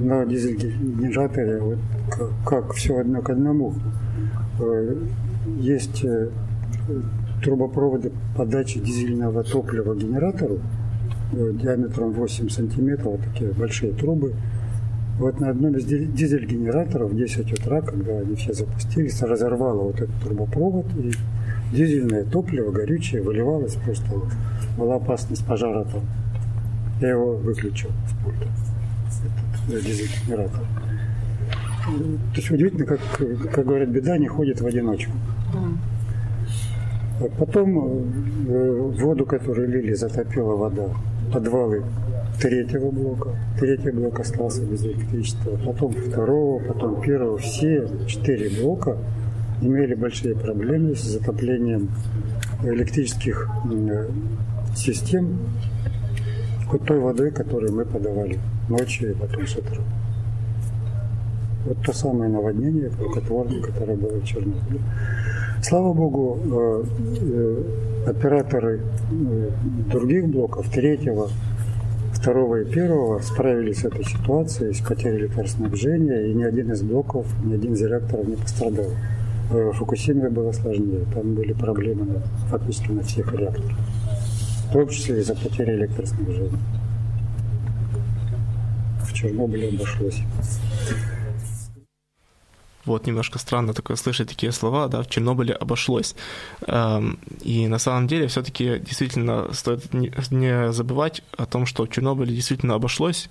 На 0.00 0.24
дизель-генераторе, 0.26 1.60
вот 1.60 1.78
как, 2.10 2.30
как 2.46 2.72
все 2.72 2.98
одно 2.98 3.22
к 3.22 3.30
одному. 3.30 3.74
Э, 4.58 4.96
есть 5.58 6.04
э, 6.04 6.30
трубопроводы 7.42 8.12
подачи 8.36 8.80
дизельного 8.80 9.42
топлива 9.44 9.94
генератору 9.94 10.56
э, 10.56 10.79
диаметром 11.32 12.12
8 12.12 12.48
сантиметров, 12.48 13.20
такие 13.24 13.52
большие 13.52 13.92
трубы. 13.92 14.34
Вот 15.18 15.38
на 15.38 15.50
одном 15.50 15.76
из 15.76 15.84
дизель-генераторов 15.84 17.10
в 17.10 17.16
10 17.16 17.52
утра, 17.52 17.82
когда 17.82 18.18
они 18.18 18.34
все 18.36 18.54
запустились, 18.54 19.20
разорвало 19.22 19.82
вот 19.82 19.96
этот 19.96 20.14
трубопровод 20.22 20.86
и 20.96 21.12
дизельное 21.76 22.24
топливо, 22.24 22.70
горючее, 22.70 23.22
выливалось 23.22 23.74
просто. 23.74 24.06
Была 24.78 24.96
опасность 24.96 25.46
пожара 25.46 25.84
там. 25.84 26.02
Я 27.00 27.10
его 27.10 27.36
выключил 27.36 27.90
с 28.08 28.24
пульта. 28.24 28.48
Этот 29.68 29.84
дизель-генератор. 29.84 30.62
То 31.86 32.36
есть 32.36 32.50
удивительно, 32.50 32.86
как, 32.86 33.00
как 33.52 33.66
говорят, 33.66 33.88
беда 33.88 34.16
не 34.16 34.28
ходит 34.28 34.60
в 34.60 34.66
одиночку. 34.66 35.12
А 37.20 37.28
потом 37.38 38.04
э, 38.48 38.92
воду, 38.98 39.26
которую 39.26 39.68
лили, 39.68 39.92
затопила 39.92 40.54
вода. 40.56 40.88
Подвалы 41.32 41.84
третьего 42.40 42.90
блока. 42.90 43.36
Третий 43.58 43.90
блок 43.90 44.18
остался 44.20 44.62
без 44.62 44.82
электричества. 44.84 45.56
Потом 45.64 45.92
второго, 45.92 46.62
потом 46.62 47.00
первого. 47.00 47.38
Все 47.38 47.88
четыре 48.06 48.50
блока 48.60 48.96
имели 49.60 49.94
большие 49.94 50.34
проблемы 50.34 50.96
с 50.96 51.02
затоплением 51.02 51.90
электрических 52.64 53.48
систем 54.74 55.38
вот 56.70 56.84
той 56.84 57.00
водой, 57.00 57.30
которую 57.30 57.74
мы 57.74 57.84
подавали 57.84 58.38
ночью 58.68 59.10
и 59.10 59.14
потом 59.14 59.46
с 59.46 59.56
утра. 59.56 59.82
Вот 61.66 61.82
то 61.84 61.92
самое 61.92 62.30
наводнение 62.30 62.90
рукотворное, 62.98 63.60
которое 63.60 63.96
было 63.96 64.18
в 64.20 64.24
Чернобыле. 64.24 64.80
Слава 65.62 65.92
Богу, 65.92 66.38
э, 66.42 66.84
э, 67.20 67.62
операторы 68.06 68.80
э, 69.10 69.50
других 69.90 70.26
блоков, 70.26 70.70
третьего, 70.70 71.28
второго 72.14 72.62
и 72.62 72.64
первого, 72.64 73.20
справились 73.20 73.80
с 73.80 73.84
этой 73.84 74.04
ситуацией, 74.04 74.72
с 74.72 74.80
потерей 74.80 75.18
электроснабжения, 75.18 76.28
и 76.28 76.34
ни 76.34 76.44
один 76.44 76.72
из 76.72 76.80
блоков, 76.80 77.26
ни 77.44 77.54
один 77.54 77.74
из 77.74 77.82
реакторов 77.82 78.26
не 78.26 78.36
пострадал. 78.36 78.86
В 79.50 79.72
Фукусиме 79.72 80.30
было 80.30 80.52
сложнее. 80.52 81.04
Там 81.12 81.34
были 81.34 81.52
проблемы 81.52 82.22
фактически 82.48 82.92
на 82.92 83.02
всех 83.02 83.34
реакторах. 83.34 83.76
В 84.68 84.72
том 84.72 84.88
числе 84.88 85.20
из-за 85.20 85.34
потери 85.34 85.74
электроснабжения. 85.74 86.58
В 89.02 89.12
Чернобыле 89.12 89.68
обошлось. 89.68 90.22
Вот 92.84 93.06
немножко 93.06 93.38
странно 93.38 93.74
такое 93.74 93.96
слышать 93.96 94.28
такие 94.28 94.52
слова, 94.52 94.88
да, 94.88 95.02
в 95.02 95.08
Чернобыле 95.08 95.54
обошлось. 95.54 96.14
Эм, 96.66 97.18
и 97.42 97.68
на 97.68 97.78
самом 97.78 98.06
деле 98.06 98.26
все-таки 98.26 98.78
действительно 98.78 99.52
стоит 99.52 99.92
не 99.92 100.72
забывать 100.72 101.22
о 101.36 101.46
том, 101.46 101.66
что 101.66 101.84
в 101.84 101.90
Чернобыле 101.90 102.34
действительно 102.34 102.74
обошлось. 102.74 103.28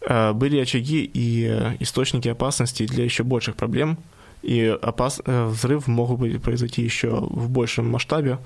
Э, 0.00 0.32
были 0.32 0.58
очаги 0.60 1.10
и 1.12 1.46
источники 1.80 2.28
опасности 2.28 2.86
для 2.86 3.04
еще 3.04 3.24
больших 3.24 3.56
проблем, 3.56 3.98
и 4.42 4.78
опас... 4.80 5.20
Э, 5.26 5.46
взрыв 5.46 5.88
мог 5.88 6.18
бы 6.18 6.38
произойти 6.38 6.82
еще 6.82 7.08
в 7.08 7.48
большем 7.50 7.90
масштабе, 7.90 8.38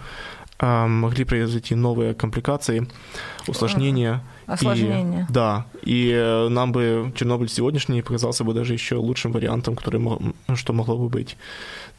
а, 0.59 0.87
могли 0.87 1.25
произойти 1.25 1.75
новые 1.75 2.15
компликации, 2.15 2.87
усложнения. 3.49 4.23
Осложнения. 4.53 5.27
И, 5.29 5.33
да, 5.33 5.67
и 5.83 6.11
э, 6.11 6.49
нам 6.49 6.73
бы 6.73 7.13
Чернобыль 7.17 7.49
сегодняшний 7.49 8.03
показался 8.03 8.45
бы 8.45 8.55
даже 8.55 8.73
еще 8.73 8.97
лучшим 8.97 9.33
вариантом, 9.33 9.77
который, 9.77 10.01
что 10.55 10.73
могло 10.73 10.97
бы 10.97 11.09
быть. 11.09 11.37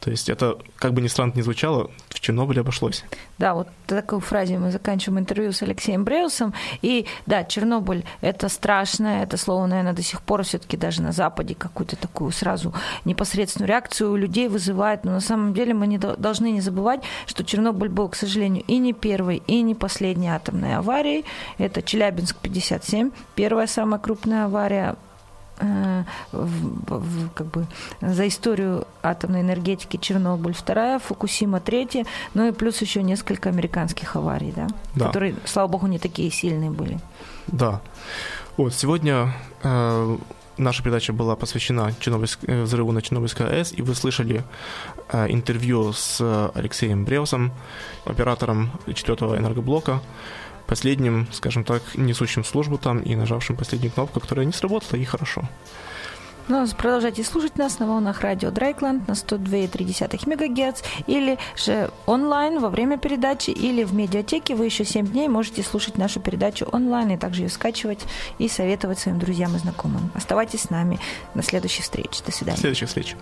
То 0.00 0.10
есть 0.10 0.28
это, 0.28 0.58
как 0.76 0.92
бы 0.92 1.00
ни 1.00 1.08
странно 1.08 1.32
ни 1.34 1.42
звучало, 1.42 1.90
Чернобыле 2.24 2.62
обошлось. 2.62 3.04
Да, 3.38 3.52
вот 3.52 3.68
такой 3.86 4.18
фразе 4.20 4.56
мы 4.56 4.70
заканчиваем 4.70 5.18
интервью 5.18 5.52
с 5.52 5.62
Алексеем 5.62 6.04
Бреусом. 6.04 6.54
И 6.80 7.06
да, 7.26 7.44
Чернобыль– 7.44 8.04
это 8.22 8.48
страшно, 8.48 9.22
это 9.22 9.36
слово, 9.36 9.66
наверное, 9.66 9.92
до 9.92 10.02
сих 10.02 10.22
пор 10.22 10.42
все 10.42 10.58
таки 10.58 10.78
даже 10.78 11.02
на 11.02 11.12
Западе 11.12 11.54
какую-то 11.54 11.96
такую 11.96 12.32
сразу 12.32 12.72
непосредственную 13.04 13.68
реакцию 13.68 14.12
у 14.12 14.16
людей 14.16 14.48
вызывает. 14.48 15.04
Но 15.04 15.12
на 15.12 15.20
самом 15.20 15.52
деле 15.52 15.74
мы 15.74 15.86
не 15.86 15.98
должны 15.98 16.50
не 16.50 16.62
забывать, 16.62 17.02
что 17.26 17.44
Чернобыль 17.44 17.90
был, 17.90 18.08
к 18.08 18.16
сожалению, 18.16 18.64
и 18.66 18.78
не 18.78 18.94
первой, 18.94 19.42
и 19.46 19.60
не 19.60 19.74
последней 19.74 20.28
атомной 20.28 20.76
аварией. 20.76 21.26
Это 21.58 21.82
Челябинск-57, 21.82 23.12
первая 23.34 23.66
самая 23.66 24.00
крупная 24.00 24.46
авария 24.46 24.96
в, 25.56 26.04
в, 26.32 27.30
как 27.30 27.46
бы 27.46 27.66
за 28.00 28.26
историю 28.28 28.86
атомной 29.02 29.40
энергетики 29.42 29.96
Чернобыль 29.96 30.54
вторая, 30.54 30.98
Фукусима 30.98 31.60
третья, 31.60 32.06
ну 32.34 32.48
и 32.48 32.52
плюс 32.52 32.80
еще 32.80 33.02
несколько 33.02 33.48
американских 33.48 34.16
аварий, 34.16 34.52
да, 34.54 34.66
да. 34.94 35.06
которые, 35.06 35.36
слава 35.44 35.68
богу, 35.68 35.86
не 35.86 35.98
такие 35.98 36.30
сильные 36.30 36.70
были. 36.70 36.98
Да. 37.46 37.80
Вот 38.56 38.74
сегодня 38.74 39.32
э, 39.62 40.18
наша 40.58 40.82
передача 40.82 41.12
была 41.12 41.36
посвящена 41.36 41.92
Чернобыльск, 41.98 42.40
э, 42.46 42.62
взрыву 42.62 42.92
на 42.92 43.02
Чернобыльской 43.02 43.48
АЭС, 43.48 43.72
и 43.72 43.82
вы 43.82 43.94
слышали 43.94 44.44
э, 45.10 45.26
интервью 45.28 45.92
с 45.92 46.50
Алексеем 46.54 47.04
Бреусом, 47.04 47.52
оператором 48.04 48.70
четвертого 48.94 49.36
энергоблока 49.36 50.00
последним, 50.66 51.28
скажем 51.32 51.64
так, 51.64 51.82
несущим 51.94 52.44
службу 52.44 52.78
там 52.78 53.00
и 53.00 53.14
нажавшим 53.14 53.56
последнюю 53.56 53.92
кнопку, 53.92 54.20
которая 54.20 54.46
не 54.46 54.52
сработала, 54.52 54.98
и 54.98 55.04
хорошо. 55.04 55.48
Ну, 56.46 56.66
продолжайте 56.76 57.24
слушать 57.24 57.56
нас 57.56 57.78
на 57.78 57.86
волнах 57.86 58.20
радио 58.20 58.50
Драйкланд 58.50 59.08
на 59.08 59.12
102,3 59.12 60.28
МГц 60.28 60.82
или 61.06 61.38
же 61.56 61.90
онлайн 62.04 62.58
во 62.60 62.68
время 62.68 62.98
передачи 62.98 63.50
или 63.50 63.82
в 63.82 63.94
медиатеке. 63.94 64.54
Вы 64.54 64.66
еще 64.66 64.84
7 64.84 65.06
дней 65.06 65.28
можете 65.28 65.62
слушать 65.62 65.96
нашу 65.96 66.20
передачу 66.20 66.68
онлайн 66.70 67.12
и 67.12 67.16
также 67.16 67.42
ее 67.42 67.48
скачивать 67.48 68.00
и 68.38 68.48
советовать 68.48 68.98
своим 68.98 69.18
друзьям 69.18 69.56
и 69.56 69.58
знакомым. 69.58 70.10
Оставайтесь 70.14 70.62
с 70.62 70.70
нами 70.70 71.00
на 71.34 71.42
следующей 71.42 71.80
встрече. 71.80 72.22
До 72.26 72.32
свидания. 72.32 72.58
Следующих 72.58 72.88
встреч. 72.88 73.16